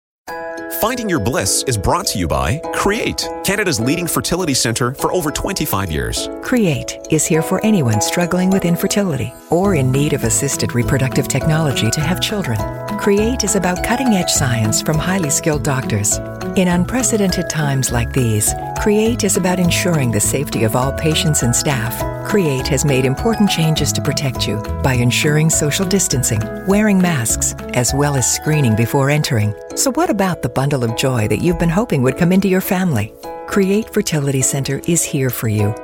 Finding 0.82 1.08
Your 1.08 1.20
Bliss 1.20 1.62
is 1.68 1.78
brought 1.78 2.08
to 2.08 2.18
you 2.18 2.26
by 2.26 2.58
Create, 2.74 3.28
Canada's 3.44 3.78
leading 3.78 4.08
fertility 4.08 4.52
center 4.52 4.94
for 4.94 5.12
over 5.12 5.30
25 5.30 5.92
years. 5.92 6.28
Create 6.42 6.98
is 7.08 7.24
here 7.24 7.40
for 7.40 7.64
anyone 7.64 8.00
struggling 8.00 8.50
with 8.50 8.64
infertility 8.64 9.32
or 9.50 9.76
in 9.76 9.92
need 9.92 10.12
of 10.12 10.24
assisted 10.24 10.74
reproductive 10.74 11.28
technology 11.28 11.88
to 11.92 12.00
have 12.00 12.20
children. 12.20 12.58
Create 12.98 13.44
is 13.44 13.54
about 13.54 13.84
cutting 13.84 14.08
edge 14.08 14.30
science 14.30 14.82
from 14.82 14.98
highly 14.98 15.30
skilled 15.30 15.62
doctors. 15.62 16.16
In 16.56 16.66
unprecedented 16.66 17.48
times 17.48 17.92
like 17.92 18.12
these, 18.12 18.52
Create 18.80 19.22
is 19.22 19.36
about 19.36 19.60
ensuring 19.60 20.10
the 20.10 20.20
safety 20.20 20.64
of 20.64 20.74
all 20.74 20.92
patients 20.92 21.44
and 21.44 21.54
staff. 21.54 22.11
Create 22.24 22.66
has 22.68 22.84
made 22.84 23.04
important 23.04 23.50
changes 23.50 23.92
to 23.92 24.00
protect 24.00 24.46
you 24.46 24.62
by 24.82 24.94
ensuring 24.94 25.50
social 25.50 25.86
distancing, 25.86 26.40
wearing 26.66 26.98
masks, 26.98 27.54
as 27.74 27.92
well 27.94 28.16
as 28.16 28.32
screening 28.32 28.74
before 28.76 29.10
entering. 29.10 29.54
So, 29.74 29.92
what 29.92 30.10
about 30.10 30.42
the 30.42 30.48
bundle 30.48 30.84
of 30.84 30.96
joy 30.96 31.28
that 31.28 31.40
you've 31.40 31.58
been 31.58 31.68
hoping 31.68 32.02
would 32.02 32.16
come 32.16 32.32
into 32.32 32.48
your 32.48 32.60
family? 32.60 33.12
Create 33.48 33.92
Fertility 33.92 34.42
Center 34.42 34.80
is 34.86 35.02
here 35.02 35.30
for 35.30 35.48
you. 35.48 35.74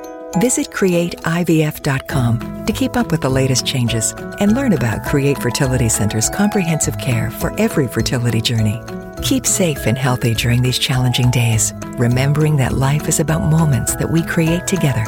Visit 0.41 0.70
createivf.com 0.70 2.66
to 2.66 2.72
keep 2.72 2.97
up 2.97 3.11
with 3.11 3.20
the 3.20 3.28
latest 3.28 3.66
changes 3.66 4.12
and 4.41 4.55
learn 4.55 4.74
about 4.74 5.05
Create 5.05 5.39
Fertility 5.39 5.89
Center's 5.89 6.28
comprehensive 6.30 6.99
care 6.99 7.30
for 7.30 7.59
every 7.59 7.89
fertility 7.89 8.41
journey. 8.41 8.80
Keep 9.22 9.47
safe 9.47 9.86
and 9.86 9.99
healthy 9.99 10.34
during 10.34 10.62
these 10.62 10.78
challenging 10.78 11.30
days, 11.30 11.72
remembering 11.97 12.57
that 12.57 12.74
life 12.74 13.09
is 13.09 13.20
about 13.20 13.51
moments 13.51 13.97
that 13.97 14.11
we 14.11 14.22
create 14.22 14.66
together. 14.66 15.05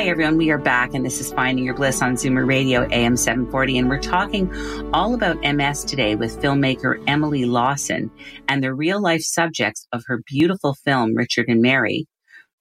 Hi, 0.00 0.06
everyone. 0.06 0.38
We 0.38 0.50
are 0.50 0.56
back, 0.56 0.94
and 0.94 1.04
this 1.04 1.20
is 1.20 1.30
Finding 1.30 1.62
Your 1.62 1.74
Bliss 1.74 2.00
on 2.00 2.14
Zoomer 2.14 2.48
Radio 2.48 2.88
AM 2.90 3.18
740. 3.18 3.76
And 3.76 3.90
we're 3.90 4.00
talking 4.00 4.50
all 4.94 5.12
about 5.12 5.42
MS 5.42 5.84
today 5.84 6.14
with 6.14 6.40
filmmaker 6.40 7.04
Emily 7.06 7.44
Lawson 7.44 8.10
and 8.48 8.64
the 8.64 8.72
real 8.72 8.98
life 8.98 9.20
subjects 9.20 9.86
of 9.92 10.02
her 10.06 10.22
beautiful 10.26 10.72
film, 10.72 11.14
Richard 11.14 11.50
and 11.50 11.60
Mary, 11.60 12.06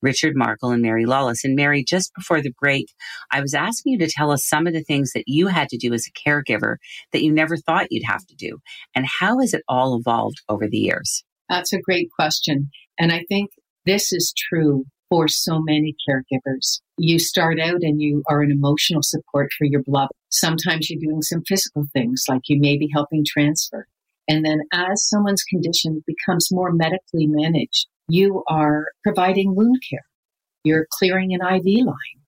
Richard 0.01 0.33
Markle 0.35 0.71
and 0.71 0.81
Mary 0.81 1.05
Lawless. 1.05 1.45
And 1.45 1.55
Mary, 1.55 1.81
just 1.81 2.11
before 2.13 2.41
the 2.41 2.51
break, 2.59 2.87
I 3.31 3.39
was 3.39 3.53
asking 3.53 3.93
you 3.93 3.99
to 3.99 4.11
tell 4.13 4.31
us 4.31 4.45
some 4.45 4.67
of 4.67 4.73
the 4.73 4.83
things 4.83 5.13
that 5.13 5.23
you 5.25 5.47
had 5.47 5.69
to 5.69 5.77
do 5.77 5.93
as 5.93 6.05
a 6.07 6.29
caregiver 6.29 6.75
that 7.13 7.23
you 7.23 7.31
never 7.31 7.55
thought 7.55 7.87
you'd 7.89 8.03
have 8.05 8.25
to 8.27 8.35
do. 8.35 8.57
And 8.93 9.05
how 9.21 9.39
has 9.39 9.53
it 9.53 9.63
all 9.65 9.97
evolved 9.97 10.41
over 10.49 10.67
the 10.67 10.79
years? 10.79 11.23
That's 11.47 11.71
a 11.71 11.79
great 11.79 12.09
question. 12.13 12.69
And 12.99 13.13
I 13.13 13.23
think 13.29 13.51
this 13.85 14.11
is 14.11 14.33
true 14.35 14.83
for 15.09 15.27
so 15.27 15.59
many 15.59 15.95
caregivers. 16.07 16.79
You 16.97 17.19
start 17.19 17.59
out 17.59 17.81
and 17.81 18.01
you 18.01 18.23
are 18.29 18.41
an 18.41 18.51
emotional 18.51 19.01
support 19.01 19.49
for 19.57 19.65
your 19.65 19.83
beloved. 19.83 20.11
Sometimes 20.29 20.89
you're 20.89 20.99
doing 20.99 21.21
some 21.21 21.43
physical 21.47 21.85
things, 21.93 22.23
like 22.29 22.43
you 22.47 22.59
may 22.59 22.77
be 22.77 22.89
helping 22.93 23.25
transfer. 23.25 23.87
And 24.27 24.45
then 24.45 24.61
as 24.71 25.07
someone's 25.09 25.43
condition 25.43 26.03
becomes 26.05 26.49
more 26.51 26.71
medically 26.71 27.25
managed, 27.25 27.87
you 28.07 28.43
are 28.47 28.87
providing 29.03 29.55
wound 29.55 29.81
care. 29.89 30.05
You're 30.63 30.87
clearing 30.91 31.33
an 31.33 31.41
IV 31.41 31.85
line. 31.85 32.23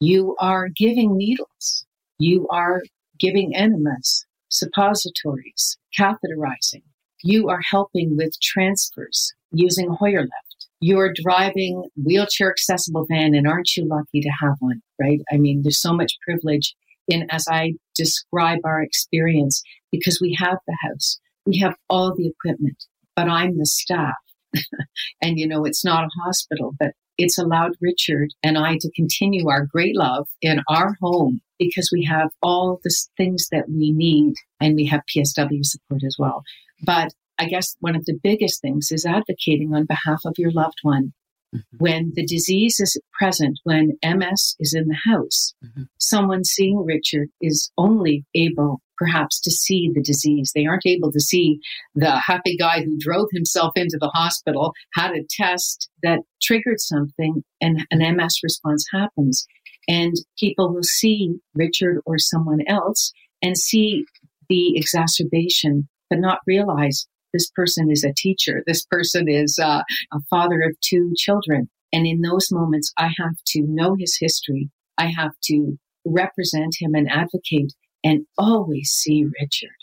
You 0.00 0.34
are 0.40 0.68
giving 0.68 1.16
needles. 1.16 1.84
You 2.18 2.48
are 2.48 2.82
giving 3.18 3.54
enemas, 3.54 4.24
suppositories, 4.48 5.76
catheterizing. 5.98 6.82
You 7.22 7.48
are 7.50 7.60
helping 7.70 8.16
with 8.16 8.40
transfers 8.40 9.32
using 9.52 9.90
Hoyer 9.90 10.22
lift. 10.22 10.51
You're 10.82 11.14
driving 11.14 11.84
wheelchair 11.96 12.50
accessible 12.50 13.06
van 13.08 13.34
and 13.34 13.46
aren't 13.46 13.76
you 13.76 13.86
lucky 13.86 14.20
to 14.20 14.30
have 14.42 14.56
one, 14.58 14.82
right? 15.00 15.20
I 15.32 15.38
mean, 15.38 15.62
there's 15.62 15.80
so 15.80 15.94
much 15.94 16.18
privilege 16.26 16.74
in 17.08 17.26
as 17.30 17.46
I 17.48 17.74
describe 17.94 18.58
our 18.64 18.82
experience 18.82 19.62
because 19.90 20.20
we 20.20 20.36
have 20.38 20.58
the 20.66 20.76
house. 20.82 21.20
We 21.46 21.58
have 21.58 21.74
all 21.88 22.14
the 22.14 22.26
equipment, 22.26 22.84
but 23.16 23.28
I'm 23.28 23.58
the 23.58 23.66
staff 23.66 24.14
and 25.22 25.38
you 25.38 25.46
know, 25.46 25.64
it's 25.64 25.84
not 25.84 26.04
a 26.04 26.20
hospital, 26.24 26.74
but 26.78 26.92
it's 27.18 27.38
allowed 27.38 27.76
Richard 27.80 28.30
and 28.42 28.58
I 28.58 28.78
to 28.80 28.90
continue 28.96 29.48
our 29.48 29.66
great 29.66 29.96
love 29.96 30.26
in 30.40 30.60
our 30.68 30.96
home 31.00 31.40
because 31.58 31.90
we 31.92 32.04
have 32.04 32.30
all 32.42 32.80
the 32.82 32.94
things 33.16 33.48
that 33.52 33.68
we 33.68 33.92
need 33.92 34.34
and 34.60 34.74
we 34.74 34.86
have 34.86 35.02
PSW 35.14 35.64
support 35.64 36.02
as 36.04 36.16
well. 36.18 36.42
But 36.82 37.12
I 37.42 37.48
guess 37.48 37.76
one 37.80 37.96
of 37.96 38.04
the 38.04 38.18
biggest 38.22 38.62
things 38.62 38.92
is 38.92 39.04
advocating 39.04 39.74
on 39.74 39.84
behalf 39.84 40.20
of 40.24 40.34
your 40.38 40.52
loved 40.52 40.78
one. 40.82 41.12
Mm-hmm. 41.52 41.76
When 41.78 42.12
the 42.14 42.24
disease 42.24 42.78
is 42.78 42.98
present, 43.18 43.58
when 43.64 43.98
MS 44.04 44.54
is 44.60 44.74
in 44.74 44.86
the 44.86 44.98
house, 45.04 45.52
mm-hmm. 45.64 45.82
someone 45.98 46.44
seeing 46.44 46.84
Richard 46.86 47.28
is 47.40 47.70
only 47.76 48.24
able 48.34 48.80
perhaps 48.96 49.40
to 49.40 49.50
see 49.50 49.90
the 49.92 50.02
disease. 50.02 50.52
They 50.54 50.66
aren't 50.66 50.86
able 50.86 51.10
to 51.10 51.20
see 51.20 51.58
the 51.96 52.16
happy 52.16 52.56
guy 52.56 52.82
who 52.82 52.96
drove 52.96 53.26
himself 53.32 53.72
into 53.74 53.98
the 54.00 54.12
hospital, 54.14 54.72
had 54.94 55.10
a 55.10 55.24
test 55.28 55.90
that 56.04 56.20
triggered 56.40 56.80
something, 56.80 57.42
and 57.60 57.84
an 57.90 58.16
MS 58.16 58.38
response 58.44 58.86
happens. 58.92 59.44
And 59.88 60.14
people 60.38 60.72
will 60.72 60.84
see 60.84 61.34
Richard 61.54 61.98
or 62.06 62.18
someone 62.18 62.60
else 62.68 63.12
and 63.42 63.58
see 63.58 64.04
the 64.48 64.76
exacerbation, 64.76 65.88
but 66.08 66.20
not 66.20 66.38
realize 66.46 67.08
this 67.32 67.50
person 67.50 67.90
is 67.90 68.04
a 68.04 68.14
teacher. 68.16 68.62
This 68.66 68.84
person 68.84 69.28
is 69.28 69.58
uh, 69.58 69.82
a 70.12 70.20
father 70.30 70.62
of 70.62 70.78
two 70.80 71.12
children. 71.16 71.68
And 71.92 72.06
in 72.06 72.22
those 72.22 72.48
moments, 72.50 72.92
I 72.96 73.10
have 73.18 73.36
to 73.48 73.62
know 73.62 73.94
his 73.98 74.16
history. 74.18 74.70
I 74.98 75.06
have 75.06 75.32
to 75.44 75.78
represent 76.04 76.74
him 76.78 76.94
and 76.94 77.10
advocate 77.10 77.72
and 78.04 78.26
always 78.38 78.90
see 78.90 79.24
Richard 79.40 79.76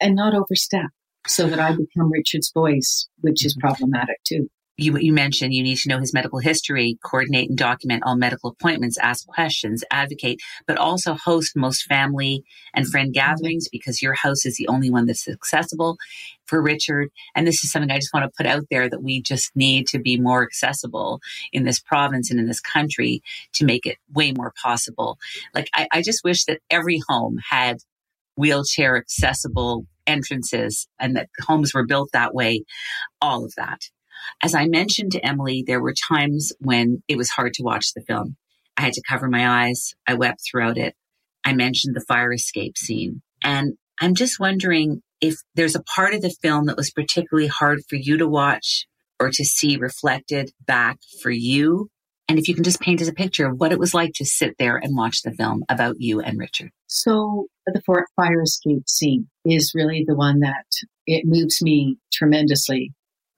and 0.00 0.14
not 0.14 0.34
overstep 0.34 0.90
so 1.26 1.46
that 1.46 1.58
I 1.58 1.70
become 1.70 2.12
Richard's 2.12 2.52
voice, 2.52 3.08
which 3.20 3.44
is 3.44 3.56
mm-hmm. 3.56 3.66
problematic 3.66 4.18
too. 4.24 4.50
You, 4.76 4.96
you 4.98 5.12
mentioned 5.12 5.54
you 5.54 5.62
need 5.62 5.78
to 5.78 5.88
know 5.88 5.98
his 5.98 6.12
medical 6.12 6.38
history, 6.38 6.98
coordinate 7.04 7.48
and 7.48 7.58
document 7.58 8.02
all 8.04 8.16
medical 8.16 8.50
appointments, 8.50 8.98
ask 8.98 9.26
questions, 9.26 9.84
advocate, 9.90 10.40
but 10.66 10.78
also 10.78 11.14
host 11.14 11.56
most 11.56 11.84
family 11.84 12.42
and 12.74 12.88
friend 12.88 13.14
mm-hmm. 13.14 13.34
gatherings 13.34 13.68
because 13.68 14.02
your 14.02 14.14
house 14.14 14.44
is 14.44 14.56
the 14.56 14.68
only 14.68 14.90
one 14.90 15.06
that's 15.06 15.28
accessible 15.28 15.96
for 16.46 16.60
Richard. 16.60 17.10
And 17.34 17.46
this 17.46 17.62
is 17.64 17.70
something 17.70 17.90
I 17.90 17.98
just 17.98 18.12
want 18.12 18.24
to 18.24 18.36
put 18.36 18.46
out 18.46 18.64
there 18.70 18.88
that 18.88 19.02
we 19.02 19.22
just 19.22 19.54
need 19.54 19.86
to 19.88 19.98
be 19.98 20.18
more 20.18 20.42
accessible 20.42 21.20
in 21.52 21.64
this 21.64 21.80
province 21.80 22.30
and 22.30 22.40
in 22.40 22.46
this 22.46 22.60
country 22.60 23.22
to 23.54 23.64
make 23.64 23.86
it 23.86 23.98
way 24.12 24.32
more 24.32 24.52
possible. 24.60 25.18
Like, 25.54 25.68
I, 25.74 25.88
I 25.92 26.02
just 26.02 26.24
wish 26.24 26.44
that 26.44 26.60
every 26.70 27.00
home 27.08 27.38
had 27.50 27.78
wheelchair 28.36 28.96
accessible 28.96 29.86
entrances 30.06 30.86
and 30.98 31.16
that 31.16 31.28
homes 31.40 31.72
were 31.72 31.86
built 31.86 32.10
that 32.12 32.34
way, 32.34 32.64
all 33.20 33.44
of 33.44 33.54
that. 33.56 33.80
As 34.42 34.54
I 34.54 34.66
mentioned 34.66 35.12
to 35.12 35.26
Emily, 35.26 35.64
there 35.66 35.80
were 35.80 35.94
times 35.94 36.52
when 36.60 37.02
it 37.08 37.16
was 37.16 37.30
hard 37.30 37.54
to 37.54 37.62
watch 37.62 37.92
the 37.94 38.02
film. 38.02 38.36
I 38.76 38.82
had 38.82 38.92
to 38.94 39.02
cover 39.08 39.28
my 39.28 39.66
eyes. 39.66 39.94
I 40.06 40.14
wept 40.14 40.40
throughout 40.48 40.78
it. 40.78 40.94
I 41.44 41.52
mentioned 41.52 41.94
the 41.94 42.04
fire 42.06 42.32
escape 42.32 42.76
scene. 42.76 43.22
And 43.42 43.74
I'm 44.00 44.14
just 44.14 44.40
wondering 44.40 45.02
if 45.20 45.36
there's 45.54 45.76
a 45.76 45.82
part 45.82 46.14
of 46.14 46.22
the 46.22 46.34
film 46.42 46.66
that 46.66 46.76
was 46.76 46.90
particularly 46.90 47.48
hard 47.48 47.80
for 47.88 47.96
you 47.96 48.16
to 48.16 48.26
watch 48.26 48.86
or 49.20 49.30
to 49.30 49.44
see 49.44 49.76
reflected 49.76 50.50
back 50.66 50.98
for 51.22 51.30
you. 51.30 51.88
And 52.28 52.38
if 52.38 52.48
you 52.48 52.54
can 52.54 52.64
just 52.64 52.80
paint 52.80 53.02
us 53.02 53.08
a 53.08 53.12
picture 53.12 53.46
of 53.46 53.60
what 53.60 53.70
it 53.70 53.78
was 53.78 53.94
like 53.94 54.12
to 54.14 54.24
sit 54.24 54.56
there 54.58 54.76
and 54.76 54.96
watch 54.96 55.22
the 55.22 55.32
film 55.32 55.62
about 55.68 55.96
you 56.00 56.20
and 56.20 56.38
Richard. 56.38 56.70
So 56.86 57.46
the 57.66 57.82
fire 58.16 58.42
escape 58.42 58.88
scene 58.88 59.28
is 59.44 59.72
really 59.74 60.04
the 60.06 60.16
one 60.16 60.40
that 60.40 60.66
it 61.06 61.24
moves 61.26 61.62
me 61.62 61.98
tremendously 62.12 62.92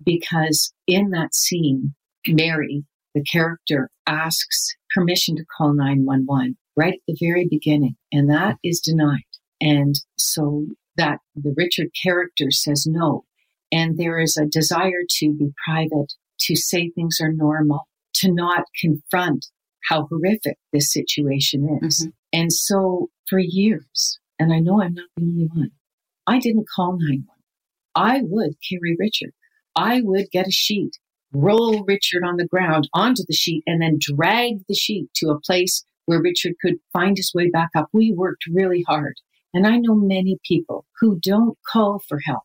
because 0.05 0.72
in 0.86 1.11
that 1.11 1.34
scene, 1.34 1.94
Mary, 2.26 2.84
the 3.14 3.22
character, 3.22 3.90
asks 4.07 4.74
permission 4.94 5.36
to 5.36 5.44
call 5.57 5.74
911 5.74 6.57
right 6.76 6.94
at 6.94 7.01
the 7.07 7.16
very 7.20 7.47
beginning, 7.49 7.97
and 8.12 8.30
that 8.30 8.57
is 8.62 8.80
denied. 8.80 9.24
And 9.61 9.94
so 10.18 10.66
that 10.97 11.18
the 11.34 11.55
Richard 11.57 11.88
character 12.03 12.51
says 12.51 12.86
no. 12.86 13.24
And 13.72 13.99
there 13.99 14.18
is 14.20 14.36
a 14.36 14.47
desire 14.47 15.03
to 15.18 15.32
be 15.32 15.51
private, 15.66 16.12
to 16.40 16.57
say 16.57 16.90
things 16.90 17.18
are 17.20 17.32
normal, 17.32 17.88
to 18.16 18.32
not 18.32 18.64
confront 18.80 19.47
how 19.88 20.07
horrific 20.07 20.59
this 20.72 20.92
situation 20.92 21.78
is. 21.82 22.03
Mm-hmm. 22.03 22.11
And 22.32 22.53
so 22.53 23.09
for 23.28 23.38
years, 23.38 24.18
and 24.38 24.53
I 24.53 24.59
know 24.61 24.82
I'm 24.82 24.94
not 24.94 25.07
the 25.16 25.24
only 25.24 25.49
one, 25.53 25.70
I 26.26 26.38
didn't 26.38 26.68
call 26.74 26.92
911. 26.92 27.26
I 27.94 28.20
would 28.22 28.57
carry 28.68 28.97
Richard. 28.99 29.32
I 29.77 30.01
would 30.03 30.31
get 30.33 30.47
a 30.47 30.51
sheet, 30.51 30.97
roll 31.33 31.85
Richard 31.85 32.24
on 32.24 32.37
the 32.37 32.47
ground 32.47 32.89
onto 32.95 33.22
the 33.27 33.35
sheet, 33.35 33.62
and 33.66 33.81
then 33.81 33.99
drag 34.01 34.66
the 34.68 34.74
sheet 34.74 35.09
to 35.16 35.29
a 35.29 35.41
place 35.41 35.85
where 36.07 36.22
Richard 36.22 36.55
could 36.62 36.77
find 36.93 37.16
his 37.16 37.33
way 37.35 37.51
back 37.51 37.70
up. 37.77 37.89
We 37.93 38.12
worked 38.12 38.45
really 38.51 38.85
hard. 38.87 39.14
And 39.53 39.66
I 39.66 39.77
know 39.77 39.95
many 39.95 40.39
people 40.47 40.87
who 41.01 41.18
don't 41.20 41.57
call 41.70 42.01
for 42.09 42.20
help 42.24 42.43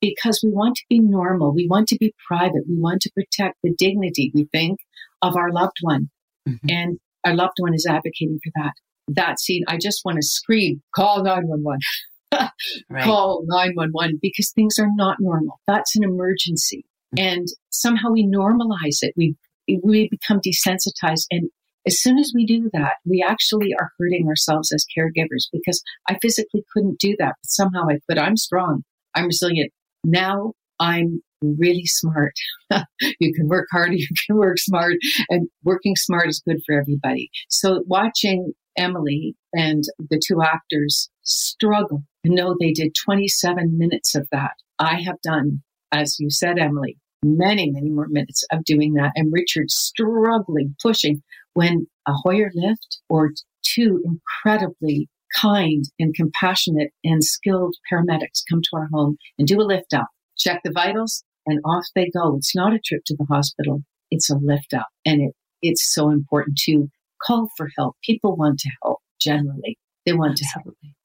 because 0.00 0.40
we 0.42 0.50
want 0.50 0.76
to 0.76 0.84
be 0.88 1.00
normal. 1.00 1.54
We 1.54 1.66
want 1.68 1.88
to 1.88 1.98
be 1.98 2.14
private. 2.26 2.64
We 2.68 2.78
want 2.78 3.02
to 3.02 3.10
protect 3.14 3.58
the 3.62 3.74
dignity, 3.76 4.30
we 4.34 4.48
think, 4.52 4.78
of 5.22 5.36
our 5.36 5.52
loved 5.52 5.78
one. 5.80 6.10
Mm-hmm. 6.48 6.66
And 6.70 6.98
our 7.24 7.34
loved 7.34 7.56
one 7.58 7.74
is 7.74 7.86
advocating 7.88 8.38
for 8.42 8.52
that. 8.56 8.72
That 9.08 9.40
scene, 9.40 9.64
I 9.68 9.78
just 9.78 10.02
want 10.04 10.16
to 10.16 10.22
scream, 10.22 10.82
call 10.94 11.22
911. 11.22 11.80
right. 12.90 13.04
call 13.04 13.44
911 13.46 14.18
because 14.20 14.50
things 14.50 14.78
are 14.78 14.90
not 14.94 15.16
normal. 15.20 15.60
That's 15.66 15.96
an 15.96 16.04
emergency. 16.04 16.84
Mm-hmm. 17.16 17.26
And 17.26 17.48
somehow 17.70 18.10
we 18.10 18.26
normalize 18.26 18.98
it. 19.02 19.14
We, 19.16 19.34
we 19.82 20.08
become 20.08 20.40
desensitized. 20.40 21.26
And 21.30 21.50
as 21.86 22.00
soon 22.00 22.18
as 22.18 22.32
we 22.34 22.44
do 22.44 22.70
that, 22.72 22.94
we 23.06 23.24
actually 23.26 23.72
are 23.80 23.90
hurting 23.98 24.26
ourselves 24.28 24.72
as 24.72 24.84
caregivers 24.96 25.46
because 25.52 25.82
I 26.08 26.18
physically 26.20 26.64
couldn't 26.72 26.98
do 27.00 27.16
that. 27.18 27.34
But 27.40 27.50
somehow 27.50 27.86
I 27.88 27.98
could. 28.08 28.18
I'm 28.18 28.36
strong. 28.36 28.82
I'm 29.14 29.26
resilient. 29.26 29.72
Now 30.04 30.52
I'm 30.80 31.22
really 31.42 31.86
smart. 31.86 32.34
you 33.20 33.32
can 33.34 33.48
work 33.48 33.68
hard, 33.70 33.92
you 33.92 34.06
can 34.26 34.36
work 34.36 34.58
smart, 34.58 34.96
and 35.28 35.48
working 35.64 35.96
smart 35.96 36.28
is 36.28 36.42
good 36.46 36.60
for 36.66 36.78
everybody. 36.78 37.30
So 37.48 37.84
watching 37.86 38.52
Emily 38.76 39.34
and 39.52 39.84
the 39.98 40.20
two 40.24 40.42
actors 40.42 41.10
struggle 41.28 42.02
know 42.24 42.56
they 42.58 42.72
did 42.72 42.94
27 42.94 43.78
minutes 43.78 44.14
of 44.14 44.28
that. 44.32 44.52
I 44.78 45.00
have 45.02 45.20
done, 45.22 45.62
as 45.92 46.16
you 46.18 46.30
said, 46.30 46.58
Emily, 46.58 46.96
many, 47.22 47.70
many 47.70 47.90
more 47.90 48.08
minutes 48.08 48.44
of 48.52 48.64
doing 48.64 48.94
that. 48.94 49.12
And 49.14 49.32
Richard 49.32 49.70
struggling, 49.70 50.76
pushing 50.82 51.22
when 51.54 51.86
a 52.06 52.12
Hoyer 52.12 52.50
lift 52.54 53.00
or 53.08 53.32
two 53.64 54.02
incredibly 54.04 55.08
kind 55.40 55.84
and 55.98 56.14
compassionate 56.14 56.90
and 57.04 57.22
skilled 57.22 57.76
paramedics 57.92 58.42
come 58.48 58.62
to 58.62 58.70
our 58.76 58.88
home 58.92 59.16
and 59.38 59.46
do 59.46 59.60
a 59.60 59.62
lift 59.62 59.92
up, 59.92 60.08
check 60.36 60.60
the 60.64 60.72
vitals, 60.72 61.24
and 61.46 61.60
off 61.64 61.84
they 61.94 62.10
go. 62.10 62.36
It's 62.36 62.54
not 62.54 62.74
a 62.74 62.78
trip 62.78 63.02
to 63.06 63.16
the 63.16 63.26
hospital. 63.26 63.82
It's 64.10 64.30
a 64.30 64.36
lift 64.36 64.72
up. 64.74 64.88
And 65.04 65.22
it, 65.22 65.34
it's 65.60 65.92
so 65.92 66.10
important 66.10 66.58
to 66.64 66.88
call 67.26 67.48
for 67.56 67.68
help. 67.76 67.96
People 68.04 68.36
want 68.36 68.60
to 68.60 68.70
help 68.82 69.00
generally. 69.20 69.78
They 70.06 70.12
want 70.12 70.40
Absolutely. 70.40 70.72
to 70.72 70.86
help. 70.86 70.97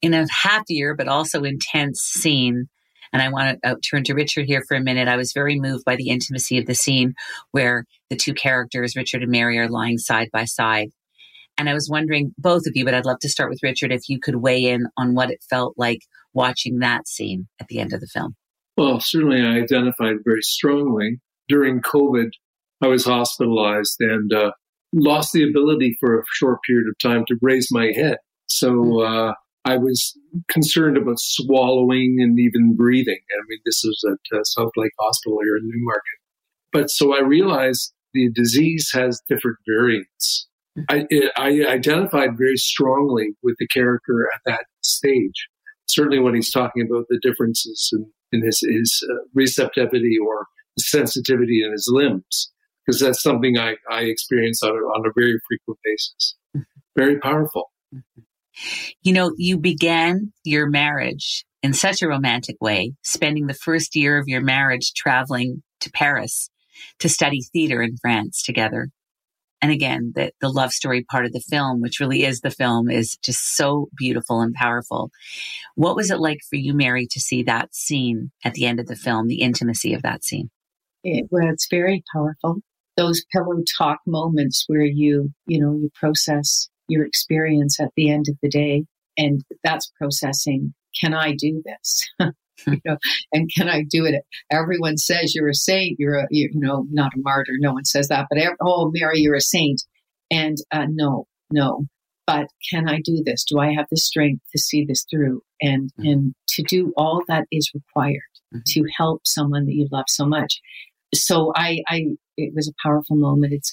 In 0.00 0.14
a 0.14 0.26
happier 0.30 0.94
but 0.94 1.08
also 1.08 1.42
intense 1.42 2.00
scene, 2.00 2.68
and 3.12 3.20
I 3.20 3.28
want 3.28 3.60
to 3.62 3.70
uh, 3.70 3.74
turn 3.88 4.04
to 4.04 4.14
Richard 4.14 4.46
here 4.46 4.62
for 4.66 4.76
a 4.76 4.80
minute. 4.80 5.08
I 5.08 5.16
was 5.16 5.32
very 5.32 5.58
moved 5.60 5.84
by 5.84 5.96
the 5.96 6.08
intimacy 6.08 6.58
of 6.58 6.66
the 6.66 6.74
scene 6.74 7.14
where 7.50 7.84
the 8.08 8.16
two 8.16 8.32
characters, 8.32 8.96
Richard 8.96 9.22
and 9.22 9.30
Mary, 9.30 9.58
are 9.58 9.68
lying 9.68 9.98
side 9.98 10.30
by 10.32 10.44
side. 10.44 10.90
And 11.58 11.68
I 11.68 11.74
was 11.74 11.90
wondering, 11.90 12.32
both 12.38 12.66
of 12.66 12.72
you, 12.74 12.84
but 12.84 12.94
I'd 12.94 13.04
love 13.04 13.18
to 13.20 13.28
start 13.28 13.50
with 13.50 13.62
Richard, 13.62 13.92
if 13.92 14.08
you 14.08 14.18
could 14.18 14.36
weigh 14.36 14.64
in 14.64 14.86
on 14.96 15.14
what 15.14 15.30
it 15.30 15.44
felt 15.50 15.74
like 15.76 16.00
watching 16.32 16.78
that 16.78 17.06
scene 17.06 17.46
at 17.60 17.68
the 17.68 17.78
end 17.78 17.92
of 17.92 18.00
the 18.00 18.06
film. 18.06 18.34
Well, 18.78 19.00
certainly 19.00 19.42
I 19.42 19.62
identified 19.62 20.16
very 20.24 20.40
strongly. 20.40 21.20
During 21.48 21.82
COVID, 21.82 22.30
I 22.80 22.86
was 22.86 23.04
hospitalized 23.04 23.96
and 24.00 24.32
uh, 24.32 24.52
lost 24.94 25.32
the 25.32 25.46
ability 25.46 25.98
for 26.00 26.18
a 26.18 26.24
short 26.32 26.60
period 26.66 26.86
of 26.88 26.96
time 26.98 27.24
to 27.28 27.36
raise 27.42 27.68
my 27.70 27.92
head. 27.94 28.16
So 28.46 29.02
uh, 29.02 29.34
I 29.64 29.76
was 29.76 30.18
concerned 30.48 30.96
about 30.96 31.18
swallowing 31.18 32.18
and 32.20 32.38
even 32.38 32.74
breathing. 32.76 33.20
I 33.32 33.42
mean, 33.48 33.60
this 33.64 33.84
is 33.84 34.04
at 34.08 34.36
uh, 34.36 34.42
Southlake 34.42 34.90
Hospital 34.98 35.38
here 35.44 35.56
in 35.56 35.68
Newmarket. 35.68 36.18
But 36.72 36.90
so 36.90 37.16
I 37.16 37.20
realized 37.20 37.92
the 38.12 38.30
disease 38.34 38.90
has 38.92 39.20
different 39.28 39.58
variants. 39.68 40.48
I, 40.88 41.06
I 41.36 41.64
identified 41.68 42.30
very 42.38 42.56
strongly 42.56 43.36
with 43.42 43.56
the 43.58 43.68
character 43.68 44.28
at 44.34 44.40
that 44.46 44.64
stage. 44.80 45.48
Certainly, 45.86 46.20
when 46.20 46.34
he's 46.34 46.50
talking 46.50 46.86
about 46.90 47.04
the 47.08 47.20
differences 47.20 47.90
in, 47.92 48.10
in 48.32 48.44
his, 48.44 48.60
his 48.60 49.06
uh, 49.10 49.16
receptivity 49.34 50.16
or 50.18 50.46
sensitivity 50.78 51.62
in 51.62 51.72
his 51.72 51.88
limbs, 51.92 52.50
because 52.86 53.00
that's 53.00 53.22
something 53.22 53.58
I, 53.58 53.74
I 53.90 54.02
experience 54.02 54.62
on 54.62 54.70
a, 54.70 54.72
on 54.72 55.06
a 55.06 55.12
very 55.14 55.38
frequent 55.46 55.78
basis. 55.84 56.36
Mm-hmm. 56.56 56.62
Very 56.96 57.18
powerful. 57.18 57.70
You 59.02 59.12
know, 59.12 59.32
you 59.36 59.58
began 59.58 60.32
your 60.44 60.68
marriage 60.68 61.44
in 61.62 61.72
such 61.72 62.02
a 62.02 62.08
romantic 62.08 62.56
way, 62.60 62.92
spending 63.02 63.46
the 63.46 63.54
first 63.54 63.94
year 63.94 64.18
of 64.18 64.28
your 64.28 64.40
marriage 64.40 64.92
traveling 64.94 65.62
to 65.80 65.90
Paris 65.90 66.50
to 66.98 67.08
study 67.08 67.42
theater 67.52 67.82
in 67.82 67.96
France 67.96 68.42
together. 68.42 68.88
And 69.60 69.70
again, 69.70 70.12
the, 70.16 70.32
the 70.40 70.48
love 70.48 70.72
story 70.72 71.04
part 71.04 71.24
of 71.24 71.32
the 71.32 71.40
film, 71.40 71.80
which 71.80 72.00
really 72.00 72.24
is 72.24 72.40
the 72.40 72.50
film, 72.50 72.90
is 72.90 73.16
just 73.24 73.56
so 73.56 73.88
beautiful 73.96 74.40
and 74.40 74.52
powerful. 74.52 75.12
What 75.76 75.94
was 75.94 76.10
it 76.10 76.18
like 76.18 76.40
for 76.50 76.56
you, 76.56 76.74
Mary, 76.74 77.06
to 77.12 77.20
see 77.20 77.44
that 77.44 77.72
scene 77.72 78.32
at 78.44 78.54
the 78.54 78.66
end 78.66 78.80
of 78.80 78.88
the 78.88 78.96
film, 78.96 79.28
the 79.28 79.40
intimacy 79.40 79.94
of 79.94 80.02
that 80.02 80.24
scene? 80.24 80.50
It, 81.04 81.28
was 81.30 81.68
very 81.70 82.02
powerful. 82.12 82.58
Those 82.96 83.24
pillow 83.32 83.62
talk 83.78 84.00
moments 84.04 84.64
where 84.66 84.84
you, 84.84 85.30
you 85.46 85.60
know, 85.60 85.72
you 85.74 85.90
process 85.94 86.68
your 86.92 87.04
experience 87.04 87.80
at 87.80 87.90
the 87.96 88.10
end 88.10 88.26
of 88.28 88.36
the 88.42 88.48
day. 88.48 88.84
And 89.16 89.42
that's 89.64 89.92
processing. 89.98 90.74
Can 90.98 91.14
I 91.14 91.34
do 91.36 91.62
this? 91.64 92.08
you 92.66 92.80
know, 92.84 92.96
and 93.32 93.50
can 93.54 93.68
I 93.68 93.82
do 93.88 94.04
it? 94.04 94.22
Everyone 94.50 94.96
says 94.96 95.34
you're 95.34 95.48
a 95.48 95.54
saint. 95.54 95.96
You're 95.98 96.20
a, 96.20 96.26
you 96.30 96.50
know, 96.54 96.86
not 96.90 97.14
a 97.14 97.20
martyr. 97.20 97.52
No 97.58 97.72
one 97.72 97.84
says 97.84 98.08
that, 98.08 98.26
but 98.30 98.38
oh, 98.60 98.90
Mary, 98.92 99.18
you're 99.20 99.34
a 99.34 99.40
saint. 99.40 99.82
And 100.30 100.56
uh, 100.70 100.86
no, 100.88 101.26
no. 101.50 101.86
But 102.26 102.48
can 102.70 102.88
I 102.88 103.00
do 103.04 103.22
this? 103.24 103.44
Do 103.44 103.58
I 103.58 103.72
have 103.72 103.86
the 103.90 103.96
strength 103.96 104.42
to 104.52 104.58
see 104.58 104.84
this 104.84 105.04
through? 105.10 105.42
And 105.60 105.90
mm-hmm. 105.98 106.08
and 106.08 106.34
to 106.50 106.62
do 106.62 106.92
all 106.96 107.22
that 107.28 107.46
is 107.50 107.70
required 107.74 108.20
mm-hmm. 108.54 108.60
to 108.66 108.84
help 108.96 109.22
someone 109.24 109.66
that 109.66 109.74
you 109.74 109.88
love 109.90 110.06
so 110.08 110.26
much. 110.26 110.60
So 111.14 111.52
I, 111.54 111.82
I 111.88 112.06
it 112.36 112.54
was 112.54 112.68
a 112.68 112.82
powerful 112.82 113.16
moment. 113.16 113.52
It's 113.52 113.72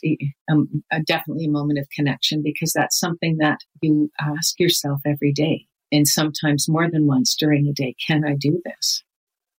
um, 0.51 0.83
a, 0.91 1.01
definitely 1.01 1.45
a 1.45 1.51
moment 1.51 1.79
of 1.79 1.87
connection 1.95 2.41
because 2.43 2.73
that's 2.73 2.99
something 2.99 3.37
that 3.37 3.59
you 3.81 4.11
ask 4.19 4.59
yourself 4.59 4.99
every 5.05 5.31
day 5.31 5.65
and 5.91 6.07
sometimes 6.07 6.67
more 6.67 6.89
than 6.91 7.07
once 7.07 7.35
during 7.35 7.67
a 7.67 7.73
day. 7.73 7.95
Can 8.05 8.25
I 8.25 8.35
do 8.35 8.61
this? 8.65 9.03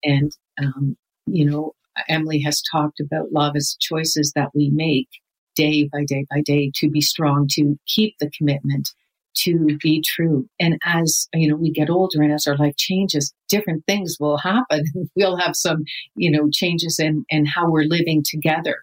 And, 0.04 0.32
um, 0.62 0.96
you 1.26 1.44
know, 1.44 1.72
Emily 2.08 2.40
has 2.42 2.62
talked 2.70 3.00
about 3.00 3.32
love 3.32 3.56
as 3.56 3.76
choices 3.80 4.32
that 4.34 4.50
we 4.54 4.70
make 4.70 5.08
day 5.56 5.88
by 5.92 6.04
day 6.04 6.26
by 6.30 6.40
day 6.42 6.70
to 6.76 6.88
be 6.88 7.00
strong, 7.00 7.48
to 7.52 7.78
keep 7.86 8.14
the 8.20 8.30
commitment, 8.30 8.90
to 9.36 9.78
be 9.82 10.02
true. 10.04 10.46
And 10.58 10.78
as 10.84 11.28
you 11.34 11.48
know, 11.48 11.56
we 11.56 11.70
get 11.70 11.90
older 11.90 12.22
and 12.22 12.32
as 12.32 12.46
our 12.46 12.56
life 12.56 12.76
changes, 12.76 13.32
different 13.48 13.84
things 13.86 14.16
will 14.20 14.38
happen. 14.38 14.84
we'll 15.16 15.36
have 15.36 15.56
some, 15.56 15.84
you 16.14 16.30
know, 16.30 16.48
changes 16.52 16.98
in, 16.98 17.24
in 17.28 17.46
how 17.46 17.70
we're 17.70 17.84
living 17.84 18.22
together. 18.24 18.78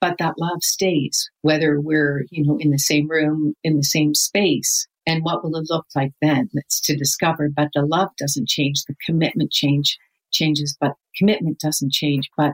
But 0.00 0.18
that 0.18 0.34
love 0.38 0.62
stays, 0.62 1.30
whether 1.42 1.80
we're, 1.80 2.24
you 2.30 2.44
know, 2.44 2.58
in 2.60 2.70
the 2.70 2.78
same 2.78 3.08
room, 3.08 3.54
in 3.64 3.76
the 3.76 3.84
same 3.84 4.14
space. 4.14 4.86
And 5.06 5.22
what 5.22 5.42
will 5.42 5.56
it 5.56 5.68
look 5.70 5.86
like 5.94 6.12
then? 6.20 6.50
That's 6.52 6.80
to 6.82 6.96
discover. 6.96 7.48
But 7.48 7.68
the 7.74 7.82
love 7.82 8.10
doesn't 8.18 8.48
change. 8.48 8.84
The 8.84 8.94
commitment 9.06 9.52
change 9.52 9.96
changes, 10.32 10.76
but 10.80 10.92
commitment 11.16 11.60
doesn't 11.60 11.92
change. 11.92 12.28
But 12.36 12.52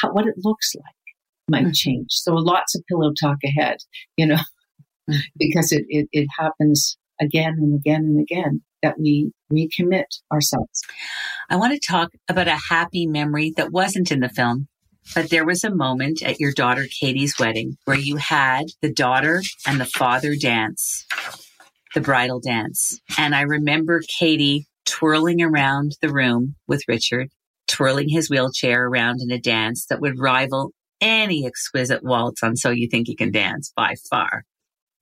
how, 0.00 0.12
what 0.12 0.26
it 0.26 0.34
looks 0.38 0.74
like 0.74 0.84
might 1.48 1.64
mm-hmm. 1.64 1.72
change. 1.72 2.08
So 2.10 2.34
lots 2.34 2.74
of 2.74 2.82
pillow 2.88 3.12
talk 3.18 3.38
ahead, 3.44 3.78
you 4.16 4.26
know. 4.26 4.38
Mm-hmm. 5.10 5.20
because 5.36 5.72
it, 5.72 5.84
it, 5.88 6.08
it 6.12 6.28
happens 6.38 6.96
again 7.20 7.54
and 7.58 7.74
again 7.74 8.02
and 8.02 8.20
again 8.20 8.62
that 8.82 8.98
we 9.00 9.32
recommit 9.52 10.04
ourselves. 10.30 10.82
I 11.50 11.56
want 11.56 11.72
to 11.72 11.84
talk 11.84 12.10
about 12.28 12.46
a 12.46 12.58
happy 12.70 13.06
memory 13.06 13.52
that 13.56 13.72
wasn't 13.72 14.12
in 14.12 14.20
the 14.20 14.28
film, 14.28 14.68
but 15.14 15.28
there 15.28 15.44
was 15.44 15.64
a 15.64 15.74
moment 15.74 16.22
at 16.22 16.38
your 16.38 16.52
daughter 16.52 16.86
Katie's 16.86 17.34
wedding 17.38 17.76
where 17.84 17.98
you 17.98 18.16
had 18.16 18.66
the 18.80 18.92
daughter 18.92 19.42
and 19.66 19.80
the 19.80 19.86
father 19.86 20.36
dance, 20.36 21.04
the 21.94 22.00
bridal 22.00 22.40
dance. 22.40 23.00
And 23.18 23.34
I 23.34 23.42
remember 23.42 24.02
Katie 24.18 24.66
twirling 24.84 25.42
around 25.42 25.96
the 26.00 26.12
room 26.12 26.54
with 26.68 26.84
Richard, 26.86 27.28
twirling 27.66 28.08
his 28.08 28.30
wheelchair 28.30 28.86
around 28.86 29.20
in 29.20 29.32
a 29.32 29.40
dance 29.40 29.86
that 29.86 30.00
would 30.00 30.20
rival 30.20 30.70
any 31.00 31.44
exquisite 31.44 32.04
waltz 32.04 32.42
on 32.44 32.56
So 32.56 32.70
You 32.70 32.88
Think 32.88 33.08
You 33.08 33.16
Can 33.16 33.32
Dance 33.32 33.72
by 33.76 33.96
far. 34.08 34.44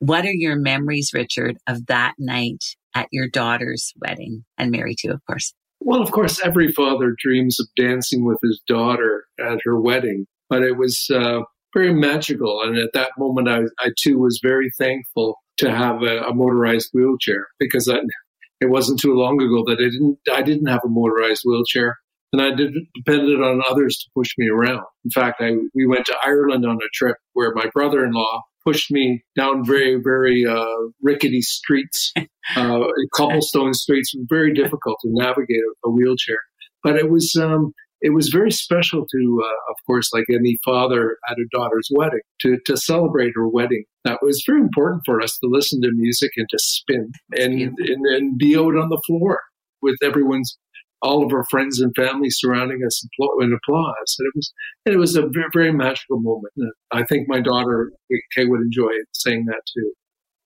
What 0.00 0.24
are 0.24 0.32
your 0.32 0.56
memories, 0.56 1.10
Richard, 1.14 1.58
of 1.66 1.86
that 1.86 2.14
night 2.18 2.64
at 2.94 3.08
your 3.12 3.28
daughter's 3.28 3.92
wedding 4.00 4.44
and 4.58 4.70
Mary 4.70 4.94
too, 4.98 5.10
of 5.10 5.20
course? 5.26 5.54
Well, 5.78 6.02
of 6.02 6.10
course, 6.10 6.40
every 6.42 6.72
father 6.72 7.14
dreams 7.18 7.58
of 7.60 7.66
dancing 7.76 8.24
with 8.24 8.38
his 8.42 8.60
daughter 8.66 9.24
at 9.38 9.58
her 9.64 9.80
wedding, 9.80 10.26
but 10.48 10.62
it 10.62 10.76
was 10.76 11.06
uh, 11.14 11.40
very 11.74 11.92
magical. 11.92 12.62
And 12.62 12.78
at 12.78 12.92
that 12.94 13.12
moment, 13.18 13.48
I, 13.48 13.62
I 13.78 13.90
too 13.98 14.18
was 14.18 14.40
very 14.42 14.70
thankful 14.78 15.36
to 15.58 15.70
have 15.70 16.02
a, 16.02 16.22
a 16.22 16.34
motorized 16.34 16.90
wheelchair 16.94 17.46
because 17.58 17.88
I, 17.88 17.98
it 18.60 18.70
wasn't 18.70 19.00
too 19.00 19.14
long 19.14 19.40
ago 19.40 19.64
that 19.66 19.82
I 19.82 19.90
didn't 19.90 20.18
I 20.32 20.42
didn't 20.42 20.68
have 20.68 20.82
a 20.84 20.88
motorized 20.88 21.42
wheelchair 21.44 21.96
and 22.32 22.40
I 22.40 22.54
did, 22.54 22.74
depended 22.94 23.42
on 23.42 23.62
others 23.68 23.98
to 23.98 24.10
push 24.14 24.30
me 24.38 24.48
around. 24.48 24.84
In 25.04 25.10
fact, 25.10 25.40
I 25.40 25.52
we 25.74 25.86
went 25.86 26.06
to 26.06 26.16
Ireland 26.24 26.64
on 26.64 26.76
a 26.76 26.88
trip 26.94 27.16
where 27.32 27.52
my 27.54 27.66
brother-in-law 27.74 28.42
pushed 28.64 28.90
me 28.90 29.22
down 29.36 29.64
very 29.64 30.00
very 30.02 30.46
uh, 30.46 30.88
rickety 31.02 31.42
streets, 31.42 32.12
uh, 32.56 32.80
cobblestone 33.14 33.74
streets, 33.74 34.12
very 34.28 34.52
difficult 34.52 34.96
to 35.02 35.08
navigate 35.10 35.62
a, 35.84 35.88
a 35.88 35.90
wheelchair. 35.90 36.38
But 36.82 36.96
it 36.96 37.10
was 37.10 37.36
um, 37.36 37.72
it 38.00 38.14
was 38.14 38.28
very 38.28 38.50
special 38.50 39.06
to, 39.06 39.42
uh, 39.44 39.70
of 39.70 39.76
course, 39.86 40.10
like 40.12 40.24
any 40.30 40.58
father 40.64 41.16
at 41.28 41.36
a 41.38 41.44
daughter's 41.52 41.88
wedding, 41.92 42.20
to, 42.40 42.58
to 42.66 42.76
celebrate 42.76 43.32
her 43.34 43.48
wedding. 43.48 43.84
That 44.04 44.18
was 44.22 44.42
very 44.46 44.60
important 44.60 45.02
for 45.04 45.20
us 45.20 45.38
to 45.38 45.50
listen 45.50 45.82
to 45.82 45.90
music 45.92 46.30
and 46.36 46.46
to 46.50 46.58
spin 46.58 47.12
and, 47.32 47.52
and, 47.60 48.06
and 48.06 48.38
be 48.38 48.56
out 48.56 48.76
on 48.76 48.88
the 48.88 49.02
floor 49.06 49.40
with 49.82 49.96
everyone's 50.02 50.58
all 51.02 51.24
of 51.24 51.32
our 51.32 51.44
friends 51.44 51.80
and 51.80 51.94
family 51.94 52.28
surrounding 52.30 52.80
us 52.86 53.04
in 53.40 53.52
applause. 53.52 54.16
And 54.18 54.26
it 54.26 54.32
was 54.34 54.52
it 54.86 54.96
was 54.98 55.16
a 55.16 55.26
very, 55.26 55.48
very 55.52 55.72
magical 55.72 56.20
moment. 56.20 56.52
And 56.56 56.72
I 56.92 57.04
think 57.04 57.28
my 57.28 57.40
daughter 57.40 57.92
Kay 58.36 58.46
would 58.46 58.60
enjoy 58.60 58.90
saying 59.12 59.44
that 59.46 59.62
too. 59.74 59.92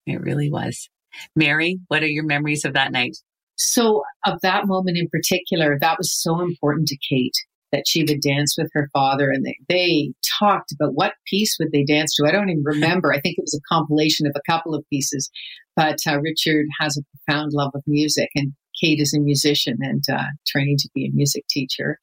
It 0.07 0.21
really 0.21 0.51
was. 0.51 0.89
Mary, 1.37 1.79
what 1.89 2.03
are 2.03 2.09
your 2.09 2.25
memories 2.25 2.65
of 2.65 2.75
that 2.75 2.93
night? 2.93 3.17
So, 3.57 4.03
of 4.27 4.41
that 4.43 4.67
moment 4.67 4.99
in 4.99 5.09
particular, 5.09 5.79
that 5.81 5.99
was 5.99 6.13
so 6.13 6.41
important 6.41 6.89
to 6.89 6.99
Kate 7.09 7.35
that 7.71 7.89
she 7.89 8.05
would 8.05 8.21
dance 8.21 8.55
with 8.57 8.71
her 8.73 8.89
father 8.93 9.31
and 9.31 9.45
they, 9.45 9.59
they 9.69 10.13
talked 10.39 10.71
about 10.73 10.95
what 10.95 11.15
piece 11.27 11.57
would 11.59 11.73
they 11.73 11.85
dance 11.85 12.15
to. 12.15 12.25
I 12.27 12.31
don't 12.31 12.49
even 12.49 12.63
remember. 12.65 13.13
I 13.13 13.21
think 13.21 13.37
it 13.37 13.43
was 13.43 13.55
a 13.55 13.75
compilation 13.75 14.27
of 14.27 14.33
a 14.37 14.51
couple 14.51 14.75
of 14.75 14.85
pieces, 14.91 15.29
but 15.75 15.99
uh, 16.07 16.21
Richard 16.21 16.67
has 16.79 16.97
a 16.97 17.03
profound 17.27 17.53
love 17.53 17.73
of 17.75 17.83
music 17.87 18.29
and 18.37 18.53
Kate 18.85 19.01
is 19.01 19.14
a 19.14 19.20
musician 19.20 19.78
and 19.80 20.05
uh, 20.12 20.24
training 20.47 20.76
to 20.78 20.91
be 20.95 21.07
a 21.07 21.12
music 21.12 21.47
teacher. 21.49 21.99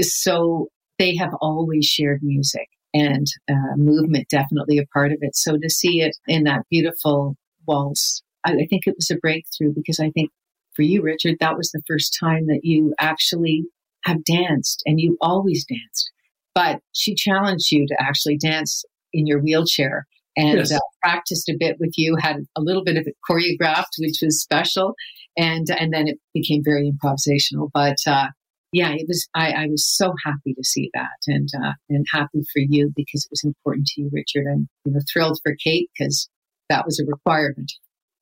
So 0.00 0.68
they 0.98 1.14
have 1.16 1.32
always 1.40 1.86
shared 1.86 2.20
music 2.22 2.68
and 2.92 3.26
uh, 3.48 3.76
movement, 3.76 4.28
definitely 4.30 4.78
a 4.78 4.86
part 4.86 5.12
of 5.12 5.18
it. 5.20 5.36
So 5.36 5.56
to 5.56 5.70
see 5.70 6.00
it 6.00 6.16
in 6.26 6.44
that 6.44 6.62
beautiful 6.70 7.36
waltz, 7.66 8.22
I, 8.44 8.52
I 8.52 8.66
think 8.68 8.86
it 8.86 8.96
was 8.96 9.10
a 9.10 9.16
breakthrough 9.16 9.72
because 9.74 10.00
I 10.00 10.10
think 10.10 10.30
for 10.74 10.82
you, 10.82 11.02
Richard, 11.02 11.36
that 11.40 11.56
was 11.56 11.70
the 11.70 11.82
first 11.86 12.16
time 12.18 12.46
that 12.48 12.60
you 12.62 12.94
actually 12.98 13.64
have 14.04 14.24
danced 14.24 14.82
and 14.86 15.00
you 15.00 15.16
always 15.20 15.64
danced. 15.64 16.10
But 16.54 16.80
she 16.92 17.14
challenged 17.14 17.70
you 17.70 17.86
to 17.86 17.96
actually 18.00 18.38
dance 18.38 18.84
in 19.12 19.26
your 19.26 19.40
wheelchair 19.40 20.06
and 20.36 20.58
yes. 20.58 20.72
uh, 20.72 20.78
practiced 21.02 21.48
a 21.48 21.56
bit 21.58 21.76
with 21.78 21.94
you, 21.96 22.16
had 22.20 22.38
a 22.56 22.60
little 22.60 22.82
bit 22.84 22.96
of 22.96 23.06
it 23.06 23.16
choreographed, 23.28 23.98
which 23.98 24.18
was 24.22 24.42
special. 24.42 24.94
And, 25.36 25.66
and 25.70 25.92
then 25.92 26.08
it 26.08 26.18
became 26.32 26.62
very 26.64 26.90
improvisational. 26.90 27.70
But, 27.72 27.96
uh, 28.06 28.28
yeah, 28.72 28.90
it 28.92 29.06
was, 29.06 29.28
I, 29.34 29.52
I, 29.52 29.66
was 29.68 29.86
so 29.86 30.14
happy 30.24 30.52
to 30.54 30.64
see 30.64 30.90
that 30.94 31.18
and, 31.28 31.48
uh, 31.62 31.72
and 31.88 32.04
happy 32.12 32.42
for 32.52 32.60
you 32.60 32.92
because 32.96 33.24
it 33.24 33.30
was 33.30 33.44
important 33.44 33.86
to 33.88 34.02
you, 34.02 34.10
Richard, 34.12 34.46
and, 34.46 34.68
you 34.84 34.92
know, 34.92 35.00
thrilled 35.12 35.38
for 35.44 35.54
Kate 35.62 35.90
because 35.96 36.28
that 36.68 36.84
was 36.84 36.98
a 36.98 37.04
requirement. 37.06 37.72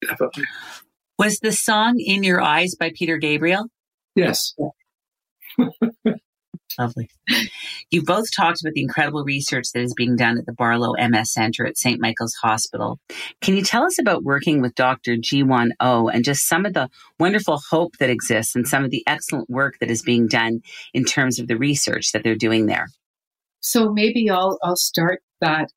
Definitely. 0.03 0.45
Was 1.19 1.39
the 1.39 1.53
song 1.53 2.01
In 2.01 2.23
Your 2.23 2.41
Eyes 2.43 2.75
by 2.75 2.93
Peter 2.95 3.17
Gabriel? 3.17 3.67
Yes. 4.15 4.55
Lovely. 6.79 7.11
You 7.91 8.03
both 8.03 8.27
talked 8.35 8.63
about 8.63 8.73
the 8.73 8.83
incredible 8.83 9.25
research 9.25 9.67
that 9.75 9.83
is 9.83 9.95
being 9.95 10.17
done 10.17 10.39
at 10.39 10.47
the 10.47 10.53
Barlow 10.53 10.95
MS 10.99 11.33
Center 11.33 11.67
at 11.67 11.77
St. 11.77 12.01
Michael's 12.01 12.35
Hospital. 12.43 12.99
Can 13.41 13.55
you 13.55 13.63
tell 13.63 13.85
us 13.85 13.99
about 13.99 14.25
working 14.25 14.63
with 14.63 14.75
Dr. 14.75 15.17
Ji-won 15.17 15.73
Oh 15.81 16.09
and 16.09 16.25
just 16.25 16.49
some 16.49 16.65
of 16.65 16.73
the 16.73 16.89
wonderful 17.19 17.61
hope 17.71 17.99
that 17.99 18.11
exists 18.11 18.57
and 18.57 18.67
some 18.67 18.85
of 18.85 18.91
the 18.91 19.05
excellent 19.07 19.51
work 19.51 19.79
that 19.81 19.91
is 19.91 20.03
being 20.03 20.27
done 20.27 20.61
in 20.95 21.05
terms 21.05 21.39
of 21.39 21.49
the 21.49 21.57
research 21.57 22.13
that 22.13 22.25
they're 22.25 22.35
doing 22.35 22.67
there? 22.67 22.87
So 23.61 23.93
maybe 23.93 24.29
I'll 24.31 24.59
I'll 24.63 24.77
start 24.77 25.23
that. 25.41 25.71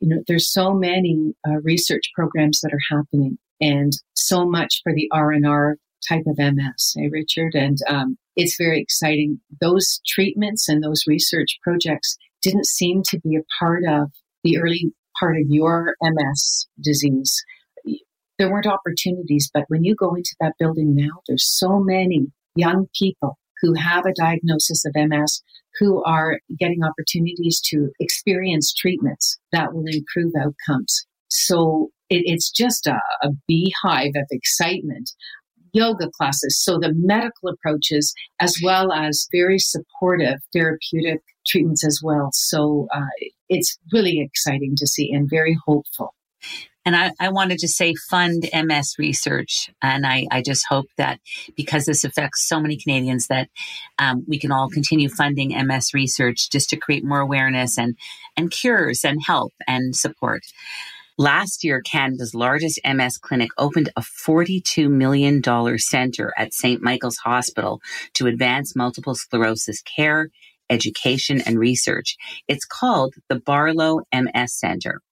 You 0.00 0.08
know, 0.08 0.22
there's 0.26 0.50
so 0.50 0.72
many 0.72 1.34
uh, 1.46 1.60
research 1.62 2.10
programs 2.14 2.60
that 2.62 2.72
are 2.72 2.96
happening 2.96 3.38
and 3.60 3.92
so 4.14 4.46
much 4.46 4.80
for 4.82 4.94
the 4.94 5.08
R&R 5.12 5.76
type 6.08 6.24
of 6.26 6.38
MS, 6.38 6.94
eh, 6.98 7.08
Richard? 7.10 7.54
And 7.54 7.78
um, 7.88 8.18
it's 8.36 8.56
very 8.56 8.80
exciting. 8.80 9.40
Those 9.60 10.00
treatments 10.06 10.68
and 10.68 10.82
those 10.82 11.04
research 11.06 11.58
projects 11.62 12.16
didn't 12.42 12.66
seem 12.66 13.02
to 13.10 13.18
be 13.20 13.36
a 13.36 13.44
part 13.58 13.82
of 13.88 14.10
the 14.44 14.58
early 14.58 14.92
part 15.18 15.36
of 15.36 15.44
your 15.48 15.94
MS 16.02 16.66
disease. 16.82 17.44
There 18.38 18.50
weren't 18.50 18.66
opportunities, 18.66 19.50
but 19.52 19.64
when 19.68 19.84
you 19.84 19.94
go 19.94 20.14
into 20.14 20.34
that 20.40 20.54
building 20.58 20.94
now, 20.94 21.20
there's 21.28 21.46
so 21.46 21.78
many 21.78 22.26
young 22.54 22.86
people 22.98 23.38
who 23.60 23.74
have 23.74 24.06
a 24.06 24.14
diagnosis 24.14 24.84
of 24.86 24.94
MS 24.96 25.42
who 25.78 26.02
are 26.04 26.40
getting 26.58 26.82
opportunities 26.82 27.60
to 27.66 27.90
experience 28.00 28.72
treatments 28.72 29.38
that 29.52 29.74
will 29.74 29.84
improve 29.86 30.32
outcomes. 30.40 31.06
So 31.28 31.90
it, 32.08 32.22
it's 32.26 32.50
just 32.50 32.86
a, 32.86 32.98
a 33.22 33.28
beehive 33.46 34.12
of 34.16 34.26
excitement 34.30 35.12
yoga 35.72 36.08
classes. 36.10 36.58
So 36.62 36.78
the 36.78 36.92
medical 36.94 37.48
approaches, 37.48 38.14
as 38.40 38.56
well 38.62 38.92
as 38.92 39.28
very 39.32 39.58
supportive 39.58 40.40
therapeutic 40.52 41.20
treatments 41.46 41.84
as 41.84 42.00
well. 42.02 42.30
So 42.32 42.88
uh, 42.94 43.06
it's 43.48 43.78
really 43.92 44.20
exciting 44.20 44.74
to 44.76 44.86
see 44.86 45.12
and 45.12 45.28
very 45.28 45.56
hopeful. 45.66 46.14
And 46.86 46.96
I, 46.96 47.12
I, 47.20 47.28
wanted 47.28 47.58
to 47.58 47.68
say 47.68 47.94
fund 48.08 48.48
MS 48.54 48.94
research. 48.98 49.70
And 49.82 50.06
I, 50.06 50.26
I, 50.30 50.40
just 50.40 50.64
hope 50.66 50.86
that 50.96 51.20
because 51.54 51.84
this 51.84 52.04
affects 52.04 52.48
so 52.48 52.58
many 52.58 52.78
Canadians 52.78 53.26
that 53.26 53.50
um, 53.98 54.24
we 54.26 54.38
can 54.38 54.50
all 54.50 54.70
continue 54.70 55.10
funding 55.10 55.50
MS 55.66 55.92
research 55.92 56.48
just 56.50 56.70
to 56.70 56.76
create 56.78 57.04
more 57.04 57.20
awareness 57.20 57.76
and, 57.76 57.96
and 58.34 58.50
cures 58.50 59.04
and 59.04 59.20
help 59.26 59.52
and 59.68 59.94
support. 59.94 60.40
Last 61.20 61.64
year, 61.64 61.82
Canada's 61.82 62.34
largest 62.34 62.80
MS 62.82 63.18
clinic 63.18 63.50
opened 63.58 63.90
a 63.94 64.00
$42 64.00 64.90
million 64.90 65.42
center 65.76 66.32
at 66.38 66.54
St. 66.54 66.80
Michael's 66.80 67.18
Hospital 67.18 67.82
to 68.14 68.26
advance 68.26 68.74
multiple 68.74 69.14
sclerosis 69.14 69.82
care, 69.82 70.30
education, 70.70 71.42
and 71.44 71.58
research. 71.58 72.16
It's 72.48 72.64
called 72.64 73.16
the 73.28 73.38
Barlow 73.38 74.00
MS 74.14 74.58
Center. 74.58 75.02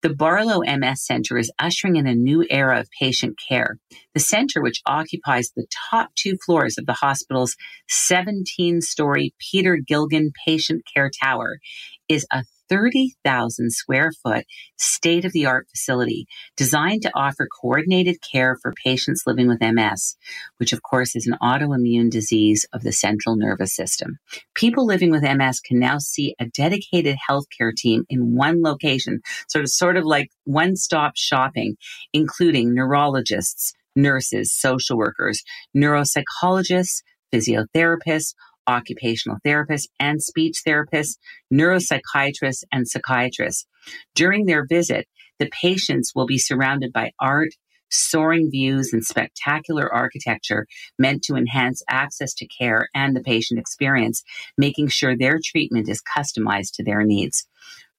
The 0.00 0.14
Barlow 0.14 0.62
MS 0.62 1.04
Center 1.04 1.36
is 1.36 1.52
ushering 1.58 1.96
in 1.96 2.06
a 2.06 2.14
new 2.14 2.46
era 2.48 2.80
of 2.80 2.88
patient 2.98 3.38
care. 3.46 3.76
The 4.14 4.20
center, 4.20 4.62
which 4.62 4.80
occupies 4.86 5.50
the 5.54 5.66
top 5.90 6.08
two 6.14 6.38
floors 6.46 6.78
of 6.78 6.86
the 6.86 6.94
hospital's 6.94 7.56
17 7.90 8.80
story 8.80 9.34
Peter 9.38 9.76
Gilgan 9.76 10.32
Patient 10.46 10.84
Care 10.94 11.10
Tower, 11.22 11.58
is 12.08 12.26
a 12.32 12.44
30,000 12.68 13.70
square 13.70 14.12
foot 14.22 14.44
state 14.76 15.24
of 15.24 15.32
the 15.32 15.46
art 15.46 15.66
facility 15.70 16.26
designed 16.56 17.02
to 17.02 17.12
offer 17.14 17.48
coordinated 17.60 18.16
care 18.20 18.56
for 18.60 18.72
patients 18.84 19.24
living 19.26 19.48
with 19.48 19.60
MS, 19.60 20.16
which 20.58 20.72
of 20.72 20.82
course 20.82 21.16
is 21.16 21.26
an 21.26 21.36
autoimmune 21.42 22.10
disease 22.10 22.66
of 22.72 22.82
the 22.82 22.92
central 22.92 23.36
nervous 23.36 23.74
system. 23.74 24.18
People 24.54 24.86
living 24.86 25.10
with 25.10 25.22
MS 25.22 25.60
can 25.60 25.78
now 25.78 25.98
see 25.98 26.34
a 26.38 26.46
dedicated 26.46 27.16
healthcare 27.28 27.74
team 27.74 28.04
in 28.08 28.34
one 28.34 28.62
location, 28.62 29.20
sort 29.48 29.64
of, 29.64 29.70
sort 29.70 29.96
of 29.96 30.04
like 30.04 30.30
one 30.44 30.76
stop 30.76 31.12
shopping, 31.16 31.76
including 32.12 32.74
neurologists, 32.74 33.72
nurses, 33.96 34.52
social 34.52 34.96
workers, 34.96 35.42
neuropsychologists, 35.76 37.02
physiotherapists, 37.32 38.34
occupational 38.68 39.38
therapists 39.44 39.88
and 39.98 40.22
speech 40.22 40.62
therapists, 40.66 41.16
neuropsychiatrists, 41.52 42.62
and 42.70 42.86
psychiatrists. 42.86 43.66
During 44.14 44.46
their 44.46 44.66
visit, 44.66 45.08
the 45.38 45.50
patients 45.50 46.12
will 46.14 46.26
be 46.26 46.38
surrounded 46.38 46.92
by 46.92 47.12
art, 47.18 47.50
soaring 47.90 48.50
views, 48.50 48.92
and 48.92 49.04
spectacular 49.04 49.92
architecture 49.92 50.66
meant 50.98 51.22
to 51.22 51.36
enhance 51.36 51.82
access 51.88 52.34
to 52.34 52.46
care 52.46 52.88
and 52.94 53.16
the 53.16 53.22
patient 53.22 53.58
experience, 53.58 54.22
making 54.56 54.88
sure 54.88 55.16
their 55.16 55.40
treatment 55.42 55.88
is 55.88 56.02
customized 56.16 56.72
to 56.74 56.84
their 56.84 57.02
needs. 57.02 57.46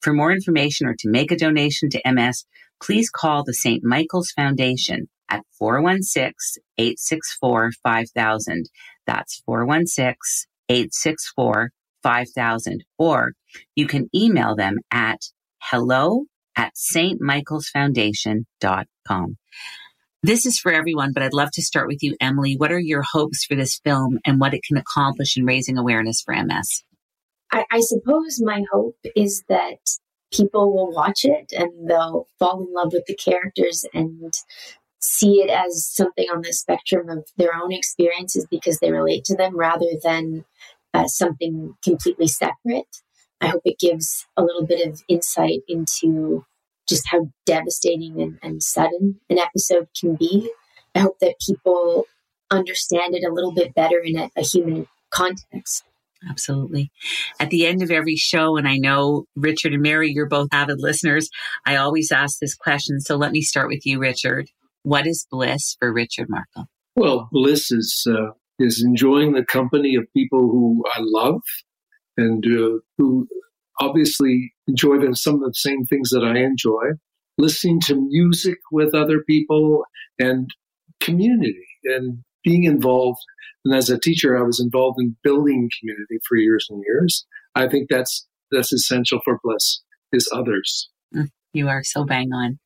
For 0.02 0.14
more 0.14 0.32
information 0.32 0.88
or 0.88 0.96
to 1.00 1.10
make 1.10 1.32
a 1.32 1.38
donation 1.38 1.90
to 1.90 2.02
MS, 2.06 2.46
please 2.82 3.10
call 3.10 3.44
the 3.44 3.54
St. 3.54 3.84
Michael's 3.84 4.32
Foundation 4.32 5.10
at 5.30 5.44
416 5.58 6.64
864 6.78 7.72
5000. 7.84 8.70
That's 9.06 9.42
416 9.46 10.49
864 10.70 11.72
5000. 12.04 12.84
Or 12.98 13.34
you 13.76 13.88
can 13.88 14.10
email 14.16 14.56
them 14.56 14.78
at 14.92 15.20
hello 15.62 16.24
at 16.56 16.74
stmichaelsfoundation.com. 16.76 19.38
This 20.22 20.46
is 20.46 20.60
for 20.60 20.74
everyone, 20.74 21.14
but 21.14 21.24
I'd 21.24 21.34
love 21.34 21.52
to 21.54 21.62
start 21.62 21.88
with 21.88 22.04
you, 22.04 22.18
Emily. 22.20 22.58
What 22.58 22.74
are 22.74 22.80
your 22.80 23.04
hopes 23.04 23.46
for 23.46 23.56
this 23.56 23.80
film 23.84 24.20
and 24.26 24.38
what 24.40 24.54
it 24.54 24.64
can 24.68 24.76
accomplish 24.76 25.38
in 25.38 25.46
raising 25.46 25.78
awareness 25.78 26.22
for 26.22 26.36
MS? 26.36 26.84
I, 27.52 27.66
I 27.72 27.80
suppose 27.80 28.42
my 28.42 28.64
hope 28.72 28.98
is 29.16 29.44
that 29.48 29.78
people 30.32 30.74
will 30.74 30.92
watch 30.92 31.22
it 31.24 31.54
and 31.58 31.90
they'll 31.90 32.28
fall 32.38 32.68
in 32.68 32.74
love 32.74 32.92
with 32.94 33.06
the 33.08 33.16
characters 33.16 33.86
and 33.94 34.34
see 35.00 35.42
it 35.42 35.50
as 35.50 35.86
something 35.86 36.28
on 36.34 36.42
the 36.42 36.54
spectrum 36.54 37.10
of 37.10 37.26
their 37.38 37.56
own 37.56 37.72
experiences 37.72 38.46
because 38.50 38.80
they 38.80 38.92
relate 38.92 39.24
to 39.26 39.36
them 39.36 39.58
rather 39.58 39.88
than 40.04 40.46
uh, 40.94 41.08
something 41.08 41.76
completely 41.84 42.28
separate. 42.28 42.98
I 43.42 43.48
hope 43.48 43.62
it 43.64 43.80
gives 43.80 44.28
a 44.36 44.44
little 44.44 44.66
bit 44.66 44.86
of 44.86 45.02
insight 45.08 45.62
into 45.68 46.46
just 46.88 47.08
how 47.08 47.30
devastating 47.46 48.22
and, 48.22 48.40
and 48.42 48.62
sudden 48.62 49.20
an 49.30 49.38
episode 49.38 49.88
can 49.98 50.16
be. 50.16 50.52
I 50.96 51.00
hope 51.00 51.20
that 51.20 51.36
people 51.46 52.06
understand 52.52 53.16
it 53.16 53.24
a 53.24 53.32
little 53.32 53.54
bit 53.54 53.76
better 53.76 54.00
in 54.04 54.18
a, 54.18 54.30
a 54.36 54.42
human 54.42 54.88
context. 55.12 55.84
Absolutely. 56.30 56.92
At 57.40 57.50
the 57.50 57.66
end 57.66 57.82
of 57.82 57.92
every 57.92 58.18
show, 58.18 58.58
and 58.58 58.68
I 58.68 58.78
know 58.78 59.26
Richard 59.36 59.74
and 59.74 59.82
Mary, 59.82 60.12
you're 60.12 60.28
both 60.28 60.50
avid 60.52 60.80
listeners, 60.82 61.30
I 61.66 61.78
always 61.78 62.12
ask 62.12 62.40
this 62.40 62.56
question. 62.56 63.00
So 63.00 63.16
let 63.16 63.32
me 63.32 63.42
start 63.42 63.70
with 63.70 63.86
you, 63.86 64.00
Richard. 64.00 64.50
What 64.84 65.08
is 65.08 65.28
bliss 65.30 65.76
for 65.80 65.92
Richard 65.92 66.28
Markle? 66.30 66.68
Well, 66.96 67.30
bliss 67.32 67.72
is 67.72 68.06
uh, 68.10 68.32
is 68.60 68.84
enjoying 68.86 69.34
the 69.34 69.46
company 69.46 69.96
of 69.96 70.06
people 70.16 70.42
who 70.42 70.84
I 70.96 71.00
love 71.02 71.42
and 72.18 72.44
uh, 72.46 72.80
who 72.98 73.28
obviously 73.80 74.54
enjoy 74.68 74.98
some 75.14 75.36
of 75.36 75.42
the 75.42 75.54
same 75.54 75.86
things 75.86 76.10
that 76.10 76.24
I 76.24 76.40
enjoy. 76.40 76.98
Listening 77.38 77.80
to 77.82 77.96
music 77.96 78.58
with 78.72 78.94
other 78.94 79.24
people 79.26 79.84
and 80.20 80.50
community 81.00 81.66
and 81.86 82.24
being 82.44 82.66
involved. 82.66 83.20
And 83.64 83.74
as 83.74 83.90
a 83.90 84.00
teacher, 84.00 84.38
I 84.38 84.42
was 84.42 84.60
involved 84.60 84.98
in 85.00 85.16
building 85.24 85.70
community 85.80 86.20
for 86.28 86.38
years 86.38 86.68
and 86.70 86.84
years. 86.86 87.26
I 87.56 87.68
think 87.68 87.88
that's 87.90 88.28
that's 88.52 88.74
essential 88.74 89.20
for 89.24 89.40
bliss 89.44 89.82
is 90.12 90.30
others. 90.34 90.90
Mm, 91.16 91.30
you 91.54 91.68
are 91.70 91.84
so 91.84 92.04
bang 92.04 92.30
on. 92.34 92.60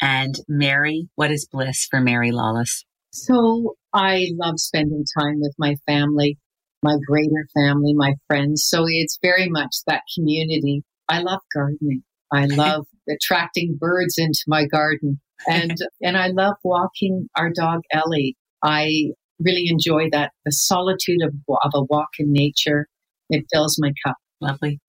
And 0.00 0.34
Mary, 0.48 1.08
what 1.14 1.30
is 1.30 1.48
bliss 1.50 1.86
for 1.90 2.00
Mary 2.00 2.32
Lawless? 2.32 2.84
So 3.12 3.76
I 3.92 4.28
love 4.36 4.58
spending 4.58 5.04
time 5.18 5.40
with 5.40 5.54
my 5.58 5.76
family, 5.86 6.38
my 6.82 6.96
greater 7.06 7.46
family, 7.54 7.94
my 7.94 8.14
friends. 8.26 8.66
So 8.66 8.84
it's 8.88 9.18
very 9.22 9.48
much 9.48 9.76
that 9.86 10.02
community. 10.14 10.82
I 11.08 11.20
love 11.20 11.40
gardening. 11.54 12.02
I 12.32 12.46
love 12.50 12.86
attracting 13.08 13.76
birds 13.78 14.14
into 14.16 14.44
my 14.46 14.66
garden. 14.66 15.20
And 15.46 15.76
and 16.02 16.16
I 16.16 16.28
love 16.28 16.54
walking 16.64 17.28
our 17.36 17.50
dog 17.50 17.80
Ellie. 17.92 18.36
I 18.62 19.10
really 19.38 19.68
enjoy 19.68 20.08
that 20.12 20.32
the 20.44 20.52
solitude 20.52 21.22
of, 21.22 21.34
of 21.48 21.72
a 21.74 21.82
walk 21.84 22.08
in 22.18 22.32
nature. 22.32 22.86
It 23.28 23.44
fills 23.52 23.76
my 23.78 23.92
cup. 24.06 24.16
Lovely. 24.40 24.80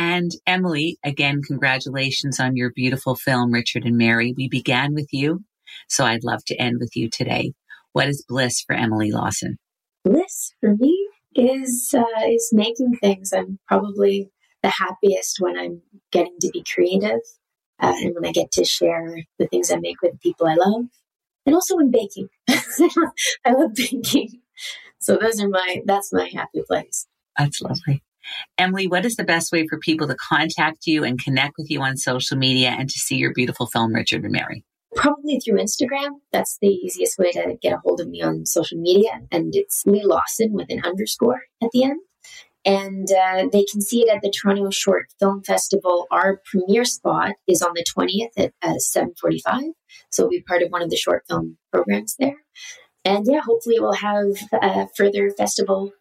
And 0.00 0.30
Emily, 0.46 0.98
again, 1.04 1.42
congratulations 1.46 2.40
on 2.40 2.56
your 2.56 2.72
beautiful 2.74 3.14
film, 3.14 3.52
Richard 3.52 3.84
and 3.84 3.98
Mary. 3.98 4.32
We 4.34 4.48
began 4.48 4.94
with 4.94 5.08
you, 5.12 5.44
so 5.90 6.06
I'd 6.06 6.24
love 6.24 6.42
to 6.46 6.56
end 6.56 6.78
with 6.80 6.96
you 6.96 7.10
today. 7.10 7.52
What 7.92 8.08
is 8.08 8.24
bliss 8.26 8.62
for 8.62 8.74
Emily 8.74 9.12
Lawson? 9.12 9.58
Bliss 10.02 10.54
for 10.58 10.74
me 10.74 11.06
is 11.34 11.94
uh, 11.94 12.24
is 12.26 12.48
making 12.50 12.94
things. 12.94 13.34
I'm 13.34 13.58
probably 13.68 14.30
the 14.62 14.70
happiest 14.70 15.36
when 15.38 15.58
I'm 15.58 15.82
getting 16.10 16.38
to 16.40 16.48
be 16.50 16.64
creative 16.64 17.20
uh, 17.78 17.92
and 18.00 18.14
when 18.14 18.24
I 18.24 18.32
get 18.32 18.52
to 18.52 18.64
share 18.64 19.18
the 19.38 19.48
things 19.48 19.70
I 19.70 19.76
make 19.76 20.00
with 20.00 20.18
people 20.22 20.46
I 20.46 20.54
love, 20.54 20.86
and 21.44 21.54
also 21.54 21.76
in 21.76 21.90
baking. 21.90 22.30
I 22.48 23.52
love 23.52 23.74
baking. 23.74 24.40
So 24.98 25.18
those 25.18 25.42
are 25.42 25.48
my 25.48 25.82
that's 25.84 26.10
my 26.10 26.30
happy 26.32 26.62
place. 26.66 27.06
That's 27.36 27.60
lovely. 27.60 28.02
Emily, 28.58 28.86
what 28.86 29.04
is 29.04 29.16
the 29.16 29.24
best 29.24 29.52
way 29.52 29.66
for 29.66 29.78
people 29.78 30.06
to 30.08 30.16
contact 30.16 30.86
you 30.86 31.04
and 31.04 31.22
connect 31.22 31.54
with 31.58 31.70
you 31.70 31.80
on 31.82 31.96
social 31.96 32.36
media 32.36 32.70
and 32.70 32.88
to 32.88 32.98
see 32.98 33.16
your 33.16 33.32
beautiful 33.32 33.66
film, 33.66 33.94
Richard 33.94 34.24
and 34.24 34.32
Mary? 34.32 34.64
Probably 34.94 35.38
through 35.38 35.58
Instagram. 35.58 36.20
That's 36.32 36.58
the 36.60 36.68
easiest 36.68 37.18
way 37.18 37.30
to 37.32 37.56
get 37.62 37.72
a 37.72 37.78
hold 37.78 38.00
of 38.00 38.08
me 38.08 38.22
on 38.22 38.44
social 38.46 38.78
media. 38.78 39.20
And 39.30 39.54
it's 39.54 39.84
Lee 39.86 40.04
Lawson 40.04 40.52
with 40.52 40.66
an 40.70 40.82
underscore 40.84 41.42
at 41.62 41.70
the 41.72 41.84
end. 41.84 42.00
And 42.64 43.10
uh, 43.10 43.48
they 43.50 43.64
can 43.64 43.80
see 43.80 44.02
it 44.02 44.14
at 44.14 44.20
the 44.20 44.30
Toronto 44.30 44.68
Short 44.70 45.06
Film 45.18 45.42
Festival. 45.42 46.06
Our 46.10 46.42
premiere 46.44 46.84
spot 46.84 47.36
is 47.46 47.62
on 47.62 47.72
the 47.74 47.84
20th 47.96 48.32
at 48.36 48.52
uh, 48.62 48.74
7.45. 48.74 49.72
So 50.10 50.24
we'll 50.24 50.30
be 50.30 50.42
part 50.42 50.62
of 50.62 50.70
one 50.70 50.82
of 50.82 50.90
the 50.90 50.96
short 50.96 51.24
film 51.28 51.56
programs 51.72 52.16
there. 52.18 52.36
And 53.04 53.26
yeah, 53.26 53.40
hopefully 53.40 53.80
we'll 53.80 53.94
have 53.94 54.26
a 54.52 54.88
further 54.94 55.30
festival 55.30 55.92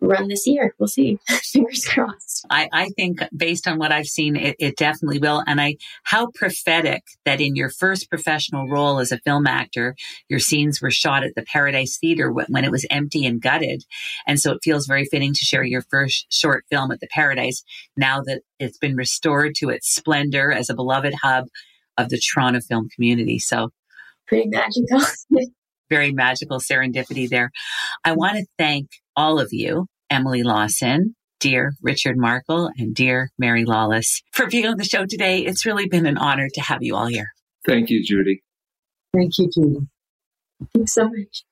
run 0.00 0.28
this 0.28 0.46
year. 0.46 0.74
We'll 0.78 0.88
see. 0.88 1.18
Fingers 1.28 1.86
crossed. 1.86 2.46
I, 2.50 2.68
I 2.72 2.88
think 2.90 3.20
based 3.36 3.66
on 3.66 3.78
what 3.78 3.92
I've 3.92 4.06
seen, 4.06 4.36
it, 4.36 4.56
it 4.58 4.76
definitely 4.76 5.18
will. 5.18 5.42
And 5.46 5.60
I, 5.60 5.76
how 6.04 6.30
prophetic 6.34 7.02
that 7.24 7.40
in 7.40 7.56
your 7.56 7.70
first 7.70 8.08
professional 8.08 8.68
role 8.68 8.98
as 8.98 9.12
a 9.12 9.18
film 9.18 9.46
actor, 9.46 9.94
your 10.28 10.40
scenes 10.40 10.80
were 10.80 10.90
shot 10.90 11.24
at 11.24 11.34
the 11.34 11.42
Paradise 11.42 11.98
Theater 11.98 12.30
when 12.30 12.64
it 12.64 12.70
was 12.70 12.86
empty 12.90 13.26
and 13.26 13.40
gutted. 13.40 13.84
And 14.26 14.40
so 14.40 14.52
it 14.52 14.60
feels 14.62 14.86
very 14.86 15.04
fitting 15.04 15.32
to 15.32 15.44
share 15.44 15.64
your 15.64 15.82
first 15.82 16.26
short 16.30 16.64
film 16.70 16.90
at 16.90 17.00
the 17.00 17.08
Paradise 17.10 17.62
now 17.96 18.20
that 18.22 18.42
it's 18.58 18.78
been 18.78 18.96
restored 18.96 19.54
to 19.56 19.70
its 19.70 19.94
splendor 19.94 20.52
as 20.52 20.70
a 20.70 20.74
beloved 20.74 21.14
hub 21.22 21.46
of 21.98 22.08
the 22.08 22.20
Toronto 22.20 22.60
film 22.60 22.88
community. 22.94 23.38
So 23.38 23.70
pretty 24.26 24.48
magical. 24.48 25.00
very 25.88 26.12
magical 26.12 26.58
serendipity 26.58 27.28
there. 27.28 27.50
I 28.04 28.12
want 28.12 28.38
to 28.38 28.46
thank 28.58 28.88
all 29.16 29.40
of 29.40 29.48
you, 29.52 29.86
Emily 30.10 30.42
Lawson, 30.42 31.14
dear 31.40 31.74
Richard 31.82 32.16
Markle, 32.16 32.70
and 32.76 32.94
dear 32.94 33.30
Mary 33.38 33.64
Lawless, 33.64 34.22
for 34.32 34.46
being 34.46 34.66
on 34.66 34.76
the 34.76 34.84
show 34.84 35.06
today. 35.06 35.40
It's 35.40 35.66
really 35.66 35.88
been 35.88 36.06
an 36.06 36.18
honor 36.18 36.48
to 36.54 36.60
have 36.60 36.82
you 36.82 36.96
all 36.96 37.06
here. 37.06 37.28
Thank 37.66 37.90
you, 37.90 38.04
Judy. 38.04 38.42
Thank 39.14 39.38
you, 39.38 39.50
Judy. 39.52 39.86
Thanks 40.74 40.92
so 40.92 41.08
much. 41.08 41.44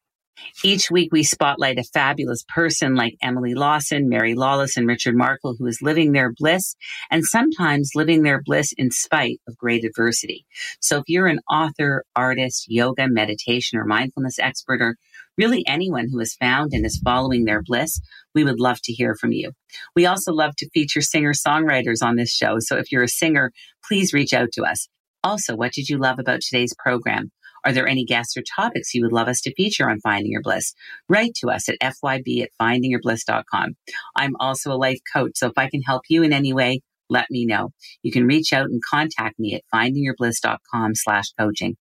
Each 0.62 0.90
week, 0.90 1.10
we 1.12 1.22
spotlight 1.22 1.78
a 1.78 1.84
fabulous 1.84 2.44
person 2.48 2.94
like 2.94 3.16
Emily 3.22 3.54
Lawson, 3.54 4.08
Mary 4.08 4.34
Lawless, 4.34 4.76
and 4.76 4.86
Richard 4.86 5.14
Markle, 5.14 5.54
who 5.58 5.66
is 5.66 5.82
living 5.82 6.12
their 6.12 6.32
bliss 6.32 6.74
and 7.10 7.24
sometimes 7.24 7.92
living 7.94 8.22
their 8.22 8.42
bliss 8.42 8.72
in 8.76 8.90
spite 8.90 9.40
of 9.46 9.56
great 9.56 9.84
adversity. 9.84 10.46
So, 10.80 10.98
if 10.98 11.04
you're 11.06 11.26
an 11.26 11.40
author, 11.50 12.04
artist, 12.16 12.66
yoga, 12.68 13.08
meditation, 13.08 13.78
or 13.78 13.84
mindfulness 13.84 14.38
expert, 14.38 14.80
or 14.80 14.96
really 15.36 15.64
anyone 15.66 16.08
who 16.10 16.18
has 16.18 16.34
found 16.34 16.72
and 16.72 16.84
is 16.84 16.98
following 16.98 17.44
their 17.44 17.62
bliss, 17.62 18.00
we 18.34 18.44
would 18.44 18.60
love 18.60 18.80
to 18.84 18.92
hear 18.92 19.14
from 19.14 19.32
you. 19.32 19.52
We 19.94 20.06
also 20.06 20.32
love 20.32 20.56
to 20.56 20.70
feature 20.70 21.00
singer 21.00 21.32
songwriters 21.32 22.02
on 22.02 22.16
this 22.16 22.32
show. 22.32 22.56
So, 22.58 22.76
if 22.76 22.90
you're 22.90 23.02
a 23.04 23.08
singer, 23.08 23.52
please 23.86 24.12
reach 24.12 24.32
out 24.32 24.50
to 24.52 24.64
us. 24.64 24.88
Also, 25.22 25.56
what 25.56 25.72
did 25.72 25.88
you 25.88 25.98
love 25.98 26.18
about 26.18 26.40
today's 26.40 26.74
program? 26.78 27.30
Are 27.64 27.72
there 27.72 27.88
any 27.88 28.04
guests 28.04 28.36
or 28.36 28.42
topics 28.42 28.94
you 28.94 29.02
would 29.02 29.12
love 29.12 29.28
us 29.28 29.40
to 29.42 29.54
feature 29.54 29.88
on 29.88 30.00
Finding 30.00 30.32
Your 30.32 30.42
Bliss? 30.42 30.74
Write 31.08 31.34
to 31.36 31.48
us 31.48 31.68
at 31.68 31.78
fyb 31.80 32.42
at 32.42 32.50
findingyourbliss.com. 32.60 33.76
I'm 34.16 34.36
also 34.38 34.72
a 34.72 34.74
life 34.76 35.00
coach, 35.12 35.32
so 35.36 35.46
if 35.48 35.54
I 35.56 35.68
can 35.68 35.82
help 35.82 36.02
you 36.08 36.22
in 36.22 36.32
any 36.32 36.52
way, 36.52 36.80
let 37.10 37.26
me 37.30 37.44
know. 37.46 37.70
You 38.02 38.12
can 38.12 38.26
reach 38.26 38.52
out 38.52 38.66
and 38.66 38.82
contact 38.82 39.38
me 39.38 39.54
at 39.54 39.62
findingyourbliss.com 39.74 40.94
slash 40.94 41.26
coaching. 41.38 41.76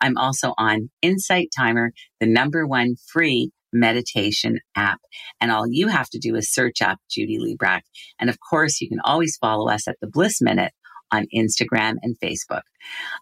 I'm 0.00 0.16
also 0.16 0.54
on 0.56 0.90
Insight 1.02 1.48
Timer, 1.56 1.92
the 2.20 2.26
number 2.26 2.66
one 2.66 2.96
free 3.06 3.50
meditation 3.72 4.60
app. 4.76 5.00
And 5.40 5.50
all 5.50 5.66
you 5.68 5.88
have 5.88 6.08
to 6.10 6.18
do 6.18 6.34
is 6.36 6.52
search 6.52 6.80
up 6.80 6.98
Judy 7.10 7.38
Librach. 7.38 7.82
And 8.18 8.30
of 8.30 8.38
course, 8.40 8.80
you 8.80 8.88
can 8.88 9.00
always 9.04 9.36
follow 9.36 9.68
us 9.68 9.86
at 9.88 9.96
the 10.00 10.08
Bliss 10.08 10.40
Minute 10.40 10.72
on 11.12 11.26
Instagram 11.34 11.94
and 12.02 12.18
Facebook. 12.20 12.62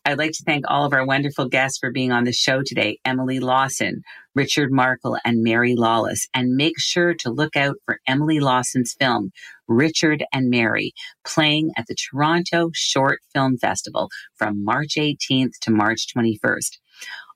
I'd 0.04 0.18
like 0.18 0.32
to 0.32 0.44
thank 0.44 0.64
all 0.68 0.84
of 0.84 0.92
our 0.92 1.06
wonderful 1.06 1.48
guests 1.48 1.78
for 1.78 1.90
being 1.90 2.12
on 2.12 2.24
the 2.24 2.32
show 2.32 2.62
today 2.64 2.98
Emily 3.04 3.40
Lawson, 3.40 4.02
Richard 4.34 4.70
Markle, 4.70 5.16
and 5.24 5.42
Mary 5.42 5.74
Lawless. 5.74 6.28
And 6.34 6.56
make 6.56 6.78
sure 6.78 7.14
to 7.14 7.30
look 7.30 7.56
out 7.56 7.76
for 7.84 7.98
Emily 8.06 8.40
Lawson's 8.40 8.94
film, 8.98 9.30
Richard 9.66 10.24
and 10.32 10.50
Mary, 10.50 10.92
playing 11.24 11.70
at 11.76 11.86
the 11.88 11.96
Toronto 11.96 12.70
Short 12.74 13.18
Film 13.34 13.56
Festival 13.58 14.08
from 14.36 14.64
March 14.64 14.94
18th 14.98 15.58
to 15.62 15.70
March 15.70 16.06
21st. 16.16 16.78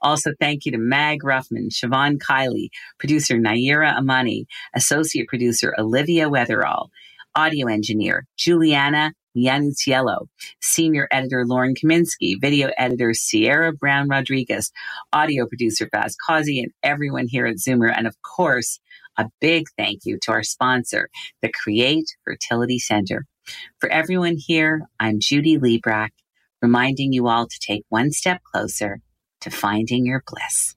Also, 0.03 0.33
thank 0.41 0.65
you 0.65 0.73
to 0.73 0.79
Mag 0.79 1.23
Ruffman, 1.23 1.69
Siobhan 1.71 2.17
Kiley, 2.19 2.69
producer 2.99 3.37
Naira 3.37 3.95
Amani, 3.97 4.47
associate 4.75 5.29
producer 5.29 5.75
Olivia 5.79 6.29
Weatherall, 6.31 6.89
audio 7.35 7.69
engineer 7.69 8.27
Juliana 8.37 9.13
Yanuciello, 9.37 10.27
senior 10.61 11.09
editor 11.11 11.45
Lauren 11.47 11.75
Kaminsky, 11.75 12.41
video 12.41 12.71
editor 12.77 13.15
Sierra 13.15 13.73
Brown 13.73 14.09
Rodriguez, 14.09 14.73
audio 15.13 15.47
producer 15.47 15.89
Vaz 15.93 16.17
Causey, 16.27 16.61
and 16.61 16.73
everyone 16.83 17.29
here 17.29 17.47
at 17.47 17.57
Zoomer. 17.57 17.93
And 17.97 18.07
of 18.07 18.17
course, 18.23 18.81
a 19.17 19.29
big 19.41 19.67
thank 19.77 20.05
you 20.05 20.19
to 20.23 20.33
our 20.33 20.43
sponsor, 20.43 21.09
the 21.43 21.51
Create 21.53 22.17
Fertility 22.25 22.79
Center. 22.79 23.27
For 23.79 23.89
everyone 23.89 24.37
here, 24.37 24.83
I'm 24.99 25.21
Judy 25.21 25.59
Librach, 25.59 26.11
reminding 26.63 27.13
you 27.13 27.29
all 27.29 27.47
to 27.47 27.59
take 27.61 27.85
one 27.89 28.13
step 28.13 28.43
closer 28.43 29.01
to 29.41 29.51
finding 29.51 30.07
your 30.07 30.23
bliss. 30.27 30.77